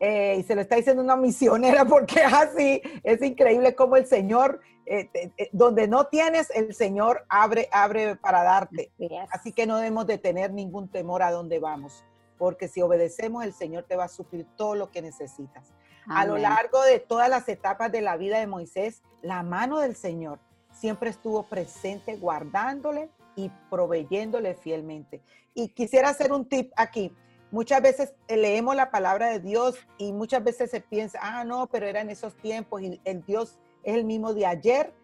Eh, 0.00 0.38
y 0.40 0.42
se 0.42 0.56
lo 0.56 0.62
está 0.62 0.74
diciendo 0.74 1.00
una 1.00 1.14
misionera 1.14 1.84
porque 1.88 2.20
es 2.20 2.32
así. 2.32 2.82
Es 3.04 3.22
increíble 3.22 3.74
cómo 3.74 3.96
el 3.96 4.06
Señor, 4.06 4.60
eh, 4.84 5.08
eh, 5.14 5.48
donde 5.52 5.86
no 5.86 6.06
tienes, 6.06 6.50
el 6.50 6.74
Señor 6.74 7.24
abre, 7.28 7.68
abre 7.70 8.16
para 8.16 8.42
darte. 8.42 8.90
Así 9.30 9.52
que 9.52 9.66
no 9.66 9.76
debemos 9.76 10.06
de 10.06 10.18
tener 10.18 10.52
ningún 10.52 10.88
temor 10.88 11.22
a 11.22 11.30
dónde 11.30 11.60
vamos, 11.60 12.04
porque 12.36 12.66
si 12.66 12.82
obedecemos, 12.82 13.44
el 13.44 13.52
Señor 13.52 13.84
te 13.84 13.94
va 13.94 14.04
a 14.04 14.08
suplir 14.08 14.46
todo 14.56 14.74
lo 14.74 14.90
que 14.90 15.02
necesitas. 15.02 15.72
A 16.06 16.24
lo 16.24 16.36
largo 16.36 16.82
de 16.82 16.98
todas 16.98 17.28
las 17.28 17.48
etapas 17.48 17.92
de 17.92 18.00
la 18.00 18.16
vida 18.16 18.38
de 18.38 18.46
Moisés, 18.46 19.02
la 19.22 19.42
mano 19.42 19.78
del 19.78 19.94
Señor 19.94 20.38
siempre 20.72 21.10
estuvo 21.10 21.44
presente 21.44 22.16
guardándole 22.16 23.08
y 23.36 23.50
proveyéndole 23.70 24.54
fielmente. 24.54 25.20
Y 25.54 25.68
quisiera 25.68 26.08
hacer 26.08 26.32
un 26.32 26.48
tip 26.48 26.72
aquí. 26.76 27.14
Muchas 27.50 27.82
veces 27.82 28.14
leemos 28.28 28.74
la 28.74 28.90
palabra 28.90 29.28
de 29.28 29.38
Dios 29.38 29.76
y 29.98 30.12
muchas 30.12 30.42
veces 30.42 30.70
se 30.70 30.80
piensa, 30.80 31.18
ah, 31.22 31.44
no, 31.44 31.66
pero 31.66 31.86
era 31.86 32.00
en 32.00 32.10
esos 32.10 32.34
tiempos 32.36 32.80
y 32.80 33.00
el 33.04 33.24
Dios 33.24 33.58
es 33.84 33.94
el 33.94 34.04
mismo 34.04 34.32
de 34.32 34.46
ayer, 34.46 34.94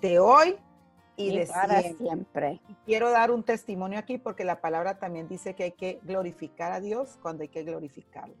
de 0.00 0.18
hoy 0.18 0.58
y, 1.16 1.38
de 1.38 1.46
para 1.46 1.80
siempre. 1.80 2.60
Quiero 2.84 3.10
dar 3.10 3.30
un 3.30 3.42
testimonio 3.42 3.98
aquí 3.98 4.18
porque 4.18 4.44
la 4.44 4.60
palabra 4.60 4.98
también 4.98 5.26
dice 5.26 5.54
que 5.54 5.64
hay 5.64 5.72
que 5.72 5.98
glorificar 6.02 6.72
a 6.72 6.80
Dios 6.80 7.18
cuando 7.22 7.42
hay 7.42 7.48
que 7.48 7.62
glorificarlo. 7.64 8.34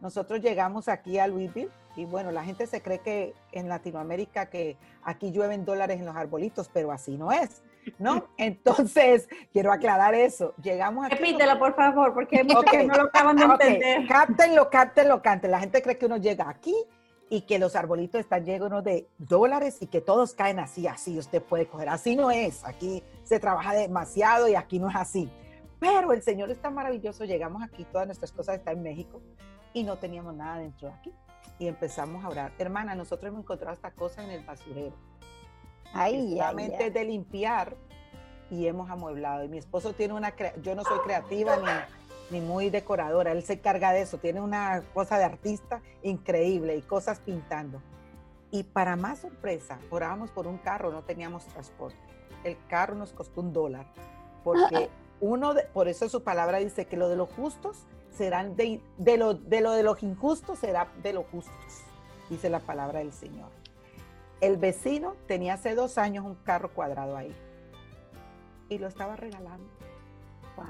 Nosotros 0.00 0.40
llegamos 0.40 0.88
aquí 0.88 1.18
a 1.18 1.26
Louisville 1.26 1.70
y 1.96 2.04
bueno, 2.04 2.30
la 2.30 2.44
gente 2.44 2.66
se 2.66 2.80
cree 2.80 3.00
que 3.00 3.34
en 3.52 3.68
Latinoamérica 3.68 4.46
que 4.46 4.76
aquí 5.02 5.32
llueven 5.32 5.64
dólares 5.64 5.98
en 5.98 6.06
los 6.06 6.16
arbolitos, 6.16 6.70
pero 6.72 6.92
así 6.92 7.16
no 7.16 7.32
es. 7.32 7.62
¿no? 7.98 8.28
Entonces, 8.36 9.28
quiero 9.52 9.72
aclarar 9.72 10.14
eso. 10.14 10.54
Llegamos 10.62 11.06
aquí. 11.06 11.16
Repítelo, 11.16 11.58
por 11.58 11.74
favor, 11.74 12.14
porque 12.14 12.44
no 12.44 12.62
lo 12.62 13.02
acaban 13.02 13.36
de 13.36 13.44
entender. 13.44 14.06
Cáptenlo, 14.06 14.70
cáptenlo, 14.70 15.22
cáptenlo. 15.22 15.56
La 15.56 15.60
gente 15.60 15.82
cree 15.82 15.98
que 15.98 16.06
uno 16.06 16.18
llega 16.18 16.48
aquí 16.48 16.74
y 17.30 17.42
que 17.42 17.58
los 17.58 17.76
arbolitos 17.76 18.20
están 18.20 18.44
llenos 18.44 18.84
de 18.84 19.06
dólares 19.18 19.78
y 19.80 19.86
que 19.86 20.00
todos 20.00 20.34
caen 20.34 20.58
así, 20.60 20.86
así 20.86 21.18
usted 21.18 21.42
puede 21.42 21.66
coger. 21.66 21.88
Así 21.88 22.16
no 22.16 22.30
es. 22.30 22.64
Aquí 22.64 23.02
se 23.24 23.38
trabaja 23.38 23.74
demasiado 23.74 24.48
y 24.48 24.54
aquí 24.54 24.78
no 24.78 24.88
es 24.88 24.96
así. 24.96 25.30
Pero 25.78 26.12
el 26.12 26.22
Señor 26.22 26.50
está 26.50 26.70
maravilloso. 26.70 27.24
Llegamos 27.24 27.62
aquí, 27.62 27.84
todas 27.84 28.06
nuestras 28.06 28.32
cosas 28.32 28.56
están 28.56 28.78
en 28.78 28.82
México 28.82 29.20
y 29.72 29.82
no 29.84 29.96
teníamos 29.96 30.34
nada 30.34 30.58
dentro 30.58 30.88
de 30.88 30.94
aquí. 30.94 31.14
Y 31.58 31.66
empezamos 31.66 32.24
a 32.24 32.28
orar. 32.28 32.52
Hermana, 32.58 32.94
nosotros 32.94 33.28
hemos 33.28 33.42
encontrado 33.42 33.74
esta 33.74 33.90
cosa 33.90 34.22
en 34.24 34.30
el 34.30 34.44
basurero. 34.44 34.94
Ahí, 35.92 36.36
solamente 36.36 36.90
de 36.90 37.04
limpiar 37.04 37.76
y 38.50 38.66
hemos 38.66 38.90
amueblado. 38.90 39.44
Y 39.44 39.48
mi 39.48 39.58
esposo 39.58 39.92
tiene 39.92 40.14
una, 40.14 40.34
yo 40.62 40.74
no 40.74 40.84
soy 40.84 40.98
creativa 41.00 41.56
ni, 41.56 42.38
ni 42.38 42.40
muy 42.44 42.70
decoradora, 42.70 43.32
él 43.32 43.42
se 43.42 43.54
encarga 43.54 43.92
de 43.92 44.02
eso, 44.02 44.18
tiene 44.18 44.40
una 44.40 44.82
cosa 44.94 45.18
de 45.18 45.24
artista 45.24 45.80
increíble 46.02 46.76
y 46.76 46.82
cosas 46.82 47.20
pintando. 47.20 47.82
Y 48.50 48.64
para 48.64 48.96
más 48.96 49.20
sorpresa, 49.20 49.78
orábamos 49.90 50.30
por 50.30 50.46
un 50.46 50.58
carro, 50.58 50.90
no 50.90 51.02
teníamos 51.02 51.44
transporte. 51.46 51.98
El 52.44 52.56
carro 52.68 52.94
nos 52.94 53.12
costó 53.12 53.40
un 53.40 53.52
dólar, 53.52 53.86
porque 54.44 54.88
uno, 55.20 55.54
de, 55.54 55.64
por 55.64 55.88
eso 55.88 56.08
su 56.08 56.22
palabra 56.22 56.58
dice 56.58 56.86
que 56.86 56.96
lo 56.96 57.08
de 57.08 57.16
los 57.16 57.30
justos 57.30 57.86
serán 58.18 58.56
de, 58.56 58.82
de, 58.98 59.16
lo, 59.16 59.34
de 59.34 59.60
lo 59.60 59.72
de 59.72 59.82
los 59.82 60.02
injustos 60.02 60.58
será 60.58 60.88
de 61.02 61.12
los 61.12 61.24
justos, 61.26 61.54
dice 62.28 62.50
la 62.50 62.60
palabra 62.60 62.98
del 62.98 63.12
Señor. 63.12 63.48
El 64.40 64.56
vecino 64.56 65.14
tenía 65.26 65.54
hace 65.54 65.74
dos 65.74 65.98
años 65.98 66.24
un 66.26 66.34
carro 66.34 66.72
cuadrado 66.74 67.16
ahí 67.16 67.34
y 68.68 68.78
lo 68.78 68.88
estaba 68.88 69.16
regalando. 69.16 69.68
Wow. 70.56 70.66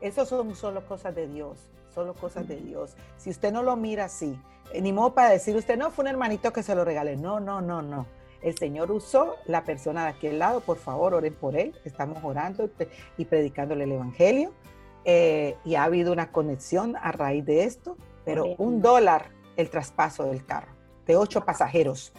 Eso 0.00 0.26
son 0.26 0.54
solo 0.54 0.86
cosas 0.86 1.14
de 1.14 1.26
Dios, 1.26 1.58
solo 1.94 2.14
cosas 2.14 2.46
de 2.46 2.56
Dios. 2.56 2.94
Si 3.16 3.30
usted 3.30 3.52
no 3.52 3.62
lo 3.62 3.74
mira 3.76 4.04
así, 4.04 4.38
eh, 4.72 4.80
ni 4.80 4.92
modo 4.92 5.14
para 5.14 5.30
decir 5.30 5.56
usted, 5.56 5.78
no, 5.78 5.90
fue 5.90 6.04
un 6.04 6.08
hermanito 6.08 6.52
que 6.52 6.62
se 6.62 6.74
lo 6.74 6.84
regalé. 6.84 7.16
No, 7.16 7.40
no, 7.40 7.60
no, 7.60 7.82
no. 7.82 8.06
El 8.42 8.56
Señor 8.56 8.92
usó 8.92 9.36
la 9.46 9.64
persona 9.64 10.04
de 10.04 10.10
aquel 10.10 10.38
lado, 10.38 10.60
por 10.60 10.76
favor, 10.76 11.14
oren 11.14 11.34
por 11.34 11.56
él. 11.56 11.74
Estamos 11.84 12.22
orando 12.22 12.70
y 13.16 13.24
predicándole 13.24 13.84
el 13.84 13.92
Evangelio. 13.92 14.52
Eh, 15.08 15.56
y 15.64 15.76
ha 15.76 15.84
habido 15.84 16.12
una 16.12 16.32
conexión 16.32 16.96
a 16.96 17.12
raíz 17.12 17.44
de 17.44 17.62
esto, 17.62 17.96
pero 18.24 18.56
un 18.58 18.82
dólar 18.82 19.30
el 19.56 19.70
traspaso 19.70 20.24
del 20.24 20.44
carro, 20.44 20.72
de 21.06 21.16
ocho 21.16 21.44
pasajeros 21.44 22.12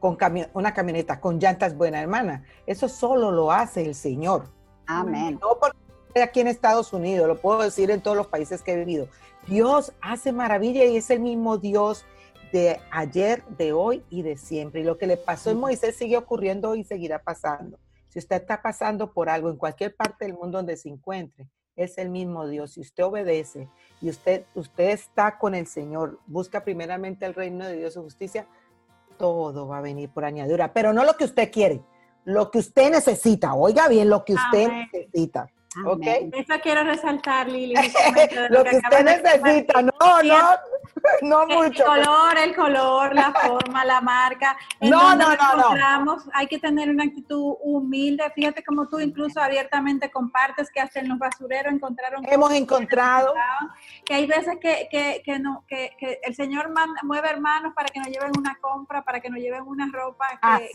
con 0.00 0.18
una 0.52 0.74
camioneta 0.74 1.18
con 1.18 1.38
llantas 1.38 1.74
buenas, 1.74 2.02
hermana. 2.02 2.44
Eso 2.66 2.90
solo 2.90 3.30
lo 3.30 3.50
hace 3.50 3.86
el 3.86 3.94
Señor. 3.94 4.50
Amén. 4.86 5.38
No 5.40 5.58
porque 5.58 6.20
aquí 6.22 6.40
en 6.40 6.48
Estados 6.48 6.92
Unidos, 6.92 7.26
lo 7.26 7.40
puedo 7.40 7.62
decir 7.62 7.90
en 7.90 8.02
todos 8.02 8.14
los 8.14 8.26
países 8.26 8.60
que 8.60 8.72
he 8.72 8.76
vivido. 8.76 9.08
Dios 9.46 9.94
hace 10.02 10.30
maravilla 10.30 10.84
y 10.84 10.98
es 10.98 11.08
el 11.08 11.20
mismo 11.20 11.56
Dios 11.56 12.04
de 12.52 12.80
ayer, 12.90 13.44
de 13.56 13.72
hoy 13.72 14.04
y 14.10 14.20
de 14.20 14.36
siempre. 14.36 14.82
Y 14.82 14.84
lo 14.84 14.98
que 14.98 15.06
le 15.06 15.16
pasó 15.16 15.50
en 15.50 15.58
Moisés 15.58 15.96
sigue 15.96 16.18
ocurriendo 16.18 16.74
y 16.74 16.84
seguirá 16.84 17.22
pasando. 17.22 17.78
Si 18.08 18.18
usted 18.18 18.36
está 18.36 18.60
pasando 18.60 19.10
por 19.10 19.30
algo 19.30 19.48
en 19.48 19.56
cualquier 19.56 19.96
parte 19.96 20.26
del 20.26 20.34
mundo 20.34 20.58
donde 20.58 20.76
se 20.76 20.90
encuentre, 20.90 21.48
es 21.76 21.98
el 21.98 22.10
mismo 22.10 22.46
Dios. 22.46 22.72
Si 22.72 22.80
usted 22.80 23.04
obedece 23.04 23.68
y 24.00 24.10
usted, 24.10 24.44
usted 24.54 24.90
está 24.90 25.38
con 25.38 25.54
el 25.54 25.66
Señor, 25.66 26.20
busca 26.26 26.64
primeramente 26.64 27.26
el 27.26 27.34
reino 27.34 27.66
de 27.66 27.76
Dios 27.76 27.96
y 27.96 28.00
justicia, 28.00 28.46
todo 29.18 29.68
va 29.68 29.78
a 29.78 29.82
venir 29.82 30.08
por 30.10 30.24
añadidura, 30.24 30.72
pero 30.72 30.92
no 30.92 31.04
lo 31.04 31.16
que 31.16 31.24
usted 31.24 31.50
quiere, 31.50 31.82
lo 32.24 32.50
que 32.50 32.58
usted 32.58 32.90
necesita. 32.90 33.54
Oiga 33.54 33.88
bien, 33.88 34.08
lo 34.08 34.24
que 34.24 34.34
usted 34.34 34.68
necesita. 34.92 35.50
¿Ok? 35.84 36.06
Eso 36.32 36.60
quiero 36.62 36.84
resaltar, 36.84 37.48
Lili. 37.50 37.74
lo, 38.50 38.64
que, 38.64 38.76
usted 38.76 39.04
necesita, 39.04 39.82
no, 39.82 39.92
no, 40.22 40.50
no 41.22 41.46
mucho. 41.46 41.82
El 41.94 42.04
color, 42.04 42.38
el 42.38 42.54
color, 42.54 43.14
la 43.14 43.32
forma, 43.42 43.84
la 43.84 44.00
marca. 44.00 44.56
no, 44.80 45.14
no, 45.16 45.34
no, 45.34 46.04
no. 46.04 46.16
Hay 46.32 46.46
que 46.46 46.58
tener 46.58 46.90
una 46.90 47.04
actitud 47.04 47.56
humilde. 47.60 48.24
Fíjate 48.34 48.62
como 48.62 48.88
tú 48.88 49.00
incluso 49.00 49.40
abiertamente 49.40 50.10
compartes 50.10 50.70
que 50.70 50.80
hasta 50.80 51.00
en 51.00 51.08
los 51.08 51.18
basureros 51.18 51.72
encontraron. 51.72 52.24
Hemos 52.30 52.52
encontrado. 52.52 53.34
Que, 54.04 54.14
hay 54.14 54.26
veces 54.26 54.56
que, 54.60 54.88
que, 54.90 55.22
que 55.24 55.38
no, 55.38 55.64
que, 55.66 55.90
que, 55.98 56.20
el 56.22 56.34
Señor 56.34 56.72
mueve 57.02 57.30
hermanos 57.30 57.72
para 57.74 57.88
que 57.88 57.98
nos 57.98 58.08
lleven 58.08 58.30
una 58.38 58.56
compra, 58.60 59.02
para 59.02 59.20
que 59.20 59.28
nos 59.28 59.40
lleven 59.40 59.62
una 59.62 59.88
ropa 59.92 60.26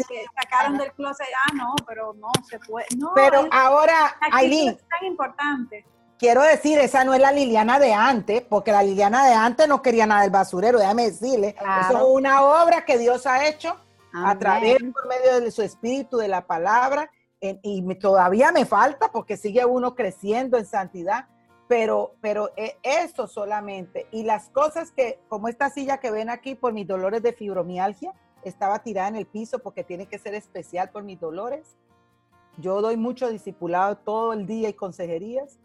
que, 0.08 0.26
sacaron 0.36 0.78
del 0.78 0.92
closet. 0.94 1.28
Ah, 1.48 1.54
no, 1.54 1.76
pero 1.88 2.14
no 2.14 2.32
se 2.48 2.60
puede. 2.60 2.88
No, 2.98 3.12
pero 3.16 3.48
ahora, 3.52 4.18
Aileen 4.32 4.78
tan 4.90 5.08
importante. 5.08 5.86
Quiero 6.18 6.42
decir, 6.42 6.78
esa 6.80 7.06
no 7.06 7.14
es 7.14 7.22
la 7.22 7.32
Liliana 7.32 7.80
de 7.80 7.94
antes, 7.94 8.42
porque 8.42 8.74
la 8.74 8.84
Liliana 8.84 9.26
de 9.26 9.34
antes 9.34 9.70
no 9.70 9.82
quería 9.82 10.06
nada 10.06 10.24
del 10.24 10.32
basurero, 10.32 10.78
déjame 10.78 11.06
decirle. 11.06 11.56
Eso 11.82 11.98
es 11.98 12.04
una 12.06 12.44
obra 12.44 12.84
que 12.84 12.98
Dios 12.98 13.26
ha 13.26 13.48
hecho 13.48 13.78
a 14.14 14.38
través, 14.38 14.78
por 14.80 15.08
medio 15.08 15.40
de 15.40 15.52
su 15.52 15.62
espíritu, 15.62 16.18
de 16.18 16.28
la 16.28 16.46
palabra, 16.46 17.10
y 17.40 17.96
todavía 17.96 18.52
me 18.52 18.66
falta 18.66 19.12
porque 19.14 19.38
sigue 19.38 19.64
uno 19.64 19.96
creciendo 19.96 20.58
en 20.58 20.66
santidad, 20.66 21.28
pero, 21.70 22.16
pero 22.20 22.52
e, 22.58 22.78
eso 22.84 23.28
solamente. 23.28 24.08
Y 24.12 24.24
las 24.24 24.50
cosas 24.50 24.92
que, 24.92 25.20
como 25.30 25.48
esta 25.48 25.70
silla 25.70 26.00
que 26.00 26.12
ven 26.12 26.30
aquí 26.30 26.56
por 26.56 26.74
mis 26.74 26.88
dolores 26.88 27.24
de 27.24 27.32
fibromialgia, 27.32 28.14
estaba 28.44 28.80
tirada 28.80 29.08
en 29.08 29.16
el 29.16 29.26
piso 29.26 29.60
porque 29.60 29.84
tiene 29.84 30.08
que 30.08 30.20
ser 30.20 30.34
especial 30.34 30.90
por 30.90 31.04
mis 31.04 31.20
dolores. 31.20 31.78
Yo 32.60 32.82
doy 32.82 32.98
mucho 32.98 33.30
discipulado 33.30 33.98
todo 33.98 34.34
el 34.34 34.46
día 34.46 34.70
y 34.70 34.74
consejerías 34.74 35.60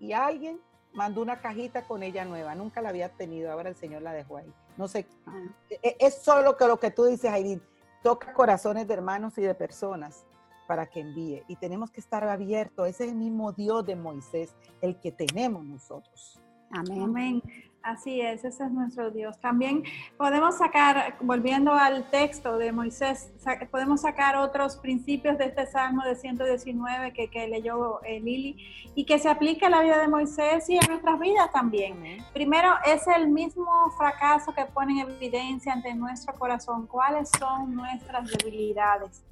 y 0.00 0.12
alguien 0.12 0.60
mandó 0.92 1.22
una 1.22 1.40
cajita 1.40 1.86
con 1.86 2.02
ella 2.02 2.24
nueva, 2.24 2.54
nunca 2.54 2.82
la 2.82 2.90
había 2.90 3.08
tenido, 3.10 3.50
ahora 3.50 3.70
el 3.70 3.76
Señor 3.76 4.02
la 4.02 4.12
dejó 4.12 4.38
ahí. 4.38 4.52
No 4.76 4.88
sé, 4.88 5.06
ah. 5.26 5.42
e, 5.70 5.96
es 5.98 6.22
solo 6.22 6.56
que 6.56 6.66
lo 6.66 6.78
que 6.78 6.90
tú 6.90 7.04
dices, 7.04 7.30
Aileen, 7.30 7.62
toca 8.02 8.32
corazones 8.32 8.86
de 8.86 8.94
hermanos 8.94 9.38
y 9.38 9.42
de 9.42 9.54
personas 9.54 10.26
para 10.66 10.86
que 10.86 11.00
envíe. 11.00 11.42
Y 11.48 11.56
tenemos 11.56 11.90
que 11.90 12.00
estar 12.00 12.26
abiertos, 12.26 12.88
ese 12.88 13.04
es 13.04 13.10
el 13.10 13.16
mismo 13.16 13.52
Dios 13.52 13.84
de 13.86 13.96
Moisés, 13.96 14.54
el 14.80 14.98
que 14.98 15.12
tenemos 15.12 15.64
nosotros. 15.64 16.40
Amén. 16.70 17.02
Amén. 17.02 17.42
Así 17.82 18.20
es, 18.20 18.44
ese 18.44 18.64
es 18.64 18.70
nuestro 18.70 19.10
Dios. 19.10 19.38
También 19.40 19.82
podemos 20.16 20.56
sacar, 20.56 21.16
volviendo 21.20 21.72
al 21.72 22.08
texto 22.10 22.56
de 22.56 22.70
Moisés, 22.70 23.32
podemos 23.70 24.02
sacar 24.02 24.36
otros 24.36 24.76
principios 24.76 25.36
de 25.36 25.46
este 25.46 25.66
Salmo 25.66 26.04
de 26.04 26.14
119 26.14 27.12
que, 27.12 27.28
que 27.28 27.48
leyó 27.48 28.00
eh, 28.04 28.20
Lili 28.20 28.56
y 28.94 29.04
que 29.04 29.18
se 29.18 29.28
aplica 29.28 29.66
a 29.66 29.70
la 29.70 29.80
vida 29.82 29.98
de 29.98 30.06
Moisés 30.06 30.68
y 30.70 30.78
a 30.78 30.86
nuestras 30.88 31.18
vidas 31.18 31.50
también. 31.50 32.24
Primero, 32.32 32.70
es 32.86 33.06
el 33.08 33.28
mismo 33.28 33.66
fracaso 33.98 34.54
que 34.54 34.64
pone 34.66 35.00
en 35.00 35.10
evidencia 35.10 35.72
ante 35.72 35.92
nuestro 35.94 36.34
corazón 36.38 36.86
cuáles 36.86 37.30
son 37.38 37.74
nuestras 37.74 38.30
debilidades 38.30 39.24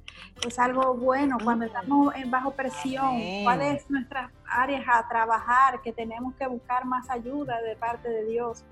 es 0.47 0.59
algo 0.59 0.93
bueno 0.95 1.37
cuando 1.43 1.65
estamos 1.65 2.15
en 2.15 2.31
bajo 2.31 2.51
presión, 2.51 3.19
cuáles 3.43 3.89
nuestras 3.89 4.31
áreas 4.45 4.83
a 4.87 5.07
trabajar, 5.07 5.81
que 5.81 5.93
tenemos 5.93 6.33
que 6.35 6.47
buscar 6.47 6.85
más 6.85 7.09
ayuda 7.09 7.61
de 7.61 7.75
parte 7.75 8.09
de 8.09 8.25
Dios. 8.25 8.65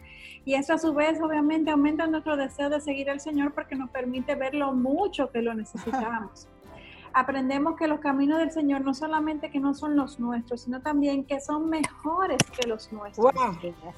Y 0.46 0.56
eso 0.56 0.74
a 0.74 0.78
su 0.78 0.94
vez 0.94 1.22
obviamente 1.22 1.72
aumenta 1.72 2.08
nuestro 2.08 2.38
deseo 2.38 2.70
de 2.70 2.82
seguir 2.82 3.10
al 3.10 3.20
Señor 3.20 3.54
porque 3.54 3.76
nos 3.76 3.90
permite 3.90 4.36
ver 4.36 4.56
lo 4.56 4.74
mucho 4.74 5.32
que 5.32 5.42
lo 5.42 5.54
necesitamos. 5.54 6.48
Aprendemos 7.14 7.76
que 7.76 7.88
los 7.88 8.00
caminos 8.00 8.40
del 8.40 8.52
Señor 8.52 8.82
no 8.82 8.94
solamente 8.94 9.50
que 9.50 9.60
no 9.60 9.74
son 9.74 9.96
los 9.96 10.20
nuestros, 10.20 10.62
sino 10.62 10.82
también 10.82 11.24
que 11.24 11.42
son 11.42 11.70
mejores 11.70 12.38
que 12.56 12.68
los 12.68 12.92
nuestros. 12.94 13.32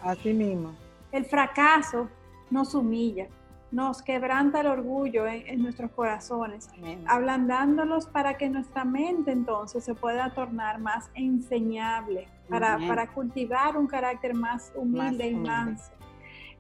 así 0.02 0.34
mismo. 0.34 0.74
El 1.12 1.26
fracaso 1.26 2.08
nos 2.50 2.74
humilla, 2.74 3.28
nos 3.72 4.02
quebranta 4.02 4.62
el 4.62 4.68
orgullo 4.68 5.26
en, 5.28 5.62
nuestros 5.62 5.92
corazones, 5.92 6.70
ablandándolos 7.06 8.06
para 8.06 8.38
que 8.38 8.50
nuestra 8.50 8.84
mente 8.84 9.32
entonces 9.32 9.84
se 9.84 9.96
pueda 9.96 10.34
tornar 10.34 10.80
más 10.80 11.10
enseñable, 11.14 12.28
para, 12.50 12.78
para 12.86 13.08
cultivar 13.08 13.78
un 13.78 13.88
carácter 13.88 14.34
más 14.34 14.74
humilde 14.76 15.30
y 15.30 15.36
manso. 15.36 15.92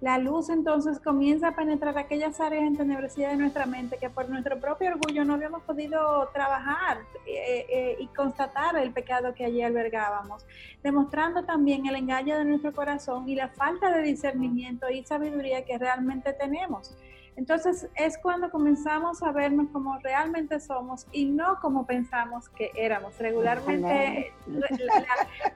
La 0.02 0.18
luz 0.18 0.50
entonces 0.50 1.00
comienza 1.00 1.50
a 1.50 1.56
penetrar 1.56 1.96
aquellas 1.96 2.42
áreas 2.42 2.64
entenebrecidas 2.64 3.34
de 3.34 3.38
nuestra 3.38 3.68
mente 3.68 4.00
que 4.00 4.10
por 4.10 4.28
nuestro 4.30 4.60
propio 4.60 4.90
orgullo 4.90 5.24
no 5.24 5.36
habíamos 5.36 5.62
podido 5.62 6.28
trabajar 6.34 6.98
eh, 7.28 7.68
eh, 7.70 7.98
y 8.00 8.08
constatar 8.08 8.76
el 8.78 8.92
pecado 8.94 9.36
que 9.36 9.46
allí 9.46 9.62
albergábamos, 9.62 10.44
demostrando 10.82 11.44
también 11.44 11.86
el 11.86 11.96
engaño 11.96 12.36
de 12.36 12.46
nuestro 12.46 12.74
corazón 12.74 13.30
y 13.30 13.36
la 13.36 13.50
falta 13.50 13.96
de 13.96 14.02
discernimiento 14.02 14.90
y 14.90 15.04
sabiduría 15.04 15.66
que 15.66 15.78
realmente 15.78 16.34
tenemos. 16.34 16.98
Entonces 17.36 17.88
es 17.96 18.17
cuando 18.17 18.50
comenzamos 18.50 19.24
a 19.24 19.32
vernos 19.32 19.70
como 19.72 19.98
realmente 20.00 20.60
somos 20.60 21.08
y 21.12 21.26
no 21.26 21.60
como 21.62 21.86
pensamos 21.86 22.50
que 22.50 22.72
éramos. 22.76 23.17
Regularmente 23.17 24.34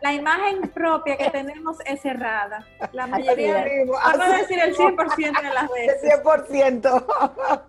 la, 0.02 0.14
imagen 0.14 0.62
propia 0.70 1.18
que 1.18 1.30
tenemos 1.30 1.78
es 1.86 2.02
cerrada. 2.02 2.66
La 2.94 3.08
mayoría, 3.08 3.66
vamos 3.88 4.20
a 4.20 4.38
decir 4.38 4.60
el 4.60 4.76
100% 4.76 5.42
de 5.42 5.54
las 5.54 5.70
veces. 5.70 6.04
El 6.04 6.24
100%. 6.24 7.66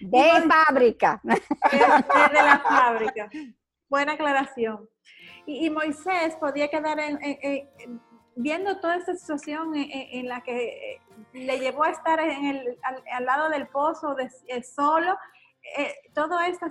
De 0.00 0.48
fábrica. 0.48 1.20
Es, 1.24 2.32
de 2.32 2.42
la 2.42 2.58
fábrica. 2.60 3.30
buena 3.88 4.12
aclaración. 4.12 4.88
Y, 5.46 5.68
Moisés 5.70 6.36
podía 6.36 6.68
quedar 6.68 6.98
viendo 8.36 8.78
toda 8.80 8.96
esta 8.96 9.14
situación 9.14 9.74
en, 9.74 10.28
la 10.28 10.42
que 10.42 10.94
eh, 10.94 11.00
le 11.32 11.58
llevó 11.58 11.84
a 11.84 11.90
estar 11.90 12.20
en 12.20 12.44
el, 12.46 12.78
al, 13.12 13.24
lado 13.24 13.48
del 13.50 13.66
pozo 13.68 14.14
de, 14.14 14.30
eh, 14.48 14.62
solo, 14.62 15.16
eh, 15.76 15.94
todo 16.14 16.38
esta, 16.40 16.70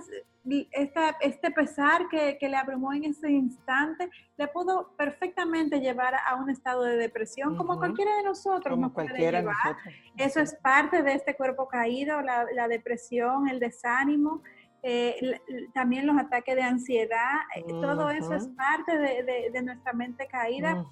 este 1.20 1.50
pesar 1.52 2.08
que, 2.08 2.36
le 2.40 2.56
abrumó 2.56 2.92
en 2.92 3.04
ese 3.04 3.30
instante, 3.30 4.10
le 4.36 4.48
pudo 4.48 4.94
perfectamente 4.96 5.80
llevar 5.80 6.14
a 6.14 6.34
un 6.34 6.50
estado 6.50 6.82
de 6.82 6.96
depresión, 6.96 7.56
como 7.56 7.78
cualquiera 7.78 8.16
de 8.16 8.24
nosotros 8.24 8.74
como 8.74 8.92
cualquiera 8.92 9.42
Nosotros. 9.42 9.94
Eso 10.16 10.40
es 10.40 10.54
parte 10.56 11.02
de 11.02 11.14
este 11.14 11.36
cuerpo 11.36 11.68
caído, 11.68 12.20
la, 12.20 12.46
la 12.52 12.68
depresión, 12.68 13.48
el 13.48 13.60
desánimo. 13.60 14.42
Eh, 14.82 15.40
también 15.74 16.06
los 16.06 16.16
ataques 16.16 16.56
de 16.56 16.62
ansiedad, 16.62 17.34
eh, 17.54 17.64
todo 17.66 18.10
eso 18.10 18.32
es 18.34 18.48
parte 18.48 18.96
de, 18.96 19.62
nuestra 19.62 19.92
mente 19.92 20.26
caída, 20.26 20.86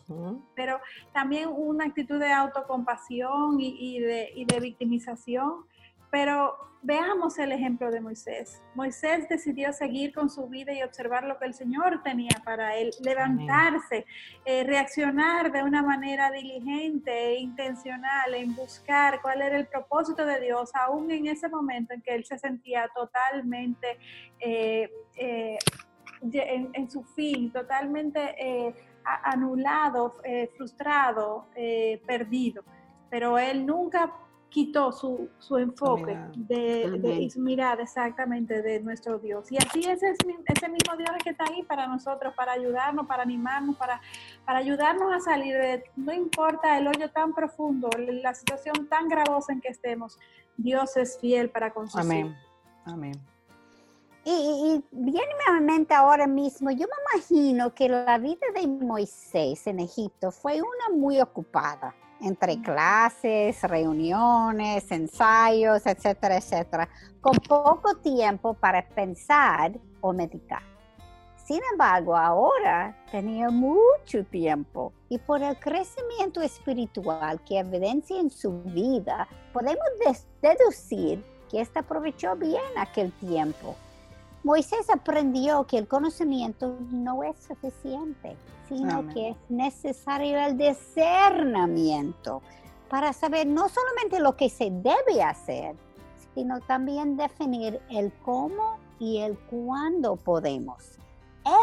pero 0.55 0.79
también 1.13 1.49
una 1.51 1.87
actitud 1.87 2.19
de 2.19 2.31
autocompasión 2.31 3.59
y, 3.59 4.01
de, 4.01 4.31
y 4.35 4.45
de 4.45 4.61
victimización 4.61 5.65
pero 6.11 6.69
veamos 6.83 7.39
el 7.39 7.53
ejemplo 7.53 7.91
de 7.91 8.01
Moisés. 8.01 8.63
Moisés 8.75 9.29
decidió 9.29 9.73
seguir 9.73 10.13
con 10.13 10.31
su 10.31 10.47
vida 10.49 10.73
y 10.73 10.83
observar 10.83 11.25
lo 11.25 11.39
que 11.39 11.47
el 11.47 11.55
Señor 11.55 12.03
tenía 12.03 12.41
para 12.45 12.77
él, 12.77 12.91
levantarse, 13.01 14.07
eh, 14.45 14.65
reaccionar 14.65 15.51
de 15.51 15.63
una 15.63 15.83
manera 15.83 16.31
diligente 16.31 17.11
e 17.11 17.41
intencional 17.41 18.35
en 18.35 18.55
buscar 18.55 19.21
cuál 19.21 19.43
era 19.43 19.57
el 19.57 19.67
propósito 19.67 20.25
de 20.25 20.41
Dios, 20.41 20.71
aún 20.75 21.11
en 21.11 21.27
ese 21.27 21.49
momento 21.49 21.95
en 21.95 22.03
que 22.03 22.15
él 22.15 22.25
se 22.25 22.39
sentía 22.39 22.89
totalmente 22.95 23.99
eh, 24.39 24.91
eh, 25.17 25.59
en, 26.33 26.91
su 26.91 27.03
fin, 27.05 27.53
totalmente 27.53 28.75
anulado, 29.05 30.17
frustrado, 30.57 31.47
perdido. 32.07 32.65
Pero 33.09 33.39
él 33.39 33.65
nunca 33.65 34.13
quitó 34.49 34.93
su, 34.93 35.29
enfoque 35.59 36.19
de, 36.37 37.19
y 37.21 37.31
su 37.31 37.41
mirada 37.41 37.83
exactamente 37.83 38.63
de 38.63 38.81
nuestro 38.81 39.19
Dios. 39.19 39.51
Y 39.53 39.57
así 39.57 39.81
es 39.81 40.03
ese 40.03 40.69
mismo 40.69 40.97
Dios 40.97 41.11
que 41.23 41.31
está 41.31 41.45
ahí 41.45 41.63
para 41.63 41.87
nosotros, 41.87 42.35
para 42.35 42.53
ayudarnos, 42.53 43.07
para 43.07 43.23
animarnos, 43.23 43.77
para, 43.77 44.01
para 44.45 44.59
ayudarnos 44.59 45.13
a 45.13 45.21
salir 45.21 45.55
de, 45.57 45.85
no 45.97 46.13
importa 46.13 46.79
el 46.79 46.89
hoyo 46.89 47.11
tan 47.11 47.35
profundo, 47.35 47.91
la 47.99 48.35
situación 48.35 48.89
tan 48.89 49.09
gravosa 49.09 49.53
en 49.53 49.61
que 49.61 49.69
estemos, 49.69 50.19
Dios 50.57 50.97
es 50.97 51.19
fiel 51.19 51.51
para 51.51 51.73
con 51.73 51.87
Amén. 51.95 52.35
Amén. 52.87 53.15
Y, 54.25 54.31
y, 54.31 54.85
viene 54.91 55.29
a 55.47 55.53
mi 55.53 55.61
mente 55.61 55.95
ahora 55.95 56.27
mismo, 56.27 56.71
yo 56.71 56.87
me 56.87 57.17
imagino 57.17 57.75
que 57.75 57.89
la 57.89 58.19
vida 58.19 58.47
de 58.55 58.67
Moisés 58.67 59.67
en 59.67 59.81
Egipto 59.81 60.31
fue 60.31 60.61
una 60.61 60.97
muy 60.97 61.21
ocupada 61.21 61.95
entre 62.21 62.61
clases, 62.61 63.63
reuniones, 63.63 64.91
ensayos, 64.91 65.87
etcétera, 65.87 66.37
etcétera, 66.37 66.89
con 67.21 67.37
poco 67.37 67.97
tiempo 67.97 68.55
para 68.55 68.87
pensar 68.89 69.73
o 70.01 70.13
meditar. 70.13 70.63
Sin 71.49 71.61
embargo, 71.73 72.15
ahora 72.15 72.95
tenía 73.11 73.49
mucho 73.49 74.25
tiempo 74.31 74.93
y 75.09 75.19
por 75.19 75.43
el 75.43 75.59
crecimiento 75.59 76.43
espiritual 76.43 77.41
que 77.43 77.59
evidencia 77.59 78.21
en 78.21 78.31
su 78.31 78.63
vida, 78.65 79.27
podemos 79.53 79.87
deducir 80.43 81.25
que 81.51 81.63
éste 81.63 81.79
aprovechó 81.79 82.37
bien 82.37 82.61
aquel 82.77 83.13
tiempo 83.13 83.77
Moisés 84.45 84.89
aprendió 84.91 85.67
que 85.67 85.79
el 85.79 85.89
conocimiento 85.89 86.77
no 86.91 87.23
es 87.23 87.37
suficiente, 87.39 88.37
sino 88.69 89.07
que 89.09 89.31
es 89.31 89.37
necesario 89.49 90.39
el 90.39 90.57
discernimiento 90.57 92.43
para 92.89 93.13
saber 93.13 93.47
no 93.47 93.69
solamente 93.69 94.21
lo 94.21 94.37
que 94.37 94.49
se 94.49 94.71
debe 94.71 95.23
hacer, 95.23 95.77
sino 96.35 96.61
también 96.61 97.17
definir 97.17 97.81
el 97.91 98.13
cómo 98.25 98.79
y 98.99 99.19
el 99.19 99.39
cuándo 99.39 100.17
podemos. 100.17 100.99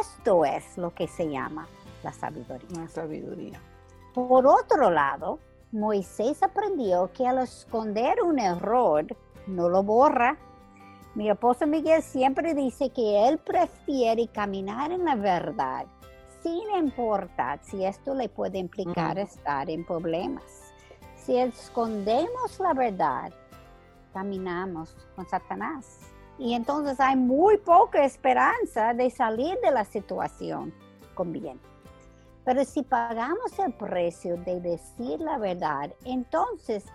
Esto 0.02 0.46
es 0.46 0.78
lo 0.78 0.94
que 0.94 1.08
se 1.08 1.30
llama 1.30 1.68
la 2.04 2.12
sabiduría. 2.12 2.82
La 2.82 2.88
sabiduría. 2.88 3.62
Por 4.14 4.46
otro 4.48 4.92
lado, 4.92 5.40
Moisés 5.72 6.42
aprendió 6.44 7.12
que 7.14 7.28
al 7.28 7.40
esconder 7.40 8.22
un 8.22 8.40
error, 8.40 9.06
no 9.48 9.70
lo 9.70 9.84
borra, 9.84 10.38
mi 11.16 11.30
esposo 11.30 11.66
Miguel 11.66 12.04
siempre 12.04 12.54
dice 12.54 12.90
que 12.90 13.28
él 13.28 13.38
prefiere 13.38 14.28
caminar 14.28 14.92
en 14.92 15.06
la 15.06 15.16
verdad, 15.16 15.86
sin 16.44 16.70
importar 16.76 17.60
si 17.64 17.86
esto 17.86 18.14
le 18.14 18.28
puede 18.28 18.58
implicar 18.58 19.18
estar 19.18 19.70
en 19.70 19.86
problemas. 19.86 20.44
Si 21.16 21.38
escondemos 21.38 22.60
la 22.60 22.74
verdad, 22.74 23.32
caminamos 24.14 24.94
con 25.16 25.26
Satanás. 25.28 26.02
Y 26.38 26.54
entonces 26.54 27.00
hay 27.00 27.16
muy 27.16 27.58
poca 27.60 28.04
esperanza 28.04 28.94
de 28.94 29.10
salir 29.10 29.58
de 29.64 29.72
la 29.72 29.86
situación 29.86 30.74
con 31.14 31.32
bien. 31.32 31.62
Pero 32.44 32.66
si 32.66 32.84
pagamos 32.84 33.58
el 33.58 33.74
precio 33.74 34.36
de 34.38 34.60
decir 34.60 35.22
la 35.22 35.38
verdad, 35.38 35.92
entonces 36.04 36.86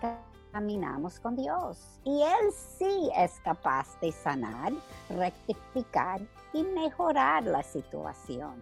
caminamos 0.51 1.19
con 1.19 1.35
Dios. 1.35 1.99
Y 2.03 2.21
Él 2.21 2.51
sí 2.77 3.09
es 3.15 3.39
capaz 3.43 3.99
de 4.01 4.11
sanar, 4.11 4.73
rectificar 5.09 6.21
y 6.53 6.63
mejorar 6.63 7.43
la 7.43 7.63
situación. 7.63 8.61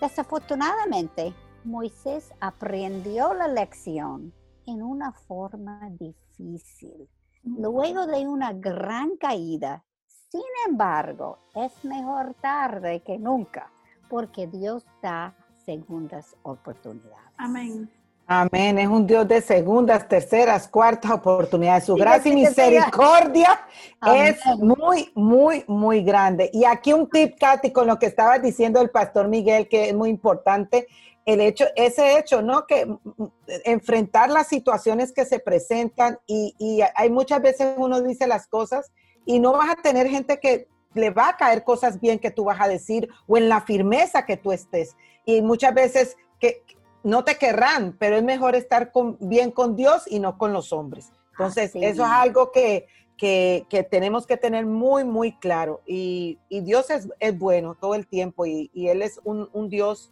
Desafortunadamente, 0.00 1.34
Moisés 1.64 2.32
aprendió 2.40 3.34
la 3.34 3.48
lección 3.48 4.32
en 4.66 4.82
una 4.82 5.12
forma 5.12 5.90
difícil, 5.90 7.08
luego 7.42 8.06
de 8.06 8.26
una 8.26 8.52
gran 8.52 9.16
caída. 9.16 9.84
Sin 10.30 10.42
embargo, 10.68 11.38
es 11.54 11.84
mejor 11.84 12.34
tarde 12.34 13.02
que 13.02 13.18
nunca, 13.18 13.70
porque 14.08 14.46
Dios 14.46 14.86
da 15.02 15.34
segundas 15.64 16.36
oportunidades. 16.42 17.34
Amén. 17.36 17.90
Amén. 18.32 18.78
Es 18.78 18.86
un 18.86 19.08
Dios 19.08 19.26
de 19.26 19.40
segundas, 19.40 20.06
terceras, 20.06 20.68
cuartas 20.68 21.10
oportunidades. 21.10 21.86
Su 21.86 21.96
gracia 21.96 22.30
y 22.30 22.36
misericordia 22.36 23.60
es 24.14 24.38
muy, 24.56 25.10
muy, 25.16 25.64
muy 25.66 26.04
grande. 26.04 26.48
Y 26.52 26.64
aquí 26.64 26.92
un 26.92 27.10
tip, 27.10 27.36
Katy, 27.40 27.72
con 27.72 27.88
lo 27.88 27.98
que 27.98 28.06
estaba 28.06 28.38
diciendo 28.38 28.80
el 28.80 28.90
pastor 28.90 29.26
Miguel, 29.26 29.68
que 29.68 29.88
es 29.88 29.94
muy 29.96 30.10
importante, 30.10 30.86
el 31.26 31.40
hecho, 31.40 31.64
ese 31.74 32.20
hecho, 32.20 32.40
¿no? 32.40 32.68
Que 32.68 32.86
mm, 32.86 32.98
mm, 33.16 33.32
enfrentar 33.64 34.30
las 34.30 34.46
situaciones 34.46 35.10
que 35.10 35.24
se 35.24 35.40
presentan 35.40 36.20
y, 36.24 36.54
y 36.60 36.82
hay 36.94 37.10
muchas 37.10 37.42
veces 37.42 37.74
uno 37.78 38.00
dice 38.00 38.28
las 38.28 38.46
cosas 38.46 38.92
y 39.26 39.40
no 39.40 39.54
vas 39.54 39.70
a 39.70 39.82
tener 39.82 40.06
gente 40.06 40.38
que 40.38 40.68
le 40.94 41.10
va 41.10 41.30
a 41.30 41.36
caer 41.36 41.64
cosas 41.64 41.98
bien 41.98 42.20
que 42.20 42.30
tú 42.30 42.44
vas 42.44 42.60
a 42.60 42.68
decir 42.68 43.08
o 43.26 43.36
en 43.36 43.48
la 43.48 43.60
firmeza 43.60 44.24
que 44.24 44.36
tú 44.36 44.52
estés. 44.52 44.96
Y 45.24 45.42
muchas 45.42 45.74
veces 45.74 46.16
que 46.38 46.62
no 47.02 47.24
te 47.24 47.36
querrán, 47.36 47.96
pero 47.98 48.16
es 48.16 48.22
mejor 48.22 48.54
estar 48.54 48.92
bien 49.20 49.50
con 49.50 49.76
Dios 49.76 50.04
y 50.06 50.18
no 50.18 50.38
con 50.38 50.52
los 50.52 50.72
hombres. 50.72 51.12
Entonces, 51.32 51.72
eso 51.74 52.02
es 52.04 52.10
algo 52.10 52.52
que, 52.52 52.86
tenemos 53.90 54.26
que 54.26 54.36
tener 54.36 54.66
muy, 54.66 55.04
muy 55.04 55.32
claro. 55.32 55.80
Y, 55.86 56.38
Dios 56.50 56.88
es, 56.90 57.38
bueno 57.38 57.74
todo 57.74 57.94
el 57.94 58.06
tiempo 58.06 58.44
y, 58.46 58.70
Él 58.74 59.02
es 59.02 59.20
un, 59.24 59.68
Dios, 59.68 60.10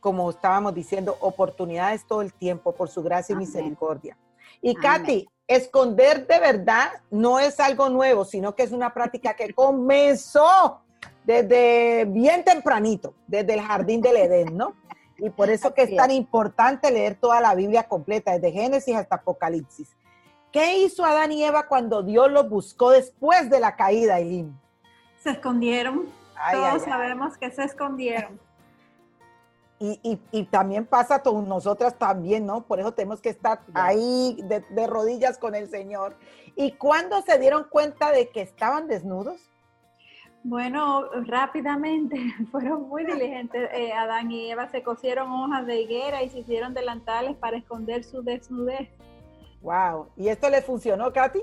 como 0.00 0.30
estábamos 0.30 0.74
diciendo, 0.74 1.16
oportunidades 1.20 2.06
todo 2.06 2.22
el 2.22 2.32
tiempo 2.32 2.72
por 2.72 2.88
su 2.88 3.02
gracia 3.02 3.34
y 3.34 3.36
misericordia. 3.36 4.16
Y 4.60 4.74
Katy, 4.74 5.28
esconder 5.46 6.26
de 6.26 6.40
verdad 6.40 6.90
no 7.10 7.38
es 7.38 7.60
algo 7.60 7.88
nuevo, 7.88 8.24
sino 8.24 8.54
que 8.54 8.62
es 8.62 8.72
una 8.72 8.92
práctica 8.92 9.34
que 9.34 9.52
comenzó 9.54 10.80
desde 11.24 12.04
bien 12.06 12.44
tempranito, 12.44 13.14
desde 13.26 13.54
el 13.54 13.60
jardín 13.60 14.00
del 14.00 14.16
Edén, 14.16 14.56
¿no? 14.56 14.74
Y 15.18 15.30
por 15.30 15.50
eso 15.50 15.74
que 15.74 15.82
es 15.82 15.96
tan 15.96 16.10
importante 16.10 16.90
leer 16.90 17.14
toda 17.14 17.40
la 17.40 17.54
Biblia 17.54 17.84
completa, 17.84 18.32
desde 18.32 18.52
Génesis 18.52 18.96
hasta 18.96 19.16
Apocalipsis. 19.16 19.96
¿Qué 20.50 20.78
hizo 20.78 21.04
Adán 21.04 21.32
y 21.32 21.44
Eva 21.44 21.66
cuando 21.66 22.02
Dios 22.02 22.30
los 22.30 22.48
buscó 22.48 22.90
después 22.90 23.50
de 23.50 23.60
la 23.60 23.76
caída, 23.76 24.18
Eileen? 24.18 24.58
Se 25.22 25.30
escondieron. 25.30 26.08
Todos 26.52 26.82
sabemos 26.82 27.36
que 27.38 27.50
se 27.50 27.64
escondieron. 27.64 28.38
Y, 29.80 30.44
también 30.50 30.86
pasa 30.86 31.20
con 31.20 31.46
nosotras 31.48 31.98
también, 31.98 32.46
¿no? 32.46 32.62
Por 32.62 32.80
eso 32.80 32.94
tenemos 32.94 33.20
que 33.20 33.28
estar 33.28 33.60
ahí 33.74 34.38
de, 34.44 34.60
de 34.60 34.86
rodillas 34.86 35.36
con 35.36 35.54
el 35.54 35.68
Señor. 35.68 36.16
¿Y 36.56 36.72
cuándo 36.72 37.20
se 37.22 37.38
dieron 37.38 37.64
cuenta 37.64 38.10
de 38.12 38.30
que 38.30 38.40
estaban 38.40 38.86
desnudos? 38.86 39.50
Bueno, 40.44 41.06
rápidamente 41.26 42.16
fueron 42.52 42.86
muy 42.88 43.04
diligentes. 43.04 43.70
Eh, 43.72 43.92
Adán 43.92 44.30
y 44.30 44.50
Eva 44.50 44.68
se 44.68 44.82
cosieron 44.82 45.32
hojas 45.32 45.66
de 45.66 45.80
higuera 45.80 46.22
y 46.22 46.28
se 46.28 46.40
hicieron 46.40 46.74
delantales 46.74 47.34
para 47.36 47.56
esconder 47.56 48.04
su 48.04 48.22
desnudez. 48.22 48.90
Wow. 49.62 50.10
¿Y 50.16 50.28
esto 50.28 50.50
le 50.50 50.60
funcionó, 50.60 51.10
Katy? 51.10 51.40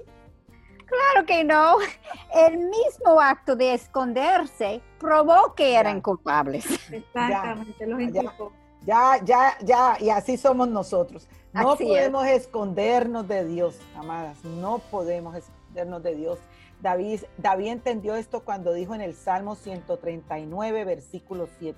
Claro 0.86 1.26
que 1.26 1.44
no. 1.44 1.78
El 2.32 2.60
mismo 2.60 3.20
acto 3.20 3.56
de 3.56 3.74
esconderse 3.74 4.82
probó 5.00 5.56
que 5.56 5.74
eran 5.74 6.00
culpables. 6.00 6.66
Exactamente, 6.92 7.88
los 7.88 8.00
inculpó. 8.00 8.52
Ya, 8.86 9.20
ya, 9.24 9.58
ya, 9.62 9.98
y 10.00 10.10
así 10.12 10.38
somos 10.38 10.68
nosotros. 10.68 11.28
No 11.54 11.76
podemos 11.76 12.26
escondernos 12.28 13.28
de 13.28 13.46
Dios, 13.46 13.80
amadas, 13.96 14.44
no 14.44 14.80
podemos 14.80 15.36
escondernos 15.36 16.04
de 16.04 16.16
Dios. 16.16 16.40
David, 16.82 17.22
entendió 17.68 18.16
esto 18.16 18.44
cuando 18.44 18.74
dijo 18.74 18.96
en 18.96 19.02
el 19.02 19.14
Salmo 19.14 19.56
139, 19.56 20.84
versículo 20.84 21.48
7, 21.60 21.78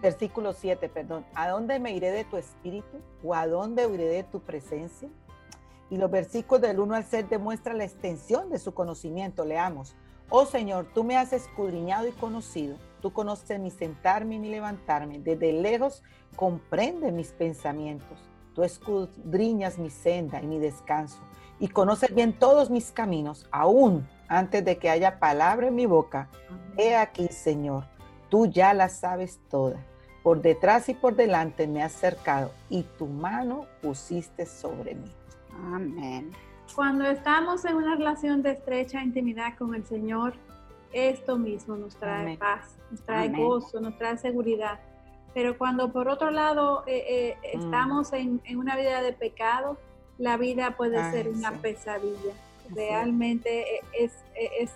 versículo 0.00 0.52
7, 0.54 0.88
perdón, 0.88 1.26
¿a 1.34 1.48
dónde 1.48 1.78
me 1.78 1.92
iré 1.92 2.10
de 2.10 2.24
tu 2.24 2.38
espíritu 2.38 2.98
o 3.22 3.34
a 3.34 3.46
dónde 3.46 3.86
huiré 3.86 4.06
de 4.06 4.24
tu 4.24 4.40
presencia? 4.40 5.10
Y 5.90 5.98
los 5.98 6.10
versículos 6.10 6.62
del 6.62 6.80
1 6.80 6.94
al 6.94 7.04
6 7.04 7.28
demuestran 7.28 7.76
la 7.76 7.84
extensión 7.84 8.48
de 8.48 8.58
su 8.58 8.72
conocimiento. 8.72 9.44
Leamos. 9.44 9.94
Oh 10.30 10.46
Señor, 10.46 10.86
tú 10.94 11.04
me 11.04 11.18
has 11.18 11.34
escudriñado 11.34 12.08
y 12.08 12.12
conocido. 12.12 12.78
Tú 13.02 13.12
conoces 13.12 13.60
mi 13.60 13.70
sentarme 13.70 14.36
y 14.36 14.38
mi 14.38 14.48
levantarme. 14.48 15.18
Desde 15.18 15.52
lejos 15.52 16.02
comprende 16.34 17.12
mis 17.12 17.32
pensamientos. 17.32 18.18
Tú 18.54 18.62
escudriñas 18.62 19.78
mi 19.78 19.90
senda 19.90 20.40
y 20.42 20.46
mi 20.46 20.58
descanso. 20.58 21.18
Y 21.60 21.68
conoces 21.68 22.14
bien 22.14 22.38
todos 22.38 22.70
mis 22.70 22.90
caminos, 22.90 23.46
aún 23.50 24.08
antes 24.32 24.64
de 24.64 24.78
que 24.78 24.88
haya 24.88 25.18
palabra 25.18 25.68
en 25.68 25.74
mi 25.74 25.84
boca. 25.84 26.28
He 26.78 26.96
aquí, 26.96 27.28
Señor, 27.28 27.84
tú 28.30 28.46
ya 28.46 28.72
las 28.72 28.96
sabes 28.98 29.40
todas. 29.50 29.80
Por 30.22 30.40
detrás 30.40 30.88
y 30.88 30.94
por 30.94 31.16
delante 31.16 31.66
me 31.66 31.82
has 31.82 31.92
cercado 31.92 32.50
y 32.70 32.84
tu 32.96 33.06
mano 33.06 33.66
pusiste 33.82 34.46
sobre 34.46 34.94
mí. 34.94 35.12
Amén. 35.74 36.30
Cuando 36.74 37.04
estamos 37.04 37.64
en 37.66 37.76
una 37.76 37.96
relación 37.96 38.42
de 38.42 38.52
estrecha 38.52 39.02
intimidad 39.02 39.54
con 39.58 39.74
el 39.74 39.84
Señor, 39.84 40.32
esto 40.92 41.36
mismo 41.36 41.76
nos 41.76 41.96
trae 41.96 42.38
paz, 42.38 42.78
nos 42.90 43.02
trae 43.02 43.28
gozo, 43.28 43.80
nos 43.80 43.98
trae 43.98 44.16
seguridad. 44.16 44.80
Pero 45.34 45.58
cuando 45.58 45.92
por 45.92 46.08
otro 46.08 46.30
lado 46.30 46.84
eh, 46.86 47.36
eh, 47.42 47.56
mm. 47.56 47.60
estamos 47.64 48.12
en, 48.14 48.40
una 48.56 48.76
vida 48.76 49.02
de 49.02 49.12
pecado, 49.12 49.76
la 50.16 50.38
vida 50.38 50.76
puede 50.76 51.10
ser 51.10 51.28
una 51.28 51.52
pesadilla. 51.52 52.32
Realmente 52.70 53.76
e, 53.76 53.80
es, 53.92 54.12
e, 54.34 54.62
es, 54.62 54.72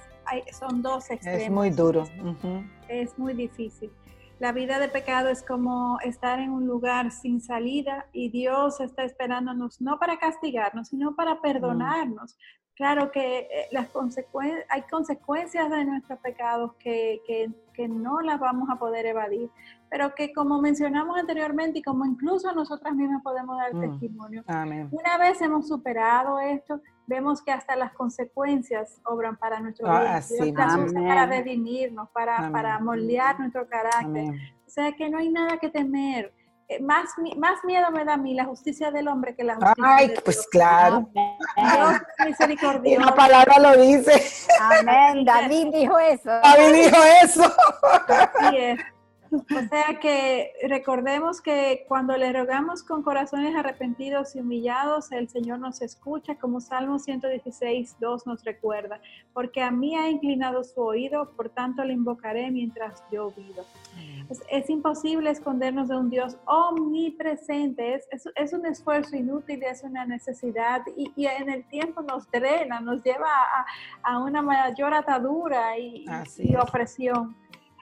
son 0.56 0.82
dos 0.82 1.10
extremos. 1.10 1.42
Es 1.42 1.50
muy 1.50 1.70
duro. 1.70 2.04
Es 2.88 3.18
muy 3.18 3.34
difícil. 3.34 3.90
La 4.38 4.52
vida 4.52 4.78
de 4.78 4.88
pecado 4.88 5.30
es 5.30 5.42
como 5.42 5.98
estar 6.00 6.38
en 6.40 6.50
un 6.50 6.66
lugar 6.66 7.10
sin 7.10 7.40
salida 7.40 8.06
y 8.12 8.28
Dios 8.28 8.80
está 8.80 9.02
esperándonos 9.02 9.80
no 9.80 9.98
para 9.98 10.18
castigarnos, 10.18 10.88
sino 10.88 11.16
para 11.16 11.40
perdonarnos. 11.40 12.36
Claro 12.74 13.10
que 13.10 13.38
eh, 13.38 13.68
las 13.72 13.88
hay 14.68 14.82
consecuencias 14.90 15.70
de 15.70 15.84
nuestros 15.86 16.18
pecados 16.18 16.74
que, 16.78 17.22
que, 17.26 17.50
que, 17.72 17.88
no 17.88 18.20
las 18.20 18.38
vamos 18.38 18.68
a 18.68 18.76
poder 18.76 19.06
evadir, 19.06 19.48
pero 19.88 20.14
que 20.14 20.34
como 20.34 20.60
mencionamos 20.60 21.18
anteriormente 21.18 21.78
y 21.78 21.82
como 21.82 22.04
incluso 22.04 22.52
nosotras 22.52 22.94
mismas 22.94 23.22
podemos 23.22 23.56
dar 23.56 23.74
mm. 23.74 23.80
testimonio, 23.80 24.44
una 24.90 25.16
vez 25.18 25.40
hemos 25.40 25.66
superado 25.66 26.38
esto, 26.38 26.82
vemos 27.06 27.42
que 27.42 27.52
hasta 27.52 27.76
las 27.76 27.92
consecuencias 27.92 29.00
obran 29.04 29.36
para 29.36 29.60
nuestro 29.60 29.86
ah, 29.88 30.20
bien, 30.28 30.54
para 30.54 31.26
redimirnos, 31.26 32.10
para, 32.10 32.50
para 32.50 32.78
moldear 32.78 33.38
nuestro 33.38 33.68
carácter. 33.68 34.34
O 34.66 34.70
sea 34.70 34.92
que 34.92 35.08
no 35.08 35.18
hay 35.18 35.30
nada 35.30 35.58
que 35.58 35.70
temer. 35.70 36.32
Eh, 36.68 36.82
más, 36.82 37.10
más 37.36 37.64
miedo 37.64 37.92
me 37.92 38.04
da 38.04 38.14
a 38.14 38.16
mí 38.16 38.34
la 38.34 38.44
justicia 38.44 38.90
del 38.90 39.06
hombre 39.06 39.36
que 39.36 39.44
la 39.44 39.54
justicia 39.54 39.84
Ay, 39.84 40.14
pues 40.24 40.44
claro. 40.48 41.08
Dios 41.14 42.00
misericordioso. 42.26 43.00
Y 43.00 43.04
la 43.04 43.14
palabra 43.14 43.58
lo 43.60 43.80
dice. 43.80 44.20
Amén. 44.60 45.24
David 45.24 45.68
dijo 45.72 45.96
eso. 45.98 46.30
David 46.42 46.84
dijo 46.84 46.96
eso. 47.22 47.54
Así 48.08 48.56
es. 48.56 48.80
O 49.30 49.68
sea 49.68 49.98
que 50.00 50.52
recordemos 50.68 51.40
que 51.40 51.84
cuando 51.88 52.16
le 52.16 52.32
rogamos 52.32 52.82
con 52.82 53.02
corazones 53.02 53.54
arrepentidos 53.54 54.36
y 54.36 54.40
humillados, 54.40 55.12
el 55.12 55.28
Señor 55.28 55.58
nos 55.58 55.82
escucha, 55.82 56.36
como 56.36 56.60
Salmo 56.60 56.98
116, 56.98 57.96
2 58.00 58.26
nos 58.26 58.44
recuerda, 58.44 59.00
porque 59.32 59.62
a 59.62 59.70
mí 59.70 59.96
ha 59.96 60.08
inclinado 60.08 60.62
su 60.64 60.80
oído, 60.80 61.30
por 61.32 61.48
tanto 61.48 61.84
le 61.84 61.92
invocaré 61.92 62.50
mientras 62.50 63.02
yo 63.10 63.32
vivo. 63.36 63.64
Es, 64.50 64.68
imposible 64.68 65.30
escondernos 65.30 65.88
de 65.88 65.96
un 65.96 66.10
Dios 66.10 66.36
omnipresente, 66.46 67.94
es, 67.94 68.28
es, 68.34 68.52
un 68.52 68.66
esfuerzo 68.66 69.16
inútil, 69.16 69.62
es 69.62 69.82
una 69.84 70.04
necesidad 70.04 70.82
y, 70.96 71.26
en 71.26 71.48
el 71.48 71.64
tiempo 71.68 72.02
nos 72.02 72.30
drena, 72.30 72.80
nos 72.80 73.02
lleva 73.02 73.28
a, 74.02 74.18
una 74.18 74.42
mayor 74.42 74.92
atadura 74.92 75.78
y, 75.78 76.04
y 76.38 76.56
opresión. 76.56 77.36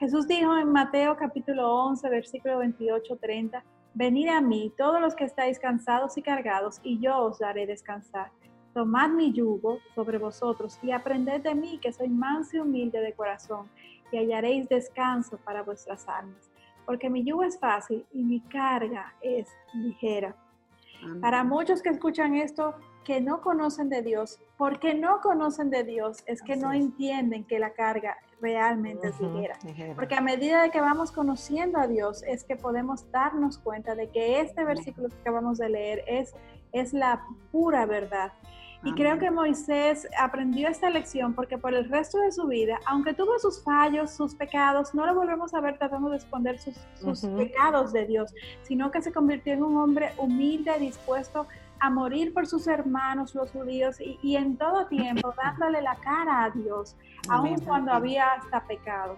Jesús 0.05 0.27
dijo 0.27 0.55
en 0.55 0.71
Mateo 0.71 1.17
capítulo 1.17 1.67
11, 1.85 2.07
versículo 2.09 2.59
28, 2.59 3.17
30, 3.19 3.63
Venid 3.95 4.27
a 4.27 4.39
mí 4.39 4.71
todos 4.77 5.01
los 5.01 5.15
que 5.15 5.23
estáis 5.23 5.57
cansados 5.57 6.15
y 6.15 6.21
cargados, 6.21 6.79
y 6.83 6.99
yo 6.99 7.17
os 7.17 7.39
daré 7.39 7.65
descansar. 7.65 8.29
Tomad 8.75 9.09
mi 9.09 9.33
yugo 9.33 9.79
sobre 9.95 10.19
vosotros 10.19 10.77
y 10.83 10.91
aprended 10.91 11.41
de 11.41 11.55
mí, 11.55 11.79
que 11.79 11.91
soy 11.91 12.09
manso 12.09 12.57
y 12.57 12.59
humilde 12.59 12.99
de 13.01 13.13
corazón, 13.13 13.67
y 14.11 14.17
hallaréis 14.17 14.69
descanso 14.69 15.39
para 15.43 15.63
vuestras 15.63 16.07
almas. 16.07 16.51
Porque 16.85 17.09
mi 17.09 17.23
yugo 17.23 17.41
es 17.41 17.59
fácil 17.59 18.05
y 18.13 18.23
mi 18.23 18.41
carga 18.41 19.15
es 19.21 19.47
ligera. 19.73 20.35
Para 21.19 21.43
muchos 21.43 21.81
que 21.81 21.89
escuchan 21.89 22.35
esto, 22.35 22.75
que 23.05 23.21
no 23.21 23.39
conocen 23.39 23.87
de 23.87 24.01
Dios, 24.01 24.39
porque 24.57 24.93
no 24.93 25.21
conocen 25.21 25.69
de 25.69 25.85
Dios, 25.85 26.23
es 26.25 26.41
que 26.41 26.57
no 26.57 26.73
entienden 26.73 27.45
que 27.45 27.59
la 27.59 27.69
carga 27.69 28.17
realmente 28.41 29.07
es 29.07 29.21
ligera. 29.21 29.57
Porque 29.95 30.15
a 30.15 30.21
medida 30.21 30.61
de 30.63 30.71
que 30.71 30.81
vamos 30.81 31.11
conociendo 31.11 31.79
a 31.79 31.87
Dios, 31.87 32.23
es 32.27 32.43
que 32.43 32.57
podemos 32.57 33.09
darnos 33.11 33.59
cuenta 33.59 33.95
de 33.95 34.09
que 34.09 34.41
este 34.41 34.65
versículo 34.65 35.07
que 35.09 35.15
acabamos 35.21 35.59
de 35.59 35.69
leer 35.69 36.03
es, 36.07 36.33
es 36.73 36.91
la 36.91 37.23
pura 37.51 37.85
verdad. 37.85 38.33
Y 38.83 38.93
creo 38.93 39.17
que 39.17 39.31
Moisés 39.31 40.07
aprendió 40.19 40.67
esta 40.67 40.91
lección 40.91 41.33
porque 41.33 41.57
por 41.57 41.73
el 41.73 41.89
resto 41.89 42.19
de 42.19 42.31
su 42.31 42.45
vida, 42.45 42.79
aunque 42.85 43.15
tuvo 43.15 43.39
sus 43.39 43.63
fallos, 43.63 44.11
sus 44.11 44.35
pecados, 44.35 44.93
no 44.93 45.07
lo 45.07 45.15
volvemos 45.15 45.55
a 45.55 45.59
ver 45.59 45.79
tratando 45.79 46.09
de 46.11 46.17
esconder 46.17 46.59
sus, 46.59 47.25
pecados 47.35 47.91
de 47.93 48.05
Dios, 48.05 48.31
sino 48.61 48.91
que 48.91 49.01
se 49.01 49.11
convirtió 49.11 49.53
en 49.53 49.63
un 49.63 49.77
hombre 49.77 50.11
humilde, 50.17 50.71
dispuesto 50.79 51.41
a 51.41 51.64
morir 51.89 52.33
por 52.33 52.47
sus 52.47 52.67
hermanos 52.67 53.35
los 53.35 53.51
judíos 53.51 53.97
y, 53.99 54.35
en 54.35 54.57
todo 54.57 54.85
tiempo 54.87 55.33
dándole 55.43 55.81
la 55.81 55.95
cara 55.95 56.45
a 56.45 56.49
Dios, 56.49 56.95
aun 57.29 57.59
cuando 57.61 57.91
había 57.91 58.33
hasta 58.33 58.65
pecado. 58.65 59.17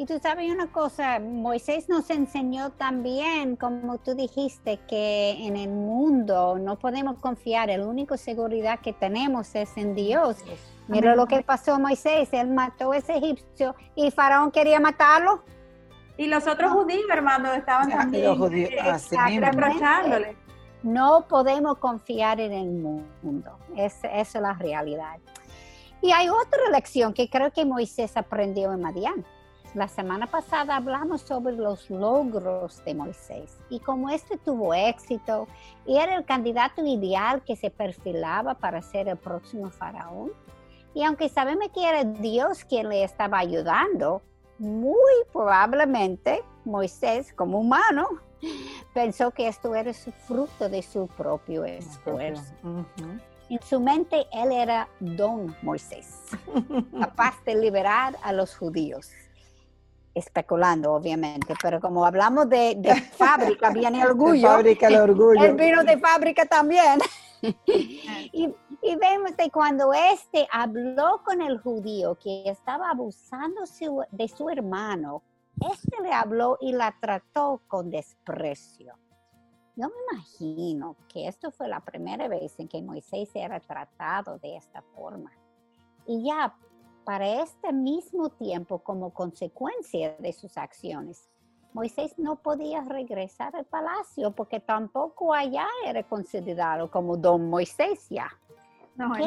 Y 0.00 0.06
tú 0.06 0.18
sabes 0.18 0.50
una 0.50 0.66
cosa, 0.68 1.20
Moisés 1.20 1.90
nos 1.90 2.08
enseñó 2.08 2.70
también, 2.70 3.56
como 3.56 3.98
tú 3.98 4.14
dijiste, 4.14 4.80
que 4.88 5.32
en 5.46 5.58
el 5.58 5.68
mundo 5.68 6.56
no 6.58 6.78
podemos 6.78 7.18
confiar, 7.18 7.68
la 7.68 7.86
única 7.86 8.16
seguridad 8.16 8.80
que 8.80 8.94
tenemos 8.94 9.54
es 9.54 9.76
en 9.76 9.94
Dios. 9.94 10.38
Mira 10.88 11.14
lo 11.14 11.26
que 11.26 11.42
pasó 11.42 11.74
a 11.74 11.78
Moisés, 11.78 12.30
él 12.32 12.48
mató 12.48 12.92
a 12.92 12.96
ese 12.96 13.18
egipcio 13.18 13.74
y 13.94 14.10
Faraón 14.10 14.50
quería 14.50 14.80
matarlo. 14.80 15.44
Y 16.16 16.26
los 16.26 16.46
otros 16.46 16.72
judíos, 16.72 17.04
hermano, 17.12 17.52
estaban 17.52 17.90
también 17.90 18.24
los 18.24 18.38
judíos, 18.38 18.70
eh, 18.70 19.40
reprochándole. 19.40 20.36
No 20.82 21.26
podemos 21.28 21.78
confiar 21.78 22.40
en 22.40 22.52
el 22.52 22.70
mundo, 23.22 23.58
es, 23.76 23.96
esa 24.04 24.20
es 24.20 24.34
la 24.34 24.54
realidad. 24.54 25.18
Y 26.00 26.12
hay 26.12 26.30
otra 26.30 26.70
lección 26.72 27.12
que 27.12 27.28
creo 27.28 27.52
que 27.52 27.66
Moisés 27.66 28.16
aprendió 28.16 28.72
en 28.72 28.80
Madián. 28.80 29.24
La 29.74 29.86
semana 29.86 30.26
pasada 30.26 30.76
hablamos 30.76 31.20
sobre 31.20 31.52
los 31.54 31.90
logros 31.90 32.82
de 32.84 32.94
Moisés 32.94 33.56
y 33.68 33.78
cómo 33.78 34.10
este 34.10 34.36
tuvo 34.36 34.74
éxito 34.74 35.46
y 35.86 35.98
era 35.98 36.16
el 36.16 36.24
candidato 36.24 36.84
ideal 36.84 37.42
que 37.44 37.54
se 37.54 37.70
perfilaba 37.70 38.54
para 38.54 38.82
ser 38.82 39.06
el 39.08 39.16
próximo 39.16 39.70
faraón. 39.70 40.32
Y 40.92 41.04
aunque 41.04 41.28
sabemos 41.28 41.68
que 41.72 41.88
era 41.88 42.02
Dios 42.02 42.64
quien 42.64 42.88
le 42.88 43.04
estaba 43.04 43.38
ayudando, 43.38 44.22
muy 44.58 45.24
probablemente 45.32 46.42
Moisés, 46.70 47.32
como 47.34 47.60
humano, 47.60 48.08
pensó 48.94 49.30
que 49.30 49.48
esto 49.48 49.74
era 49.74 49.92
su 49.92 50.12
fruto 50.12 50.68
de 50.68 50.82
su 50.82 51.06
propio 51.08 51.64
esfuerzo. 51.64 52.54
En 53.48 53.62
su 53.62 53.80
mente 53.80 54.26
él 54.32 54.52
era 54.52 54.88
don 55.00 55.54
Moisés, 55.62 56.22
capaz 57.00 57.34
de 57.44 57.56
liberar 57.56 58.16
a 58.22 58.32
los 58.32 58.56
judíos 58.56 59.10
especulando, 60.14 60.92
obviamente, 60.92 61.54
pero 61.62 61.80
como 61.80 62.04
hablamos 62.04 62.48
de, 62.48 62.76
fábrica, 63.16 63.70
viene 63.70 64.04
orgullo. 64.04 64.48
fábrica 64.48 64.88
el 64.88 64.96
orgullo. 64.96 65.44
El 65.44 65.54
vino 65.54 65.84
de 65.84 65.98
fábrica 65.98 66.46
también. 66.46 67.00
y, 67.42 68.52
vemos 68.82 69.32
que 69.36 69.50
cuando 69.50 69.92
este 69.92 70.46
habló 70.52 71.22
con 71.24 71.40
el 71.40 71.58
judío 71.58 72.18
que 72.22 72.44
estaba 72.46 72.90
abusando 72.90 73.62
de 74.10 74.28
su 74.28 74.50
hermano, 74.50 75.22
este 75.72 76.02
le 76.02 76.12
habló 76.12 76.58
y 76.60 76.72
la 76.72 76.94
trató 77.00 77.62
con 77.68 77.90
desprecio. 77.90 78.94
Yo 79.76 79.88
me 79.88 79.94
imagino 80.12 80.96
que 81.08 81.26
esto 81.26 81.50
fue 81.50 81.68
la 81.68 81.80
primera 81.80 82.28
vez 82.28 82.58
en 82.58 82.68
que 82.68 82.82
Moisés 82.82 83.30
era 83.34 83.60
tratado 83.60 84.38
de 84.38 84.56
esta 84.56 84.82
forma. 84.94 85.32
Y 86.06 86.24
ya 86.24 86.54
para 87.04 87.42
este 87.42 87.72
mismo 87.72 88.28
tiempo, 88.30 88.80
como 88.80 89.12
consecuencia 89.12 90.16
de 90.18 90.32
sus 90.32 90.56
acciones, 90.58 91.28
Moisés 91.72 92.18
no 92.18 92.36
podía 92.36 92.82
regresar 92.82 93.54
al 93.54 93.64
palacio 93.64 94.32
porque 94.32 94.60
tampoco 94.60 95.32
allá 95.32 95.66
era 95.86 96.02
considerado 96.02 96.90
como 96.90 97.16
don 97.16 97.48
Moisés 97.48 98.08
ya. 98.10 98.28
No, 98.96 99.12
¿Qué? 99.14 99.24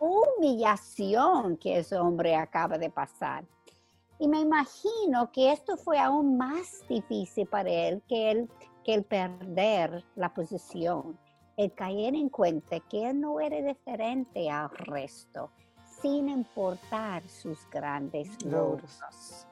humillación 0.00 1.56
que 1.58 1.78
ese 1.78 1.96
hombre 1.96 2.34
acaba 2.34 2.78
de 2.78 2.90
pasar. 2.90 3.44
Y 4.20 4.28
me 4.28 4.40
imagino 4.40 5.32
que 5.32 5.50
esto 5.50 5.78
fue 5.78 5.98
aún 5.98 6.36
más 6.36 6.86
difícil 6.86 7.46
para 7.46 7.70
él 7.70 8.02
que 8.06 8.30
el, 8.30 8.50
que 8.84 8.92
el 8.92 9.04
perder 9.04 10.04
la 10.14 10.34
posición, 10.34 11.18
el 11.56 11.72
caer 11.72 12.14
en 12.14 12.28
cuenta 12.28 12.80
que 12.80 13.08
él 13.08 13.18
no 13.18 13.40
era 13.40 13.62
diferente 13.62 14.50
al 14.50 14.68
resto, 14.70 15.50
sin 16.02 16.28
importar 16.28 17.26
sus 17.30 17.58
grandes 17.70 18.28
logros. 18.44 19.46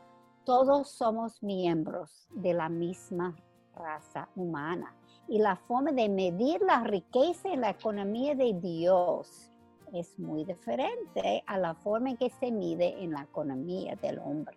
Todos 0.45 0.91
somos 0.91 1.43
miembros 1.43 2.29
de 2.35 2.53
la 2.53 2.69
misma 2.69 3.35
raza 3.75 4.29
humana 4.37 4.95
y 5.29 5.39
la 5.39 5.57
forma 5.57 5.93
de 5.93 6.11
medir 6.11 6.61
la 6.61 6.85
riqueza 6.85 7.49
en 7.49 7.63
la 7.63 7.71
economía 7.71 8.35
de 8.35 8.53
Dios 8.53 9.51
es 9.93 10.19
muy 10.19 10.45
diferente 10.45 11.43
a 11.47 11.59
la 11.59 11.75
forma 11.75 12.11
en 12.11 12.17
que 12.17 12.31
se 12.41 12.51
mide 12.51 13.03
en 13.03 13.13
la 13.13 13.23
economía 13.23 13.97
del 13.97 14.19
hombre. 14.19 14.57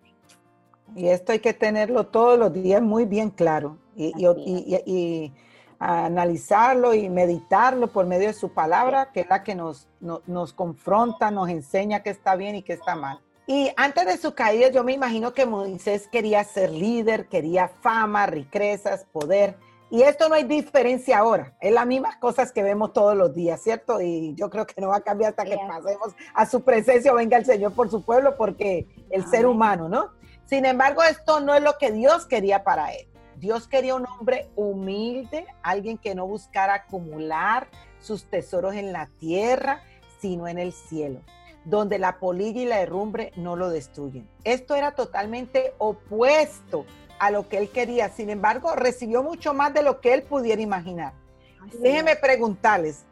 Y 0.96 1.08
esto 1.08 1.32
hay 1.32 1.40
que 1.40 1.54
tenerlo 1.54 2.08
todos 2.08 2.38
los 2.38 2.52
días 2.54 2.82
muy 2.82 3.06
bien 3.06 3.30
claro 3.30 3.78
y, 3.96 4.14
y, 4.18 4.28
y, 4.28 4.84
y 4.86 5.34
analizarlo 5.80 6.94
y 6.94 7.10
meditarlo 7.10 7.88
por 7.88 8.06
medio 8.06 8.28
de 8.28 8.34
su 8.34 8.50
palabra, 8.50 9.12
que 9.12 9.22
es 9.22 9.30
la 9.30 9.44
que 9.44 9.56
nos, 9.56 9.88
nos, 10.00 10.28
nos 10.28 10.54
confronta, 10.54 11.32
nos 11.32 11.50
enseña 11.50 12.04
qué 12.04 12.12
está 12.12 12.36
bien 12.36 12.56
y 12.56 12.62
qué 12.62 12.74
está 12.74 12.96
mal. 12.96 13.20
Y 13.48 13.72
antes 13.76 14.06
de 14.06 14.18
su 14.18 14.34
caída, 14.36 14.70
yo 14.70 14.84
me 14.84 14.94
imagino 14.94 15.34
que 15.34 15.46
Moisés 15.46 16.08
quería 16.08 16.44
ser 16.44 16.72
líder, 16.72 17.28
quería 17.28 17.68
fama, 17.68 18.28
riquezas, 18.28 19.06
poder. 19.12 19.58
Y 19.92 20.04
esto 20.04 20.30
no 20.30 20.36
hay 20.36 20.46
diferencia 20.46 21.20
ahora, 21.20 21.54
es 21.60 21.74
las 21.74 21.86
mismas 21.86 22.16
cosas 22.16 22.54
que 22.54 22.64
vemos 22.64 22.94
todos 22.94 23.14
los 23.14 23.36
días, 23.36 23.62
¿cierto? 23.62 24.00
Y 24.00 24.34
yo 24.36 24.50
creo 24.50 24.66
que 24.66 24.80
no 24.80 24.88
va 24.88 24.96
a 24.96 25.02
cambiar 25.02 25.32
hasta 25.32 25.44
que 25.44 25.58
pasemos 25.58 26.16
a 26.34 26.46
su 26.46 26.62
presencia 26.62 27.12
o 27.12 27.16
venga 27.16 27.36
el 27.36 27.46
Señor 27.46 27.74
por 27.74 27.92
su 27.92 28.02
pueblo, 28.02 28.38
porque 28.38 28.88
el 29.10 29.26
ser 29.28 29.46
humano, 29.46 29.90
¿no? 29.90 30.12
Sin 30.46 30.64
embargo, 30.64 31.04
esto 31.04 31.42
no 31.42 31.54
es 31.54 31.62
lo 31.62 31.78
que 31.78 31.92
Dios 31.92 32.26
quería 32.26 32.64
para 32.64 32.94
él. 32.94 33.06
Dios 33.36 33.68
quería 33.68 33.96
un 33.96 34.06
hombre 34.06 34.50
humilde, 34.56 35.46
alguien 35.62 35.98
que 35.98 36.16
no 36.16 36.26
buscara 36.26 36.74
acumular 36.76 37.68
sus 38.00 38.24
tesoros 38.24 38.76
en 38.76 38.94
la 38.94 39.10
tierra, 39.20 39.82
sino 40.22 40.48
en 40.48 40.58
el 40.58 40.72
cielo, 40.72 41.20
donde 41.66 42.00
la 42.00 42.18
polilla 42.18 42.62
y 42.62 42.66
la 42.66 42.80
herrumbre 42.80 43.34
no 43.36 43.58
lo 43.58 43.70
destruyen. 43.70 44.30
Esto 44.46 44.74
era 44.76 44.94
totalmente 44.94 45.74
opuesto 45.80 46.86
a 47.22 47.30
lo 47.30 47.48
que 47.48 47.60
él 47.60 47.70
quería. 47.70 48.10
Sin 48.10 48.32
embargo, 48.32 48.76
recibió 48.76 49.22
mucho 49.22 49.54
más 49.54 49.72
de 49.76 49.84
lo 49.84 50.02
que 50.02 50.16
él 50.16 50.24
pudiera 50.24 50.60
imaginar. 50.60 51.14
Así 51.62 51.78
Déjeme 51.78 52.16
preguntarles, 52.16 53.04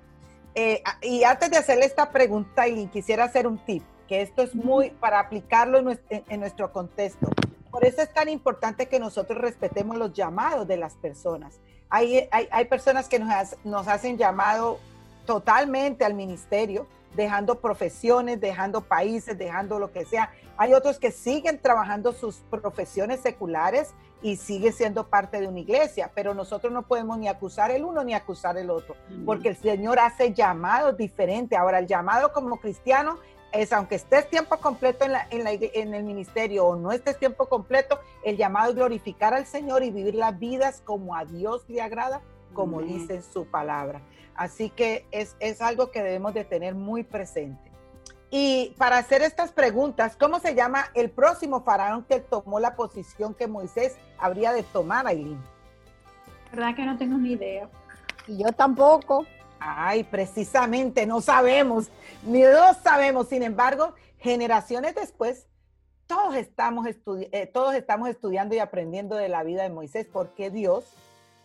eh, 0.56 0.82
y 1.04 1.24
antes 1.24 1.52
de 1.52 1.58
hacerle 1.58 1.86
esta 1.86 2.10
pregunta, 2.10 2.68
y 2.68 2.88
quisiera 2.88 3.26
hacer 3.26 3.46
un 3.46 3.64
tip, 3.64 3.84
que 4.08 4.24
esto 4.24 4.42
es 4.42 4.56
muy 4.56 4.90
para 4.90 5.20
aplicarlo 5.20 5.78
en 5.78 5.86
nuestro, 5.86 6.24
en 6.28 6.40
nuestro 6.40 6.74
contexto. 6.74 7.30
Por 7.70 7.86
eso 7.86 8.02
es 8.02 8.12
tan 8.12 8.30
importante 8.30 8.88
que 8.88 9.00
nosotros 9.00 9.40
respetemos 9.40 9.96
los 9.96 10.12
llamados 10.12 10.68
de 10.68 10.78
las 10.78 10.96
personas. 10.96 11.60
Hay, 11.92 12.28
hay, 12.32 12.48
hay 12.50 12.66
personas 12.66 13.08
que 13.08 13.20
nos, 13.20 13.30
nos 13.64 13.88
hacen 13.88 14.18
llamado 14.18 14.80
totalmente 15.28 16.04
al 16.04 16.16
ministerio, 16.16 16.88
dejando 17.16 17.60
profesiones, 17.60 18.40
dejando 18.40 18.82
países, 18.82 19.38
dejando 19.38 19.80
lo 19.80 19.92
que 19.92 20.06
sea. 20.06 20.32
Hay 20.58 20.74
otros 20.74 21.00
que 21.00 21.12
siguen 21.12 21.60
trabajando 21.60 22.14
sus 22.14 22.38
profesiones 22.50 23.22
seculares 23.22 23.94
y 24.22 24.36
siguen 24.36 24.74
siendo 24.74 25.08
parte 25.08 25.40
de 25.40 25.48
una 25.48 25.60
iglesia, 25.60 26.12
pero 26.14 26.34
nosotros 26.34 26.74
no 26.74 26.84
podemos 26.84 27.18
ni 27.18 27.28
acusar 27.28 27.72
el 27.72 27.86
uno 27.86 28.04
ni 28.04 28.14
acusar 28.14 28.58
el 28.58 28.70
otro, 28.70 28.96
porque 29.26 29.50
el 29.50 29.56
Señor 29.56 30.00
hace 30.00 30.34
llamados 30.34 30.98
diferentes. 30.98 31.58
Ahora, 31.58 31.80
el 31.80 31.88
llamado 31.88 32.34
como 32.34 32.58
cristiano 32.58 33.18
es, 33.54 33.72
aunque 33.72 33.96
estés 33.96 34.30
tiempo 34.30 34.58
completo 34.58 35.06
en, 35.06 35.14
la, 35.14 35.28
en, 35.30 35.44
la, 35.44 35.52
en 35.54 35.94
el 35.94 36.04
ministerio 36.04 36.66
o 36.66 36.76
no 36.76 36.92
estés 36.92 37.18
tiempo 37.18 37.48
completo, 37.48 38.00
el 38.24 38.38
llamado 38.38 38.70
es 38.72 38.76
glorificar 38.76 39.34
al 39.34 39.46
Señor 39.46 39.84
y 39.84 39.92
vivir 39.92 40.16
las 40.16 40.38
vidas 40.38 40.82
como 40.84 41.16
a 41.16 41.26
Dios 41.26 41.64
le 41.70 41.82
agrada, 41.82 42.22
como 42.54 42.80
Amén. 42.80 43.00
dice 43.00 43.16
en 43.16 43.24
su 43.24 43.46
palabra. 43.46 44.02
Así 44.40 44.70
que 44.70 45.06
es, 45.12 45.36
es 45.42 45.62
algo 45.62 45.92
que 45.92 46.02
debemos 46.02 46.34
de 46.34 46.46
tener 46.46 46.74
muy 46.74 47.04
presente. 47.04 47.70
Y 48.32 48.74
para 48.78 48.98
hacer 48.98 49.22
estas 49.22 49.52
preguntas, 49.52 50.16
¿cómo 50.16 50.40
se 50.40 50.56
llama 50.56 50.86
el 50.94 51.10
próximo 51.10 51.62
faraón 51.62 52.06
que 52.06 52.22
tomó 52.22 52.62
la 52.62 52.78
posición 52.78 53.34
que 53.34 53.48
Moisés 53.48 53.98
habría 54.18 54.54
de 54.54 54.64
tomar, 54.64 55.08
Aileen? 55.08 55.42
¿Verdad 56.54 56.74
que 56.74 56.86
no 56.86 56.98
tengo 56.98 57.18
ni 57.18 57.34
idea? 57.34 57.68
Y 58.28 58.42
yo 58.42 58.54
tampoco. 58.54 59.26
Ay, 59.60 60.06
precisamente, 60.06 61.06
no 61.06 61.20
sabemos, 61.20 61.90
ni 62.24 62.44
no 62.44 62.74
sabemos. 62.82 63.28
Sin 63.28 63.44
embargo, 63.44 63.94
generaciones 64.20 64.96
después, 64.96 65.48
todos 66.08 66.36
estamos, 66.36 66.88
eh, 67.34 67.46
todos 67.48 67.76
estamos 67.76 68.08
estudiando 68.08 68.56
y 68.56 68.60
aprendiendo 68.60 69.18
de 69.18 69.28
la 69.28 69.44
vida 69.44 69.64
de 69.64 69.70
Moisés, 69.70 70.08
porque 70.10 70.50
Dios 70.50 70.86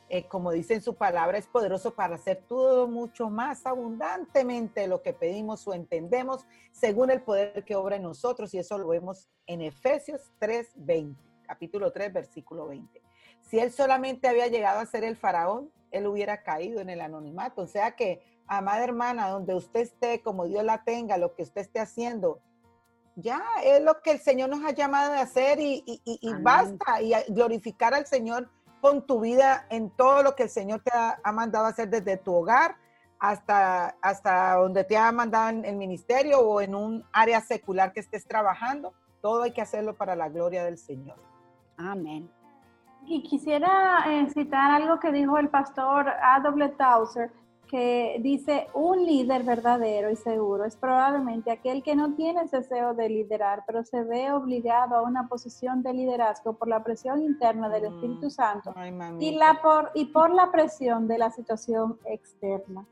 eh, 0.09 0.27
como 0.29 0.53
dice 0.53 0.75
en 0.75 0.83
su 0.83 0.95
palabra, 0.95 1.39
es 1.39 1.47
poderoso 1.47 1.95
para 1.95 2.17
hacer 2.17 2.43
todo 2.47 2.87
mucho 2.87 3.31
más 3.31 3.65
abundantemente 3.65 4.87
lo 4.87 5.03
que 5.03 5.13
pedimos 5.13 5.67
o 5.67 5.75
entendemos, 5.75 6.47
según 6.73 7.11
el 7.11 7.23
poder 7.23 7.65
que 7.65 7.75
obra 7.75 7.97
en 7.97 8.03
nosotros, 8.03 8.53
y 8.55 8.59
eso 8.59 8.77
lo 8.79 8.89
vemos 8.89 9.29
en 9.47 9.63
Efesios 9.63 10.31
3:20, 10.39 11.17
capítulo 11.47 11.91
3, 11.91 12.13
versículo 12.13 12.67
20. 12.67 13.03
Si 13.41 13.59
él 13.59 13.73
solamente 13.73 14.29
había 14.29 14.47
llegado 14.47 14.81
a 14.81 14.87
ser 14.87 15.05
el 15.05 15.17
faraón, 15.17 15.71
él 15.91 16.07
hubiera 16.07 16.43
caído 16.43 16.81
en 16.81 16.91
el 16.91 17.01
anonimato. 17.01 17.63
O 17.63 17.67
sea 17.67 17.93
que, 17.93 18.23
amada 18.47 18.85
hermana, 18.85 19.29
donde 19.29 19.55
usted 19.55 19.81
esté, 19.81 20.21
como 20.23 20.47
Dios 20.47 20.65
la 20.65 20.85
tenga, 20.85 21.19
lo 21.19 21.35
que 21.35 21.43
usted 21.43 21.61
esté 21.61 21.81
haciendo, 21.81 22.41
ya 23.17 23.43
es 23.63 23.81
lo 23.83 24.01
que 24.03 24.11
el 24.11 24.19
Señor 24.19 24.51
nos 24.51 24.65
ha 24.65 24.73
llamado 24.73 25.13
a 25.13 25.21
hacer 25.21 25.61
y, 25.61 25.85
y, 25.87 26.01
y, 26.05 26.19
y 26.21 26.35
basta, 26.35 27.01
y 27.01 27.13
glorificar 27.29 27.95
al 27.95 28.07
Señor 28.07 28.51
con 28.85 29.07
tu 29.07 29.21
vida 29.21 29.65
en 29.71 29.89
todo 29.89 30.23
lo 30.23 30.35
que 30.35 30.43
el 30.43 30.51
Señor 30.51 30.83
te 30.83 30.91
ha, 30.95 31.19
ha 31.25 31.33
mandado 31.33 31.65
a 31.65 31.69
hacer 31.71 31.89
desde 31.89 32.19
tu 32.19 32.35
hogar 32.35 32.77
hasta, 33.19 33.97
hasta 34.03 34.57
donde 34.57 34.85
te 34.85 34.95
ha 34.95 35.11
mandado 35.11 35.49
en 35.49 35.65
el 35.65 35.77
ministerio 35.77 36.41
o 36.41 36.61
en 36.61 36.75
un 36.75 37.03
área 37.11 37.41
secular 37.41 37.95
que 37.95 38.01
estés 38.01 38.27
trabajando. 38.27 38.93
Todo 39.23 39.45
hay 39.45 39.53
que 39.53 39.63
hacerlo 39.63 39.95
para 39.95 40.15
la 40.15 40.29
gloria 40.29 40.65
del 40.65 40.77
Señor. 40.77 41.17
Amén. 41.79 42.31
Y 43.07 43.23
quisiera 43.23 44.05
eh, 44.07 44.29
citar 44.29 44.73
algo 44.73 45.01
que 45.01 45.13
dijo 45.13 45.39
el 45.39 45.49
pastor 45.49 46.07
A.W. 46.07 46.69
Tauser, 46.77 47.33
que 47.75 48.19
dice, 48.21 48.69
un 48.73 49.05
líder 49.05 49.43
verdadero 49.43 50.09
y 50.09 50.15
seguro 50.15 50.65
es 50.65 50.77
probablemente 50.77 51.51
aquel 51.51 51.83
que 51.83 51.97
no 51.97 52.15
tiene 52.15 52.43
el 52.43 52.49
deseo 52.49 52.95
de 52.95 53.09
liderar, 53.09 53.65
pero 53.67 53.83
se 53.83 54.05
ve 54.05 54.31
obligado 54.31 54.95
a 54.95 55.03
una 55.03 55.27
posición 55.27 55.83
de 55.83 55.93
liderazgo 55.93 56.53
por 56.53 56.69
la 56.69 56.85
presión 56.85 57.21
interna 57.21 57.69
del 57.69 57.87
Espíritu 57.87 58.31
Santo 58.31 58.73
Ay, 58.77 58.97
y, 59.19 59.35
la 59.35 59.61
por, 59.61 59.91
y 59.93 60.05
por 60.05 60.31
la 60.31 60.53
presión 60.53 61.09
de 61.09 61.19
la 61.19 61.33
situación 61.33 61.99
externa. 62.05 62.87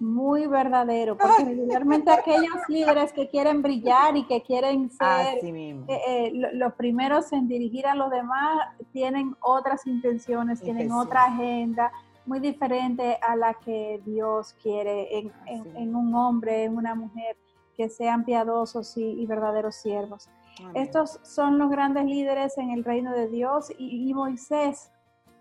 Muy 0.00 0.48
verdadero, 0.48 1.16
porque 1.16 1.44
regularmente 1.44 2.10
aquellos 2.10 2.56
líderes 2.66 3.12
que 3.12 3.28
quieren 3.28 3.62
brillar 3.62 4.16
y 4.16 4.24
que 4.24 4.42
quieren 4.42 4.90
ser 4.90 5.44
eh, 5.44 5.84
eh, 5.86 6.32
los 6.54 6.72
primeros 6.74 7.32
en 7.32 7.46
dirigir 7.46 7.86
a 7.86 7.94
los 7.94 8.10
demás 8.10 8.66
tienen 8.92 9.36
otras 9.40 9.86
intenciones, 9.86 10.60
tienen 10.60 10.90
otra 10.90 11.26
agenda, 11.26 11.92
muy 12.26 12.40
diferente 12.40 13.18
a 13.20 13.36
la 13.36 13.54
que 13.54 14.00
Dios 14.04 14.54
quiere 14.62 15.18
en, 15.18 15.32
en, 15.46 15.76
en 15.76 15.94
un 15.96 16.14
hombre, 16.14 16.64
en 16.64 16.76
una 16.76 16.94
mujer, 16.94 17.36
que 17.76 17.88
sean 17.88 18.24
piadosos 18.24 18.96
y, 18.96 19.04
y 19.04 19.26
verdaderos 19.26 19.74
siervos. 19.74 20.28
Amén. 20.60 20.76
Estos 20.76 21.18
son 21.22 21.58
los 21.58 21.70
grandes 21.70 22.04
líderes 22.04 22.56
en 22.58 22.70
el 22.70 22.84
reino 22.84 23.12
de 23.12 23.28
Dios 23.28 23.70
y, 23.76 24.08
y 24.08 24.14
Moisés, 24.14 24.92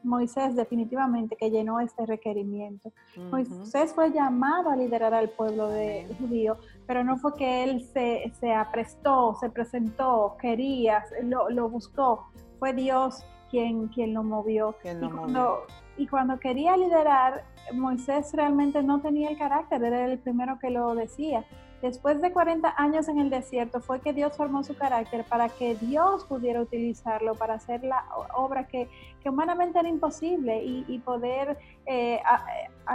Moisés 0.04 0.56
definitivamente 0.56 1.36
que 1.36 1.52
llenó 1.52 1.80
este 1.80 2.06
requerimiento. 2.06 2.90
Uh 3.16 3.22
-huh. 3.22 3.30
Moisés 3.30 3.94
fue 3.94 4.12
llamado 4.12 4.70
a 4.70 4.76
liderar 4.76 5.14
al 5.14 5.30
pueblo 5.30 5.68
de 5.68 6.08
judío, 6.20 6.58
pero 6.88 7.04
no 7.04 7.18
fue 7.18 7.36
que 7.36 7.64
él 7.64 7.82
se, 7.94 8.34
se 8.40 8.54
aprestó, 8.54 9.36
se 9.40 9.50
presentó, 9.50 10.36
quería, 10.42 11.06
lo, 11.22 11.50
lo 11.50 11.70
buscó. 11.70 12.28
Fue 12.60 12.74
Dios 12.74 13.24
quien, 13.52 13.88
quien 13.90 14.14
lo 14.14 14.24
movió. 14.24 14.76
Quien 14.82 15.00
lo 15.00 15.08
y 15.08 15.10
cuando, 15.12 15.40
movió 15.40 15.83
y 15.98 16.08
cuando 16.08 16.40
quería 16.40 16.76
liderar, 16.76 17.44
Moisés 17.74 18.34
realmente 18.34 18.82
no 18.84 19.02
tenía 19.02 19.30
el 19.30 19.38
carácter, 19.38 19.84
era 19.84 20.06
el 20.06 20.20
primero 20.20 20.58
que 20.60 20.70
lo 20.70 20.96
decía. 20.96 21.46
Después 21.82 22.22
de 22.22 22.32
40 22.32 22.74
años 22.78 23.10
en 23.10 23.20
el 23.20 23.30
desierto 23.30 23.82
fue 23.82 24.00
que 24.00 24.14
Dios 24.14 24.38
formó 24.38 24.64
su 24.64 24.74
carácter 24.74 25.26
para 25.26 25.50
que 25.50 25.76
Dios 25.76 26.24
pudiera 26.24 26.62
utilizarlo 26.62 27.36
para 27.36 27.56
hacer 27.56 27.84
la 27.84 28.06
obra 28.36 28.68
que, 28.68 28.88
humanamente 29.26 29.80
era 29.80 29.90
imposible 29.90 30.64
y, 30.64 31.00
poder 31.00 31.58
eh, 31.86 32.22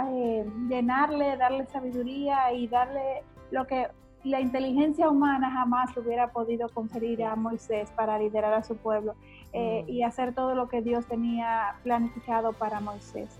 eh, 0.07 0.45
llenarle, 0.67 1.37
darle 1.37 1.67
sabiduría 1.67 2.51
y 2.51 2.67
darle 2.67 3.23
lo 3.51 3.65
que 3.67 3.87
la 4.23 4.41
inteligencia 4.41 5.09
humana 5.09 5.49
jamás 5.51 5.95
hubiera 5.95 6.31
podido 6.31 6.67
conferir 6.69 7.23
a 7.23 7.35
Moisés 7.35 7.91
para 7.91 8.19
liderar 8.19 8.53
a 8.53 8.63
su 8.63 8.75
pueblo 8.75 9.15
eh, 9.53 9.83
mm. 9.85 9.89
y 9.89 10.03
hacer 10.03 10.33
todo 10.33 10.55
lo 10.55 10.67
que 10.69 10.81
Dios 10.81 11.05
tenía 11.05 11.75
planificado 11.83 12.53
para 12.53 12.79
Moisés. 12.79 13.39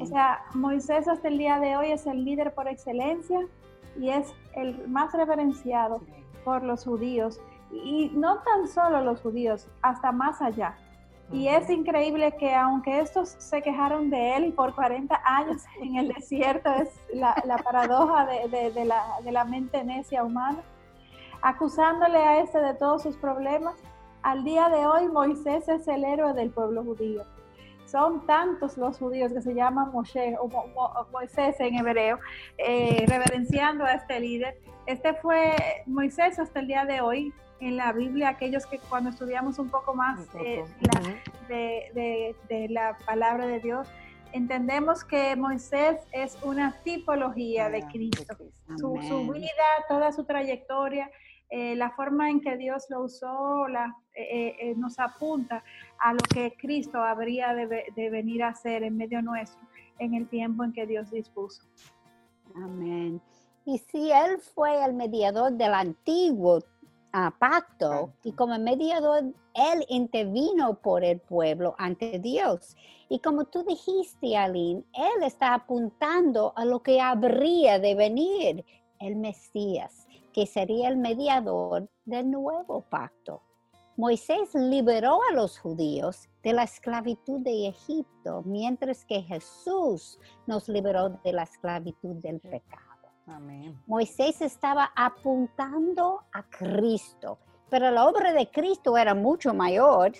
O 0.00 0.06
sea, 0.06 0.42
Moisés 0.54 1.06
hasta 1.06 1.28
el 1.28 1.38
día 1.38 1.60
de 1.60 1.76
hoy 1.76 1.92
es 1.92 2.06
el 2.06 2.24
líder 2.24 2.52
por 2.52 2.66
excelencia 2.66 3.46
y 3.96 4.10
es 4.10 4.34
el 4.54 4.88
más 4.88 5.12
reverenciado 5.12 6.00
por 6.44 6.64
los 6.64 6.84
judíos. 6.84 7.40
Y 7.70 8.10
no 8.14 8.38
tan 8.38 8.66
solo 8.66 9.02
los 9.02 9.20
judíos, 9.20 9.68
hasta 9.82 10.10
más 10.10 10.42
allá. 10.42 10.76
Y 11.30 11.48
es 11.48 11.68
increíble 11.68 12.32
que 12.38 12.54
aunque 12.54 13.00
estos 13.00 13.36
se 13.38 13.60
quejaron 13.60 14.08
de 14.08 14.36
él 14.36 14.52
por 14.54 14.74
40 14.74 15.20
años 15.24 15.62
en 15.80 15.96
el 15.96 16.08
desierto, 16.08 16.70
es 16.70 16.88
la, 17.12 17.34
paradoja 17.62 18.26
de, 18.26 18.48
la, 18.84 19.20
de, 19.22 19.32
la, 19.32 19.44
mente 19.44 19.84
necia 19.84 20.24
humana, 20.24 20.62
acusándole 21.42 22.18
a 22.18 22.40
este 22.40 22.60
de 22.60 22.74
todos 22.74 23.02
sus 23.02 23.16
problemas, 23.16 23.74
al 24.28 24.44
día 24.44 24.68
de 24.68 24.86
hoy 24.86 25.08
Moisés 25.08 25.66
es 25.68 25.88
el 25.88 26.04
héroe 26.04 26.34
del 26.34 26.50
pueblo 26.50 26.84
judío. 26.84 27.24
Son 27.86 28.26
tantos 28.26 28.76
los 28.76 28.98
judíos 28.98 29.32
que 29.32 29.40
se 29.40 29.54
llaman 29.54 29.90
Moshe 29.90 30.36
o 30.38 31.06
Moisés 31.10 31.58
en 31.60 31.76
hebreo, 31.76 32.18
eh, 32.58 33.06
reverenciando 33.08 33.84
a 33.86 33.94
este 33.94 34.20
líder. 34.20 34.58
Este 34.84 35.14
fue 35.14 35.56
Moisés 35.86 36.38
hasta 36.38 36.60
el 36.60 36.66
día 36.66 36.84
de 36.84 37.00
hoy, 37.00 37.32
en 37.60 37.78
la 37.78 37.92
Biblia, 37.94 38.28
aquellos 38.28 38.66
que 38.66 38.78
cuando 38.78 39.08
estudiamos 39.08 39.58
un 39.58 39.70
poco 39.70 39.94
más 39.94 40.20
eh, 40.44 40.62
de, 41.48 42.66
la 42.68 42.98
palabra 43.06 43.46
de 43.46 43.60
Dios, 43.60 43.88
entendemos 44.32 45.04
que 45.04 45.34
Moisés 45.36 45.96
es 46.12 46.36
una 46.42 46.76
tipología 46.84 47.70
de 47.70 47.82
Cristo. 47.86 48.36
Su, 48.76 48.92
vida, 49.32 49.48
toda 49.88 50.12
su 50.12 50.24
trayectoria, 50.24 51.10
eh, 51.50 51.74
la 51.76 51.90
forma 51.90 52.30
en 52.30 52.40
que 52.40 52.56
Dios 52.56 52.86
lo 52.90 53.02
usó, 53.02 53.68
la, 53.68 53.96
eh, 54.14 54.74
nos 54.76 54.98
apunta 54.98 55.62
a 55.98 56.12
lo 56.12 56.20
que 56.32 56.54
Cristo 56.58 56.98
habría 57.02 57.54
de, 57.54 57.84
de 57.94 58.10
venir 58.10 58.42
a 58.42 58.48
hacer 58.48 58.82
en 58.82 58.96
medio 58.96 59.22
nuestro 59.22 59.60
en 59.98 60.14
el 60.14 60.28
tiempo 60.28 60.64
en 60.64 60.72
que 60.72 60.86
Dios 60.86 61.10
dispuso. 61.10 61.62
Amén. 62.54 63.20
Y 63.64 63.78
si 63.78 64.10
Él 64.10 64.38
fue 64.54 64.82
el 64.84 64.94
mediador 64.94 65.52
del 65.52 65.74
antiguo 65.74 66.60
a 67.12 67.30
pacto 67.30 68.12
y 68.22 68.32
como 68.32 68.58
mediador, 68.58 69.24
Él 69.54 69.84
intervino 69.88 70.74
por 70.74 71.04
el 71.04 71.20
pueblo 71.20 71.74
ante 71.78 72.18
Dios. 72.18 72.76
Y 73.08 73.20
como 73.20 73.44
tú 73.44 73.64
dijiste, 73.64 74.36
Aline, 74.36 74.84
Él 74.94 75.22
está 75.22 75.54
apuntando 75.54 76.52
a 76.56 76.64
lo 76.64 76.82
que 76.82 77.00
habría 77.00 77.78
de 77.78 77.94
venir, 77.94 78.64
el 79.00 79.14
Mesías, 79.16 80.07
que 80.38 80.46
sería 80.46 80.88
el 80.88 80.96
mediador 80.96 81.90
del 82.04 82.30
nuevo 82.30 82.82
pacto. 82.82 83.42
Moisés 83.96 84.54
liberó 84.54 85.18
a 85.28 85.34
los 85.34 85.58
judíos 85.58 86.28
de 86.44 86.52
la 86.52 86.62
esclavitud 86.62 87.40
de 87.40 87.66
Egipto, 87.66 88.44
mientras 88.46 89.04
que 89.04 89.20
Jesús 89.22 90.16
nos 90.46 90.68
liberó 90.68 91.08
de 91.08 91.32
la 91.32 91.42
esclavitud 91.42 92.22
del 92.22 92.38
pecado. 92.38 93.08
Moisés 93.88 94.40
estaba 94.40 94.92
apuntando 94.94 96.22
a 96.32 96.44
Cristo, 96.44 97.40
pero 97.68 97.90
la 97.90 98.06
obra 98.06 98.32
de 98.32 98.48
Cristo 98.48 98.96
era 98.96 99.16
mucho 99.16 99.52
mayor. 99.52 100.12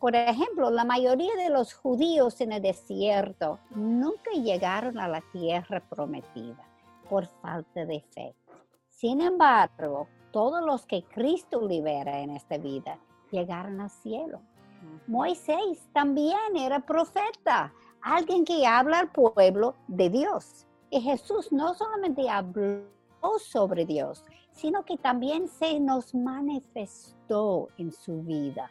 Por 0.00 0.16
ejemplo, 0.16 0.70
la 0.70 0.86
mayoría 0.86 1.34
de 1.36 1.50
los 1.50 1.74
judíos 1.74 2.40
en 2.40 2.52
el 2.52 2.62
desierto 2.62 3.58
nunca 3.74 4.30
llegaron 4.30 4.98
a 4.98 5.06
la 5.06 5.20
tierra 5.32 5.86
prometida 5.86 6.66
por 7.10 7.26
falta 7.26 7.84
de 7.84 8.00
fe. 8.14 8.34
Sin 8.96 9.20
embargo, 9.20 10.08
todos 10.32 10.64
los 10.64 10.86
que 10.86 11.04
Cristo 11.04 11.60
libera 11.60 12.20
en 12.20 12.30
esta 12.30 12.56
vida 12.56 12.98
llegaron 13.30 13.78
al 13.82 13.90
cielo. 13.90 14.40
Moisés 15.06 15.86
también 15.92 16.56
era 16.56 16.80
profeta, 16.80 17.74
alguien 18.00 18.46
que 18.46 18.66
habla 18.66 19.00
al 19.00 19.12
pueblo 19.12 19.74
de 19.86 20.08
Dios. 20.08 20.66
Y 20.88 21.02
Jesús 21.02 21.52
no 21.52 21.74
solamente 21.74 22.26
habló 22.30 22.86
sobre 23.38 23.84
Dios, 23.84 24.24
sino 24.52 24.82
que 24.86 24.96
también 24.96 25.46
se 25.46 25.78
nos 25.78 26.14
manifestó 26.14 27.68
en 27.76 27.92
su 27.92 28.22
vida. 28.22 28.70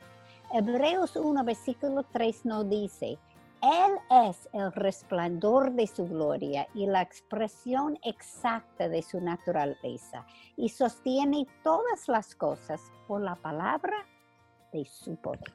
Hebreos 0.52 1.18
1, 1.18 1.44
versículo 1.44 2.02
3 2.02 2.46
nos 2.46 2.68
dice, 2.68 3.20
Él 3.66 4.28
es 4.28 4.48
el 4.54 4.72
resplandor 4.74 5.72
de 5.72 5.88
su 5.88 6.08
gloria 6.08 6.68
y 6.76 6.86
la 6.86 7.02
expresión 7.02 7.98
exacta 8.04 8.90
de 8.90 9.02
su 9.02 9.20
naturaleza 9.20 10.24
y 10.56 10.70
sostiene 10.70 11.48
todas 11.64 12.08
las 12.08 12.36
cosas 12.36 12.80
por 13.08 13.22
la 13.22 13.36
palabra 13.36 14.06
de 14.72 14.86
su 14.86 15.16
poder. 15.16 15.52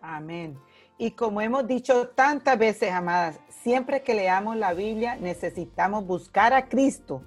Amén. 0.00 0.58
Y 0.96 1.10
como 1.10 1.42
hemos 1.42 1.66
dicho 1.66 2.08
tantas 2.08 2.58
veces, 2.58 2.90
amadas, 2.90 3.38
siempre 3.62 4.02
que 4.02 4.14
leamos 4.14 4.56
la 4.56 4.72
Biblia 4.72 5.16
necesitamos 5.16 6.06
buscar 6.06 6.54
a 6.54 6.68
Cristo, 6.68 7.22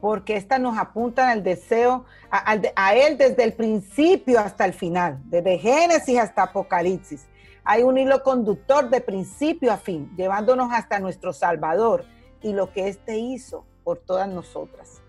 porque 0.00 0.36
esta 0.36 0.58
nos 0.58 0.76
apunta 0.76 1.30
al 1.30 1.44
deseo, 1.44 2.04
a, 2.30 2.94
Él 2.94 3.16
desde 3.16 3.44
el 3.44 3.52
principio 3.52 4.40
hasta 4.40 4.64
el 4.64 4.72
final, 4.72 5.20
desde 5.26 5.58
Génesis 5.58 6.18
hasta 6.18 6.42
Apocalipsis. 6.42 7.28
Hay 7.64 7.84
un 7.84 7.96
hilo 7.96 8.22
conductor 8.24 8.90
de 8.90 9.00
principio 9.00 9.72
a 9.72 9.76
fin, 9.76 10.10
llevándonos 10.16 10.72
hasta 10.72 10.98
nuestro 10.98 11.32
Salvador 11.32 12.04
y 12.42 12.52
lo 12.52 12.72
que 12.72 12.88
éste 12.88 13.18
hizo 13.18 13.64
por 13.84 13.98
todas 13.98 14.28
nosotras. 14.28 15.00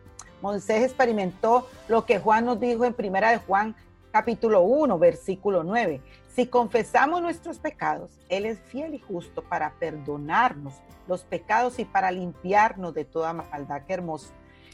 Moisés 0.42 0.84
experimentó 0.84 1.68
lo 1.88 2.06
que 2.06 2.20
Juan 2.20 2.46
nos 2.46 2.60
dijo 2.60 2.86
en 2.86 2.94
Primera 2.94 3.32
de 3.32 3.38
Juan 3.38 3.76
capítulo 4.12 4.62
1, 4.62 5.00
versículo 5.00 5.64
9. 5.64 6.02
Si 6.36 6.46
confesamos 6.46 7.22
nuestros 7.24 7.58
pecados, 7.58 8.12
Él 8.30 8.46
es 8.46 8.60
fiel 8.60 8.94
y 8.94 9.00
justo 9.00 9.42
para 9.42 9.74
perdonarnos 9.80 10.76
los 11.08 11.24
pecados 11.24 11.80
y 11.80 11.86
para 11.86 12.12
limpiarnos 12.12 12.94
de 12.94 13.06
toda 13.06 13.34
maldad. 13.34 13.82
Qué 13.88 13.94
hermoso. 13.94 14.30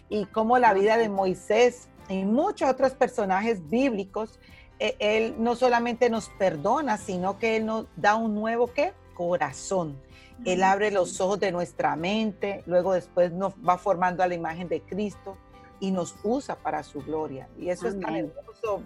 Y 0.09 0.25
como 0.25 0.57
la 0.57 0.73
vida 0.73 0.97
de 0.97 1.07
Moisés 1.07 1.87
y 2.09 2.25
muchos 2.25 2.69
otros 2.69 2.93
personajes 2.93 3.69
bíblicos, 3.69 4.39
Él 4.79 5.35
no 5.37 5.55
solamente 5.55 6.09
nos 6.09 6.29
perdona, 6.29 6.97
sino 6.97 7.37
que 7.37 7.57
Él 7.57 7.65
nos 7.65 7.85
da 7.95 8.15
un 8.15 8.35
nuevo 8.35 8.67
¿qué? 8.73 8.93
corazón. 9.13 9.99
Él 10.45 10.63
abre 10.63 10.89
los 10.89 11.19
ojos 11.19 11.39
de 11.41 11.51
nuestra 11.51 11.97
mente, 11.97 12.63
luego 12.65 12.93
después 12.93 13.33
nos 13.33 13.53
va 13.55 13.77
formando 13.77 14.23
a 14.23 14.27
la 14.27 14.35
imagen 14.35 14.69
de 14.69 14.81
Cristo 14.81 15.35
y 15.81 15.91
nos 15.91 16.15
usa 16.23 16.55
para 16.55 16.81
su 16.83 17.01
gloria. 17.01 17.49
Y 17.57 17.69
eso 17.69 17.89
es 17.89 17.99
tan 17.99 18.15
hermoso 18.15 18.81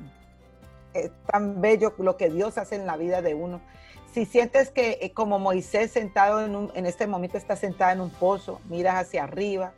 es 0.94 1.12
tan 1.32 1.62
bello 1.62 1.94
lo 1.98 2.18
que 2.18 2.30
Dios 2.30 2.58
hace 2.58 2.76
en 2.76 2.86
la 2.86 2.98
vida 2.98 3.22
de 3.22 3.34
uno. 3.34 3.62
Si 4.14 4.26
sientes 4.26 4.70
que 4.70 5.00
eh, 5.02 5.12
como 5.12 5.40
Moisés 5.40 5.92
sentado 5.92 6.46
en, 6.46 6.72
en 6.76 6.86
este 6.86 7.08
momento 7.08 7.38
está 7.38 7.56
sentado 7.56 7.92
en 7.94 8.02
un 8.02 8.12
pozo, 8.12 8.62
miras 8.70 8.96
hacia 8.96 9.24
arriba, 9.24 9.74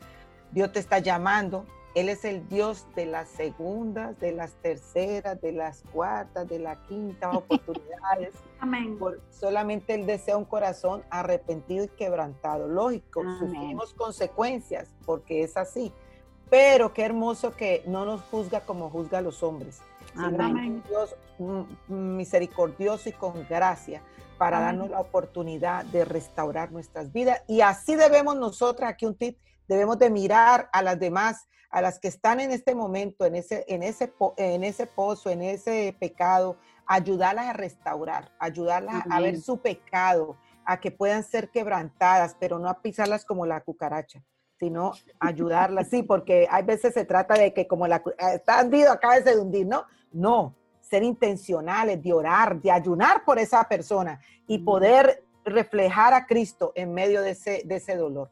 Dios 0.51 0.71
te 0.71 0.79
está 0.79 0.99
llamando, 0.99 1.65
Él 1.95 2.09
es 2.09 2.25
el 2.25 2.47
Dios 2.49 2.85
de 2.93 3.05
las 3.05 3.29
segundas, 3.29 4.19
de 4.19 4.33
las 4.33 4.51
terceras, 4.55 5.41
de 5.41 5.53
las 5.53 5.81
cuartas, 5.93 6.47
de 6.47 6.59
las 6.59 6.77
quintas 6.87 7.33
oportunidades. 7.35 8.35
Amén. 8.59 8.99
solamente 9.31 9.95
Él 9.95 10.05
desea 10.05 10.35
un 10.37 10.45
corazón 10.45 11.03
arrepentido 11.09 11.85
y 11.85 11.87
quebrantado. 11.87 12.67
Lógico, 12.67 13.23
sufrimos 13.39 13.93
consecuencias 13.93 14.93
porque 15.05 15.43
es 15.43 15.55
así. 15.55 15.93
Pero 16.49 16.93
qué 16.93 17.03
hermoso 17.03 17.55
que 17.55 17.81
no 17.87 18.05
nos 18.05 18.21
juzga 18.23 18.61
como 18.61 18.89
juzga 18.89 19.19
a 19.19 19.21
los 19.21 19.41
hombres. 19.41 19.81
Amén. 20.15 20.83
Dios 20.87 21.15
misericordioso 21.87 23.09
y 23.09 23.13
con 23.13 23.45
gracia 23.47 24.01
para 24.37 24.59
darnos 24.59 24.89
la 24.89 24.99
oportunidad 24.99 25.85
de 25.85 26.03
restaurar 26.05 26.71
nuestras 26.71 27.11
vidas. 27.11 27.41
Y 27.47 27.61
así 27.61 27.95
debemos 27.95 28.35
nosotras, 28.35 28.91
aquí 28.91 29.05
un 29.05 29.15
tip, 29.15 29.37
debemos 29.67 29.97
de 29.99 30.09
mirar 30.09 30.69
a 30.73 30.81
las 30.81 30.99
demás, 30.99 31.47
a 31.69 31.81
las 31.81 31.99
que 31.99 32.07
están 32.07 32.39
en 32.39 32.51
este 32.51 32.75
momento, 32.75 33.25
en 33.25 33.35
ese, 33.35 33.65
en 33.67 33.83
ese, 33.83 34.13
en 34.37 34.63
ese 34.63 34.87
pozo, 34.87 35.29
en 35.29 35.41
ese 35.41 35.95
pecado, 35.99 36.57
ayudarlas 36.85 37.47
a 37.47 37.53
restaurar, 37.53 38.31
ayudarlas 38.39 39.03
a 39.09 39.19
ver 39.19 39.39
su 39.41 39.59
pecado, 39.59 40.37
a 40.65 40.79
que 40.79 40.91
puedan 40.91 41.23
ser 41.23 41.49
quebrantadas, 41.49 42.35
pero 42.39 42.59
no 42.59 42.69
a 42.69 42.81
pisarlas 42.81 43.25
como 43.25 43.45
la 43.45 43.61
cucaracha 43.61 44.23
sino 44.57 44.93
ayudarlas, 45.19 45.89
sí, 45.89 46.03
porque 46.03 46.47
hay 46.49 46.63
veces 46.63 46.93
se 46.93 47.05
trata 47.05 47.35
de 47.35 47.53
que 47.53 47.67
como 47.67 47.87
la 47.87 48.01
está 48.33 48.63
hundido, 48.63 48.91
acaba 48.91 49.19
de 49.19 49.37
hundir, 49.37 49.67
¿no? 49.67 49.85
No, 50.11 50.55
ser 50.79 51.03
intencionales, 51.03 52.01
de 52.01 52.13
orar, 52.13 52.61
de 52.61 52.71
ayunar 52.71 53.25
por 53.25 53.37
esa 53.37 53.63
persona 53.67 54.19
y 54.47 54.59
poder 54.59 55.23
reflejar 55.43 56.13
a 56.13 56.25
Cristo 56.25 56.71
en 56.75 56.93
medio 56.93 57.21
de 57.21 57.31
ese, 57.31 57.63
de 57.65 57.75
ese 57.75 57.95
dolor. 57.95 58.31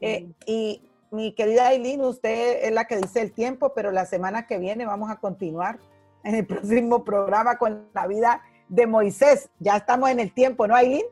Eh, 0.00 0.28
y 0.46 0.82
mi 1.10 1.32
querida 1.32 1.68
Aileen, 1.68 2.02
usted 2.02 2.64
es 2.64 2.72
la 2.72 2.84
que 2.84 2.96
dice 2.96 3.20
el 3.20 3.32
tiempo, 3.32 3.72
pero 3.74 3.90
la 3.90 4.06
semana 4.06 4.46
que 4.46 4.58
viene 4.58 4.86
vamos 4.86 5.10
a 5.10 5.16
continuar 5.16 5.78
en 6.24 6.34
el 6.34 6.46
próximo 6.46 7.04
programa 7.04 7.56
con 7.56 7.88
la 7.94 8.06
vida 8.06 8.42
de 8.68 8.86
Moisés. 8.86 9.48
Ya 9.58 9.76
estamos 9.76 10.10
en 10.10 10.20
el 10.20 10.32
tiempo, 10.32 10.66
¿no, 10.66 10.74
Aileen? 10.74 11.06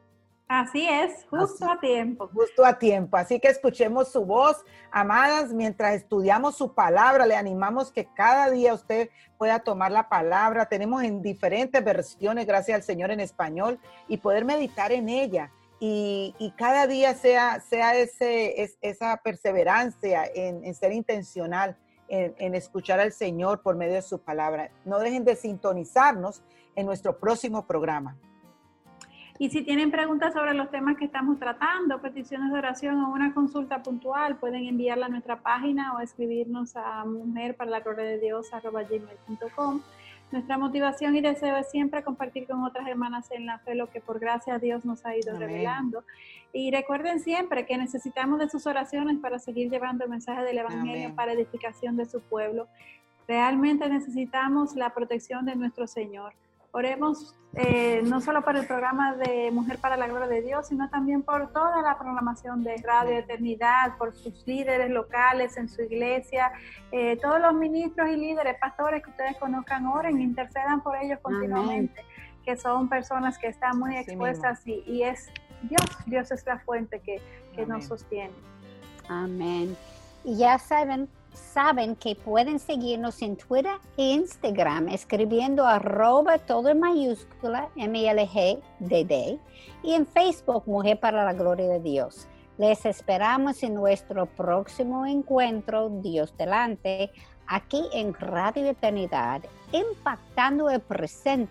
Así 0.47 0.87
es, 0.87 1.25
justo 1.31 1.71
a 1.71 1.81
tiempo. 1.81 2.29
Justo 2.33 2.65
a 2.65 2.79
tiempo. 2.79 3.17
Así 3.17 3.41
que 3.41 3.49
escuchemos 3.49 4.13
su 4.13 4.27
voz, 4.27 4.63
amadas, 4.91 5.53
mientras 5.53 5.95
estudiamos 5.95 6.57
su 6.57 6.75
palabra. 6.75 7.27
Le 7.27 7.35
animamos 7.35 7.91
que 7.91 8.07
cada 8.15 8.51
día 8.51 8.75
usted 8.75 9.09
pueda 9.39 9.61
tomar 9.61 9.91
la 9.91 10.09
palabra. 10.09 10.67
Tenemos 10.67 11.03
en 11.03 11.23
diferentes 11.23 11.83
versiones, 11.83 12.47
gracias 12.47 12.77
al 12.77 12.83
Señor, 12.83 13.11
en 13.11 13.21
español, 13.21 13.79
y 14.07 14.19
poder 14.19 14.45
meditar 14.45 14.93
en 14.93 15.09
ella. 15.09 15.51
Y, 15.81 16.53
cada 16.57 16.87
día 16.87 17.15
sea, 17.15 17.61
sea 17.61 17.95
ese, 17.95 18.71
esa 18.81 19.17
perseverancia 19.19 20.25
en, 20.35 20.75
ser 20.75 20.93
intencional, 20.93 21.77
en, 22.09 22.35
en 22.39 22.55
escuchar 22.55 23.01
al 23.01 23.13
Señor 23.13 23.63
por 23.63 23.77
medio 23.77 23.95
de 23.95 24.03
su 24.03 24.19
palabra. 24.19 24.71
No 24.85 24.99
dejen 24.99 25.25
de 25.25 25.37
sintonizarnos 25.37 26.43
en 26.75 26.87
nuestro 26.87 27.19
próximo 27.19 27.67
programa. 27.67 28.17
Y 29.39 29.51
si 29.51 29.63
tienen 29.63 29.91
preguntas 29.91 30.33
sobre 30.33 30.55
los 30.55 30.71
temas 30.71 30.97
que 30.97 31.07
estamos 31.07 31.41
tratando, 31.41 32.01
peticiones 32.01 32.53
de 32.53 32.59
oración 32.59 33.01
o 33.01 33.11
una 33.11 33.35
consulta 33.35 33.83
puntual, 33.83 34.37
pueden 34.37 34.65
enviarla 34.67 35.07
a 35.07 35.09
nuestra 35.09 35.41
página 35.41 35.95
o 35.95 36.01
escribirnos 36.01 36.77
a 36.77 37.05
mujer 37.05 37.57
para 37.57 37.71
la 37.71 37.81
gloria 37.81 38.05
de 38.05 38.21
Dios 38.21 38.47
Nuestra 40.33 40.59
motivación 40.59 41.15
y 41.15 41.21
deseo 41.21 41.57
es 41.57 41.71
siempre 41.71 42.03
compartir 42.03 42.47
con 42.47 42.65
otras 42.65 42.89
hermanas 42.89 43.31
en 43.31 43.47
la 43.47 43.59
fe 43.61 43.75
lo 43.75 43.89
que 43.91 44.01
por 44.01 44.19
gracia 44.19 44.55
a 44.55 44.59
Dios 44.59 44.85
nos 44.85 45.05
ha 45.07 45.17
ido 45.17 45.39
revelando. 45.39 46.05
Y 46.53 46.71
recuerden 46.71 47.21
siempre 47.21 47.67
que 47.67 47.77
necesitamos 47.77 48.39
de 48.39 48.49
sus 48.49 48.67
oraciones 48.67 49.19
para 49.19 49.39
seguir 49.39 49.71
llevando 49.71 50.05
el 50.05 50.11
mensaje 50.11 50.43
del 50.43 50.59
Evangelio 50.59 51.15
para 51.15 51.33
edificación 51.33 51.97
de 51.97 52.07
su 52.07 52.21
pueblo. 52.21 52.69
Realmente 53.29 53.89
necesitamos 53.89 54.75
la 54.75 54.91
protección 54.91 55.47
de 55.47 55.57
nuestro 55.57 55.87
Señor. 55.87 56.35
Oremos 56.75 57.37
eh, 57.55 58.03
no 58.03 58.21
solo 58.21 58.43
por 58.43 58.57
el 58.57 58.67
programa 58.67 59.15
de 59.15 59.53
Mujer 59.53 59.79
para 59.79 59.97
la 59.97 60.09
Gloria 60.09 60.27
de 60.27 60.43
Dios, 60.43 60.67
sino 60.67 60.91
también 60.91 61.23
por 61.23 61.53
toda 61.53 61.81
la 61.83 61.97
programación 61.97 62.65
de 62.65 62.75
Radio 62.79 63.17
Eternidad, 63.17 63.97
por 63.97 64.13
sus 64.13 64.45
líderes 64.45 64.91
locales 64.91 65.57
en 65.57 65.69
su 65.69 65.83
iglesia, 65.83 66.51
eh, 66.91 67.17
todos 67.23 67.41
los 67.41 67.55
ministros 67.55 68.09
y 68.11 68.17
líderes, 68.17 68.57
pastores 68.61 69.05
que 69.05 69.11
ustedes 69.11 69.37
conozcan, 69.37 69.87
oren, 69.87 70.21
intercedan 70.21 70.83
por 70.83 70.97
ellos 70.97 71.21
continuamente, 71.23 72.05
que 72.45 72.57
son 72.57 72.89
personas 72.89 73.39
que 73.39 73.47
están 73.47 73.79
muy 73.79 73.97
expuestas 73.97 74.67
y, 74.67 75.05
es 75.05 75.29
Dios, 75.63 75.87
Dios 76.07 76.33
es 76.33 76.45
la 76.45 76.59
fuente 76.59 76.99
que, 76.99 77.23
que 77.55 77.67
nos 77.67 77.85
sostiene. 77.85 78.35
Amén. 79.09 79.77
Y 80.25 80.39
ya 80.39 80.59
saben, 80.59 81.09
saben 81.35 81.97
que 81.97 82.15
pueden 82.15 82.59
seguirnos 82.59 83.21
en 83.23 83.37
Twitter 83.37 83.77
e 83.97 84.13
Instagram 84.13 84.89
escribiendo 84.89 85.67
arroba 85.67 86.39
todo 86.39 86.69
en 86.69 86.81
mayúscula 86.81 87.69
MLGDD 87.77 89.39
y 89.83 89.95
en 89.95 90.07
Facebook 90.07 90.65
Mujer 90.67 90.99
para 90.99 91.25
la 91.25 91.33
Gloria 91.33 91.69
de 91.69 91.81
Dios. 91.81 92.27
Les 92.57 92.87
esperamos 92.87 93.63
en 93.63 93.75
nuestro 93.75 94.27
próximo 94.27 95.05
encuentro, 95.07 95.91
Dios 95.91 96.37
delante, 96.37 97.11
aquí 97.47 97.83
en 97.93 98.15
Radio 98.15 98.69
Eternidad, 98.69 99.43
impactando 99.73 100.71
el 100.71 100.81
presente 100.81 101.51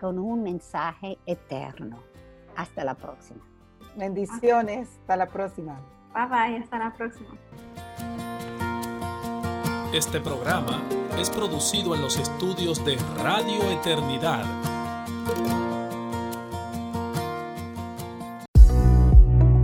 con 0.00 0.18
un 0.18 0.42
mensaje 0.42 1.18
eterno. 1.26 2.02
Hasta 2.56 2.84
la 2.84 2.94
próxima. 2.94 3.40
Bendiciones. 3.96 4.88
Hasta 5.02 5.16
la 5.16 5.26
próxima. 5.26 5.80
Bye 6.14 6.26
bye. 6.26 6.56
Hasta 6.58 6.78
la 6.78 6.92
próxima. 6.92 7.30
Este 9.92 10.20
programa 10.22 10.82
es 11.20 11.28
producido 11.28 11.94
en 11.94 12.00
los 12.00 12.16
estudios 12.16 12.82
de 12.82 12.96
Radio 13.22 13.70
Eternidad. 13.70 14.42